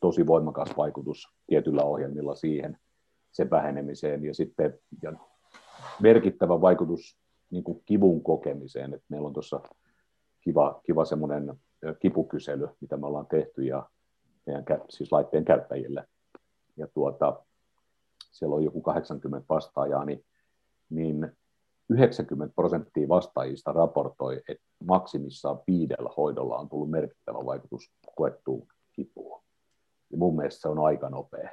tosi 0.00 0.26
voimakas 0.26 0.76
vaikutus 0.76 1.28
tietyllä 1.46 1.82
ohjelmilla 1.82 2.34
siihen, 2.34 2.78
sen 3.32 3.50
vähenemiseen 3.50 4.24
ja 4.24 4.34
sitten 4.34 4.78
ja 5.02 5.12
merkittävä 6.00 6.60
vaikutus 6.60 7.18
niin 7.50 7.64
kuin 7.64 7.82
kivun 7.84 8.22
kokemiseen. 8.22 8.94
että 8.94 9.06
meillä 9.08 9.26
on 9.26 9.32
tuossa 9.32 9.60
kiva, 10.46 10.80
kiva 10.86 11.04
semmoinen 11.04 11.54
kipukysely, 12.00 12.68
mitä 12.80 12.96
me 12.96 13.06
ollaan 13.06 13.26
tehty 13.26 13.62
ja 13.64 13.88
meidän 14.46 14.64
siis 14.88 15.12
laitteen 15.12 15.44
käyttäjille. 15.44 16.04
Ja 16.76 16.86
tuota, 16.94 17.42
siellä 18.30 18.56
on 18.56 18.64
joku 18.64 18.80
80 18.80 19.46
vastaajaa, 19.48 20.04
niin, 20.04 20.24
niin 20.90 21.32
90 21.90 22.54
prosenttia 22.54 23.08
vastaajista 23.08 23.72
raportoi, 23.72 24.42
että 24.48 24.64
maksimissaan 24.84 25.58
viidellä 25.66 26.10
hoidolla 26.16 26.58
on 26.58 26.68
tullut 26.68 26.90
merkittävä 26.90 27.38
vaikutus 27.46 27.92
koettuun 28.16 28.66
kipuun. 28.92 29.42
Ja 30.10 30.18
mun 30.18 30.36
mielestä 30.36 30.60
se 30.60 30.68
on 30.68 30.78
aika 30.78 31.10
nopea. 31.10 31.50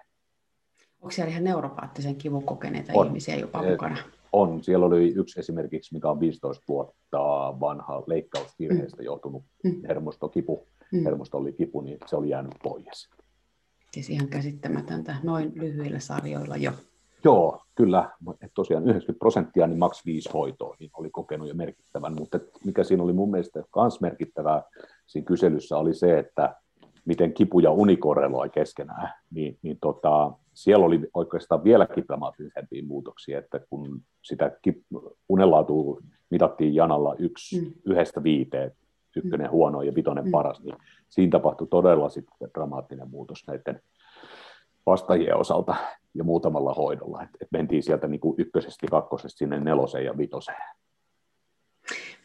Onko 1.02 1.12
siellä 1.12 1.32
ihan 1.32 1.44
neuropaattisen 1.44 2.16
kivun 2.16 2.44
kokeneita 2.44 2.92
on. 2.96 3.08
ihmisiä 3.08 3.36
jopa 3.36 3.64
mukana? 3.64 3.98
On. 4.34 4.64
Siellä 4.64 4.86
oli 4.86 5.14
yksi 5.16 5.40
esimerkiksi, 5.40 5.94
mikä 5.94 6.10
on 6.10 6.20
15 6.20 6.64
vuotta 6.68 7.20
vanha 7.60 8.04
leikkausvirheestä 8.08 8.98
mm. 9.02 9.06
johtunut 9.06 9.44
mm. 9.64 9.82
hermostokipu. 9.88 10.68
Mm. 10.92 11.04
Hermosto 11.04 11.38
oli 11.38 11.54
kipu, 11.54 11.82
niin 11.82 11.98
se 12.06 12.16
oli 12.16 12.30
jäänyt 12.30 12.54
pois. 12.64 13.10
Siis 13.92 14.10
ihan 14.10 14.28
käsittämätöntä 14.28 15.16
noin 15.24 15.52
lyhyillä 15.56 16.00
sarjoilla 16.00 16.58
jo. 16.58 16.72
Joo, 17.24 17.64
kyllä. 17.76 18.10
Et 18.42 18.52
tosiaan 18.54 18.84
90 18.84 19.20
prosenttia, 19.20 19.68
niin 19.68 19.80
maks 19.80 20.06
5 20.06 20.30
hoitoa, 20.34 20.76
niin 20.80 20.92
oli 20.98 21.10
kokenut 21.10 21.48
jo 21.48 21.54
merkittävän. 21.54 22.14
Mutta 22.20 22.40
mikä 22.66 22.84
siinä 22.84 23.04
oli 23.04 23.14
mun 23.14 23.32
mielestä 23.32 23.64
myös 23.76 24.02
merkittävää 24.02 24.64
siinä 25.06 25.26
kyselyssä 25.26 25.78
oli 25.78 25.94
se, 25.94 26.20
että 26.20 26.56
miten 27.06 27.34
kipu 27.34 27.60
ja 27.60 27.72
uni 27.72 27.98
korreloi 27.98 28.50
keskenään, 28.50 29.14
niin, 29.32 29.58
niin 29.62 29.78
tota, 29.82 30.32
siellä 30.54 30.86
oli 30.86 31.00
oikeastaan 31.14 31.64
vieläkin 31.64 32.04
dramaattisempia 32.08 32.84
muutoksia, 32.86 33.40
että 33.40 33.60
kun 33.70 34.02
sitä 34.22 34.52
unenlaatua 35.30 36.02
mitattiin 36.30 36.76
janalla 36.76 37.16
yksi, 37.20 37.62
mm. 37.62 37.74
yhdestä 37.86 38.24
viiteen, 38.24 38.72
ykkönen 39.16 39.48
mm. 39.48 39.52
huono 39.52 39.82
ja 39.82 39.96
vitonen 39.96 40.26
mm. 40.26 40.32
paras, 40.32 40.64
niin 40.64 40.76
siinä 41.10 41.32
tapahtui 41.32 41.68
todella 41.68 42.10
sitten 42.10 42.50
dramaattinen 42.54 43.10
muutos 43.10 43.48
näiden 43.48 43.82
vastaajien 44.86 45.38
osalta 45.38 45.76
ja 46.14 46.24
muutamalla 46.24 46.74
hoidolla. 46.74 47.24
Et, 47.24 47.30
et 47.42 47.48
mentiin 47.52 47.84
sieltä 47.84 48.08
niin 48.08 48.20
kuin 48.20 48.36
ykkösestä 48.38 48.88
kakkosesta 48.92 49.38
sinne 49.38 49.60
neloseen 49.60 50.06
ja 50.06 50.18
vitoseen. 50.18 50.62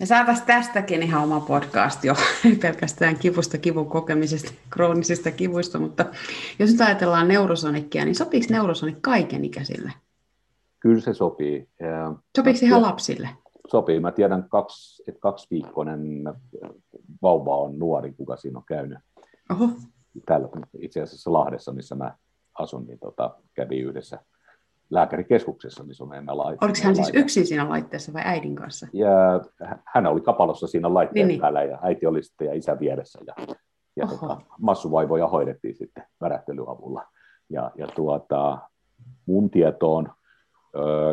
Me 0.01 0.07
saataisiin 0.07 0.47
tästäkin 0.47 1.03
ihan 1.03 1.23
oma 1.23 1.41
podcast 1.41 2.05
jo, 2.05 2.15
pelkästään 2.63 3.19
kivusta, 3.19 3.59
kivun 3.59 3.89
kokemisesta, 3.89 4.53
kroonisista 4.71 5.31
kivuista, 5.31 5.79
mutta 5.79 6.05
jos 6.59 6.71
nyt 6.71 6.81
ajatellaan 6.81 7.29
neurosonikkia, 7.29 8.05
niin 8.05 8.15
sopiiko 8.15 8.47
neurosonik 8.51 9.03
kaiken 9.03 9.45
ikäisille? 9.45 9.93
Kyllä 10.81 11.01
se 11.01 11.15
sopii. 11.15 11.69
Sopiiko 12.37 12.59
ihan 12.63 12.83
lapsille? 12.83 13.29
Sopii. 13.69 14.01
Mä 14.01 14.13
tiedän, 14.13 14.49
kaksi, 14.49 15.03
että 15.09 15.21
kaksiviikkoinen 15.21 16.25
vauva 17.23 17.57
on 17.57 17.79
nuori, 17.79 18.13
kuka 18.13 18.37
siinä 18.37 18.59
on 18.59 18.65
käynyt. 18.65 18.99
Oho. 19.51 19.69
Täällä 20.27 20.49
itse 20.79 21.01
asiassa 21.01 21.33
Lahdessa, 21.33 21.73
missä 21.73 21.95
mä 21.95 22.17
asun, 22.59 22.87
niin 22.87 22.99
tota, 22.99 23.37
kävi 23.55 23.79
yhdessä 23.79 24.19
lääkärikeskuksessa, 24.91 25.85
missä 25.85 26.05
on 26.05 26.09
meidän 26.09 26.39
laite. 26.39 26.65
Oliko 26.65 26.79
hän 26.83 26.97
siis 26.97 27.11
yksin 27.15 27.47
siinä 27.47 27.69
laitteessa 27.69 28.13
vai 28.13 28.23
äidin 28.25 28.57
kanssa? 28.57 28.87
Ja 28.93 29.09
hän 29.85 30.07
oli 30.07 30.21
kapalossa 30.21 30.67
siinä 30.67 30.95
laitteen 30.95 31.27
niin, 31.27 31.29
niin. 31.29 31.41
päällä 31.41 31.63
ja 31.63 31.79
äiti 31.83 32.07
oli 32.07 32.23
sitten 32.23 32.47
ja 32.47 32.55
isä 32.55 32.81
vieressä. 32.81 33.19
Ja, 33.27 33.35
ja 33.97 34.07
tota, 34.07 34.41
massuvaivoja 34.61 35.29
hoidettiin 35.29 35.75
sitten 35.75 36.05
värähtelyavulla. 36.21 37.07
Ja, 37.51 37.71
ja 37.77 37.87
tuota, 37.87 38.59
mun 39.27 39.51
tietoon 39.51 40.09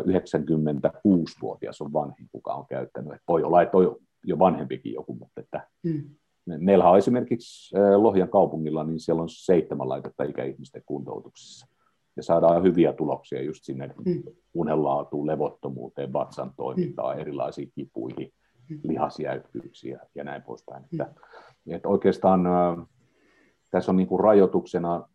96-vuotias 0.06 1.80
on 1.80 1.92
vanhin, 1.92 2.28
kuka 2.32 2.54
on 2.54 2.66
käyttänyt. 2.66 3.12
Et 3.12 3.22
voi 3.28 3.42
olla, 3.42 3.62
että 3.62 3.76
on 3.76 3.96
jo 4.24 4.38
vanhempikin 4.38 4.92
joku, 4.94 5.14
mutta 5.14 5.40
että 5.40 5.68
hmm. 5.88 6.10
meillähän 6.46 6.92
on 6.92 6.98
esimerkiksi 6.98 7.76
Lohjan 7.96 8.28
kaupungilla, 8.28 8.84
niin 8.84 9.00
siellä 9.00 9.22
on 9.22 9.28
seitsemän 9.28 9.88
laitetta 9.88 10.24
ikäihmisten 10.24 10.82
kuntoutuksessa 10.86 11.66
ja 12.16 12.22
saadaan 12.22 12.62
hyviä 12.62 12.92
tuloksia 12.92 13.42
just 13.42 13.64
sinne 13.64 13.94
mm. 14.04 14.22
unenlaatuun, 14.54 15.26
levottomuuteen, 15.26 16.12
vatsan 16.12 16.52
toimintaan, 16.56 17.16
mm. 17.16 17.20
erilaisiin 17.20 17.72
kipuihin. 17.74 18.32
mm. 18.70 18.80
lihasjäykkyyksiä 18.82 20.00
ja 20.14 20.24
näin 20.24 20.42
poispäin. 20.42 20.84
Mm. 20.90 21.00
Että, 21.00 21.14
että 21.68 21.88
oikeastaan 21.88 22.40
tässä 23.70 23.92
on 23.92 23.96
niin 23.96 24.08
kuin 24.08 24.20
rajoituksena, 24.20 25.08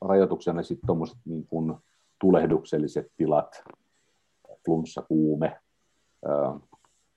rajoituksena 0.00 0.62
sitten 0.62 0.86
tuommoiset 0.86 1.18
niin 1.24 1.46
kuin 1.46 1.74
tulehdukselliset 2.20 3.12
tilat, 3.16 3.62
flunssa, 4.64 5.02
kuume, 5.02 5.60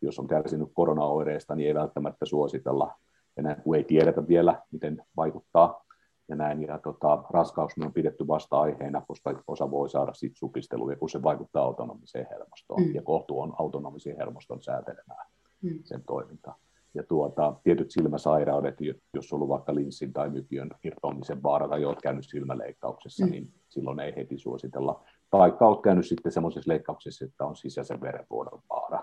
jos 0.02 0.20
on 0.20 0.28
kärsinyt 0.28 0.70
koronaoireista, 0.74 1.56
niin 1.56 1.68
ei 1.68 1.76
välttämättä 1.76 2.26
suositella 2.26 2.94
enää, 3.38 3.56
kun 3.56 3.76
ei 3.76 3.84
tiedetä 3.84 4.28
vielä, 4.28 4.62
miten 4.72 5.04
vaikuttaa 5.18 5.83
ja 6.30 6.36
näin. 6.36 6.62
Ja 6.62 6.80
tota, 6.80 7.24
raskaus 7.30 7.74
on 7.86 7.94
pidetty 7.94 8.28
vasta-aiheena, 8.28 9.02
koska 9.08 9.44
osa 9.48 9.72
voi 9.72 9.90
saada 9.90 10.14
sit 10.14 10.36
supisteluja, 10.36 10.96
kun 10.98 11.10
se 11.10 11.24
vaikuttaa 11.24 11.64
autonomiseen 11.64 12.28
hermostoon, 12.32 12.82
mm. 12.82 12.96
ja 12.96 13.02
kohtu 13.02 13.40
on 13.40 13.54
autonomisen 13.60 14.18
hermoston 14.18 14.64
säätelemään 14.64 15.28
mm. 15.62 15.80
sen 15.84 16.04
toimintaa. 16.04 16.56
Ja 16.96 17.04
tuota, 17.04 17.56
tietyt 17.64 17.92
silmäsairaudet, 17.92 18.76
jos 19.14 19.34
on 19.34 19.38
ollut 19.38 19.50
vaikka 19.50 19.76
linssin 19.76 20.14
tai 20.14 20.30
mykiön 20.30 20.70
irtoamisen 20.84 21.44
vaara 21.44 21.68
tai 21.68 21.86
olet 21.86 22.02
käynyt 22.02 22.26
silmäleikkauksessa, 22.30 23.26
mm. 23.26 23.32
niin 23.32 23.54
silloin 23.70 24.00
ei 24.00 24.16
heti 24.16 24.38
suositella. 24.38 25.04
Tai 25.30 25.54
olet 25.60 25.82
käynyt 25.84 26.08
sitten 26.08 26.32
semmoisessa 26.32 26.72
leikkauksessa, 26.72 27.26
että 27.26 27.46
on 27.46 27.56
sisäisen 27.56 28.02
verenvuodon 28.02 28.62
vaara. 28.70 29.00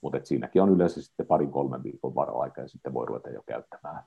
Mutta 0.00 0.18
siinäkin 0.24 0.62
on 0.62 0.70
yleensä 0.70 1.02
sitten 1.02 1.26
parin 1.26 1.50
kolmen 1.50 1.82
viikon 1.82 2.14
varoaika 2.14 2.60
ja 2.60 2.68
sitten 2.68 2.94
voi 2.94 3.06
ruveta 3.06 3.30
jo 3.30 3.42
käyttämään. 3.46 4.02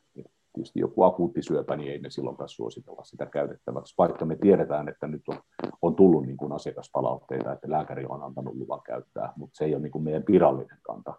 Tietysti 0.56 0.80
joku 0.80 1.04
akuutti 1.04 1.42
syöpä, 1.42 1.76
niin 1.76 1.92
ei 1.92 2.00
me 2.00 2.10
silloin 2.10 2.38
suositella 2.46 3.04
sitä 3.04 3.26
käytettäväksi, 3.26 3.94
vaikka 3.98 4.26
me 4.26 4.36
tiedetään, 4.36 4.90
että 4.90 5.08
nyt 5.08 5.22
on, 5.28 5.38
on 5.82 5.96
tullut 5.96 6.26
niin 6.26 6.38
kuin 6.38 6.52
asiakaspalautteita, 6.52 7.54
että 7.54 7.70
lääkäri 7.70 8.06
on 8.10 8.24
antanut 8.24 8.56
luvan 8.56 8.82
käyttää, 8.82 9.34
mutta 9.36 9.58
se 9.58 9.66
ei 9.66 9.74
ole 9.74 9.82
niin 9.82 9.92
kuin 9.92 10.04
meidän 10.04 10.24
virallinen 10.28 10.78
kanta, 10.82 11.14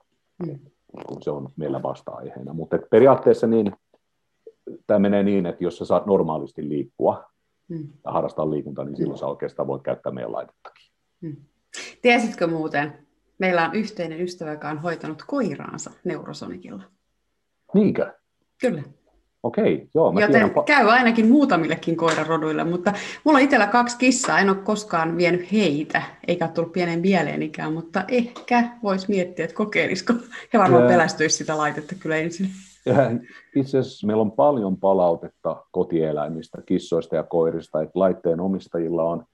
mm. 0.47 0.59
kun 1.07 1.23
se 1.23 1.31
on 1.31 1.49
meillä 1.57 1.83
vasta-aiheena. 1.83 2.53
Mutta 2.53 2.79
periaatteessa 2.91 3.47
niin, 3.47 3.73
tämä 4.87 4.99
menee 4.99 5.23
niin, 5.23 5.47
että 5.47 5.65
jos 5.65 5.79
sä 5.79 5.85
saat 5.85 6.07
normaalisti 6.07 6.69
liikkua 6.69 7.25
mm. 7.69 7.89
ja 8.05 8.13
harrastaa 8.13 8.51
liikuntaa, 8.51 8.85
niin 8.85 8.97
silloin 8.97 9.17
mm. 9.17 9.21
sä 9.21 9.27
oikeastaan 9.27 9.69
voit 9.69 9.83
käyttää 9.83 10.13
meidän 10.13 10.33
laitettakin. 10.33 10.93
Mm. 11.21 11.37
Tiesitkö 12.03 12.47
muuten, 12.47 13.07
Meillä 13.39 13.65
on 13.65 13.75
yhteinen 13.75 14.21
ystävä, 14.21 14.51
joka 14.51 14.71
on 14.71 14.79
hoitanut 14.79 15.23
koiraansa 15.27 15.91
neurosonikilla. 16.05 16.83
Niinkö? 17.75 18.15
Kyllä. 18.61 18.83
Okei, 19.43 19.89
joo. 19.95 20.13
Mä 20.13 20.21
Joten 20.21 20.51
tiedän... 20.51 20.65
käy 20.67 20.91
ainakin 20.91 21.29
muutamillekin 21.29 21.97
koiraroduille, 21.97 22.65
mutta 22.65 22.93
mulla 23.25 23.39
on 23.39 23.45
itsellä 23.45 23.67
kaksi 23.67 23.99
kissaa, 23.99 24.39
en 24.39 24.49
ole 24.49 24.57
koskaan 24.57 25.17
vienyt 25.17 25.53
heitä, 25.53 26.03
eikä 26.29 26.45
ole 26.45 26.53
tullut 26.53 26.73
pienen 26.73 27.01
mieleenikään, 27.01 27.73
mutta 27.73 28.05
ehkä 28.09 28.65
voisi 28.83 29.09
miettiä, 29.09 29.45
että 29.45 29.57
kokeilisiko. 29.57 30.13
He 30.53 30.59
varmaan 30.59 30.83
ja... 30.83 30.89
pelästyisi 30.89 31.37
sitä 31.37 31.59
laitetta 31.59 31.95
kyllä 31.95 32.17
ensin. 32.17 32.47
Itse 33.57 33.79
asiassa 33.79 34.07
meillä 34.07 34.21
on 34.21 34.33
paljon 34.33 34.77
palautetta 34.77 35.65
kotieläimistä, 35.71 36.59
kissoista 36.67 37.17
ja 37.17 37.23
koirista, 37.23 37.83
että 37.83 37.99
laitteen 37.99 38.41
omistajilla 38.41 39.05
on, 39.05 39.25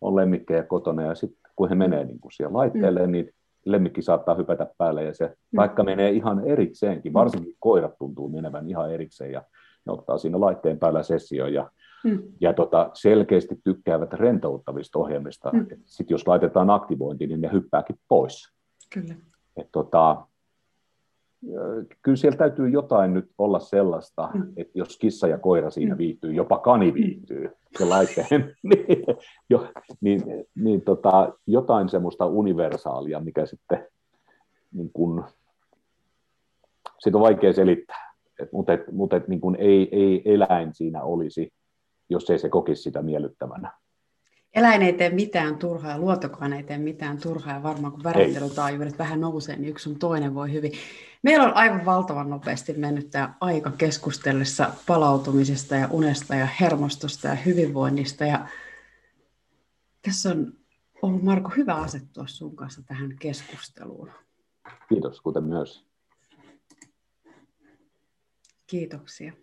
on 0.00 0.16
lemmikkejä 0.16 0.62
kotona 0.62 1.02
ja 1.02 1.14
sitten 1.14 1.52
kun 1.56 1.68
he 1.68 1.74
menee 1.74 2.04
niin 2.04 2.20
kuin 2.20 2.32
siellä 2.32 2.58
laitteelle, 2.58 3.06
mm. 3.06 3.12
niin 3.12 3.30
lemmikki 3.64 4.02
saattaa 4.02 4.34
hypätä 4.34 4.66
päälle 4.78 5.04
ja 5.04 5.14
se 5.14 5.26
mm. 5.26 5.56
vaikka 5.56 5.84
menee 5.84 6.10
ihan 6.10 6.44
erikseenkin, 6.44 7.12
varsinkin 7.12 7.54
koirat 7.58 7.98
tuntuu 7.98 8.28
menevän 8.28 8.68
ihan 8.68 8.92
erikseen 8.92 9.32
ja 9.32 9.42
ne 9.86 9.92
ottaa 9.92 10.18
siinä 10.18 10.40
laitteen 10.40 10.78
päällä 10.78 11.02
sessio 11.02 11.46
ja, 11.46 11.70
mm. 12.04 12.22
ja 12.40 12.52
tota, 12.52 12.90
selkeästi 12.94 13.60
tykkäävät 13.64 14.12
rentouttavista 14.12 14.98
ohjelmista. 14.98 15.50
Mm. 15.52 15.66
Sitten 15.84 16.14
jos 16.14 16.26
laitetaan 16.26 16.70
aktivointi, 16.70 17.26
niin 17.26 17.40
ne 17.40 17.52
hyppääkin 17.52 17.96
pois. 18.08 18.52
Kyllä. 18.94 19.14
Et 19.56 19.68
tota, 19.72 20.26
kyllä 22.02 22.16
siellä 22.16 22.38
täytyy 22.38 22.68
jotain 22.68 23.14
nyt 23.14 23.30
olla 23.38 23.58
sellaista, 23.58 24.30
mm. 24.34 24.52
että 24.56 24.78
jos 24.78 24.98
kissa 24.98 25.28
ja 25.28 25.38
koira 25.38 25.70
siinä 25.70 25.94
mm. 25.94 25.98
viihtyy, 25.98 26.32
jopa 26.32 26.58
kani 26.58 26.94
viihtyy 26.94 27.50
se 27.78 27.84
laitteen, 27.84 28.54
niin, 28.62 29.04
jo, 29.50 29.72
niin, 30.00 30.22
niin 30.54 30.80
tota, 30.80 31.32
jotain 31.46 31.88
semmoista 31.88 32.26
universaalia, 32.26 33.20
mikä 33.20 33.46
sitten 33.46 33.86
niin 34.72 34.90
kun, 34.92 35.24
sit 36.98 37.14
on 37.14 37.20
vaikea 37.20 37.52
selittää, 37.52 38.14
et, 38.42 38.52
mutta, 38.52 38.72
et, 38.72 38.92
mutta 38.92 39.16
et, 39.16 39.28
niin 39.28 39.40
kun 39.40 39.56
ei, 39.56 39.88
ei 39.92 40.22
eläin 40.24 40.74
siinä 40.74 41.02
olisi, 41.02 41.52
jos 42.10 42.30
ei 42.30 42.38
se 42.38 42.48
kokisi 42.48 42.82
sitä 42.82 43.02
miellyttävänä. 43.02 43.72
Eläin 44.54 44.82
ei 44.82 44.92
tee 44.92 45.10
mitään 45.10 45.56
turhaa 45.56 45.92
ja 45.92 45.98
luontokaan 45.98 46.52
ei 46.52 46.62
tee 46.62 46.78
mitään 46.78 47.18
turhaa 47.18 47.54
ja 47.54 47.62
varmaan 47.62 47.92
kun 47.92 48.04
värähtelytaajuudet 48.04 48.98
vähän 48.98 49.20
nousee, 49.20 49.56
niin 49.56 49.68
yksi 49.68 49.90
on 49.90 49.98
toinen 49.98 50.34
voi 50.34 50.52
hyvin. 50.52 50.72
Meillä 51.22 51.44
on 51.44 51.54
aivan 51.54 51.84
valtavan 51.84 52.30
nopeasti 52.30 52.72
mennyt 52.72 53.10
tämä 53.10 53.34
aika 53.40 53.70
keskustellessa 53.70 54.70
palautumisesta 54.86 55.74
ja 55.74 55.88
unesta 55.90 56.34
ja 56.34 56.48
hermostosta 56.60 57.28
ja 57.28 57.34
hyvinvoinnista. 57.34 58.24
Ja 58.24 58.48
tässä 60.02 60.30
on 60.30 60.52
ollut 61.02 61.22
Marko 61.22 61.52
hyvä 61.56 61.74
asettua 61.74 62.26
sun 62.26 62.56
kanssa 62.56 62.82
tähän 62.82 63.16
keskusteluun. 63.18 64.10
Kiitos, 64.88 65.20
kuten 65.20 65.44
myös. 65.44 65.84
Kiitoksia. 68.66 69.32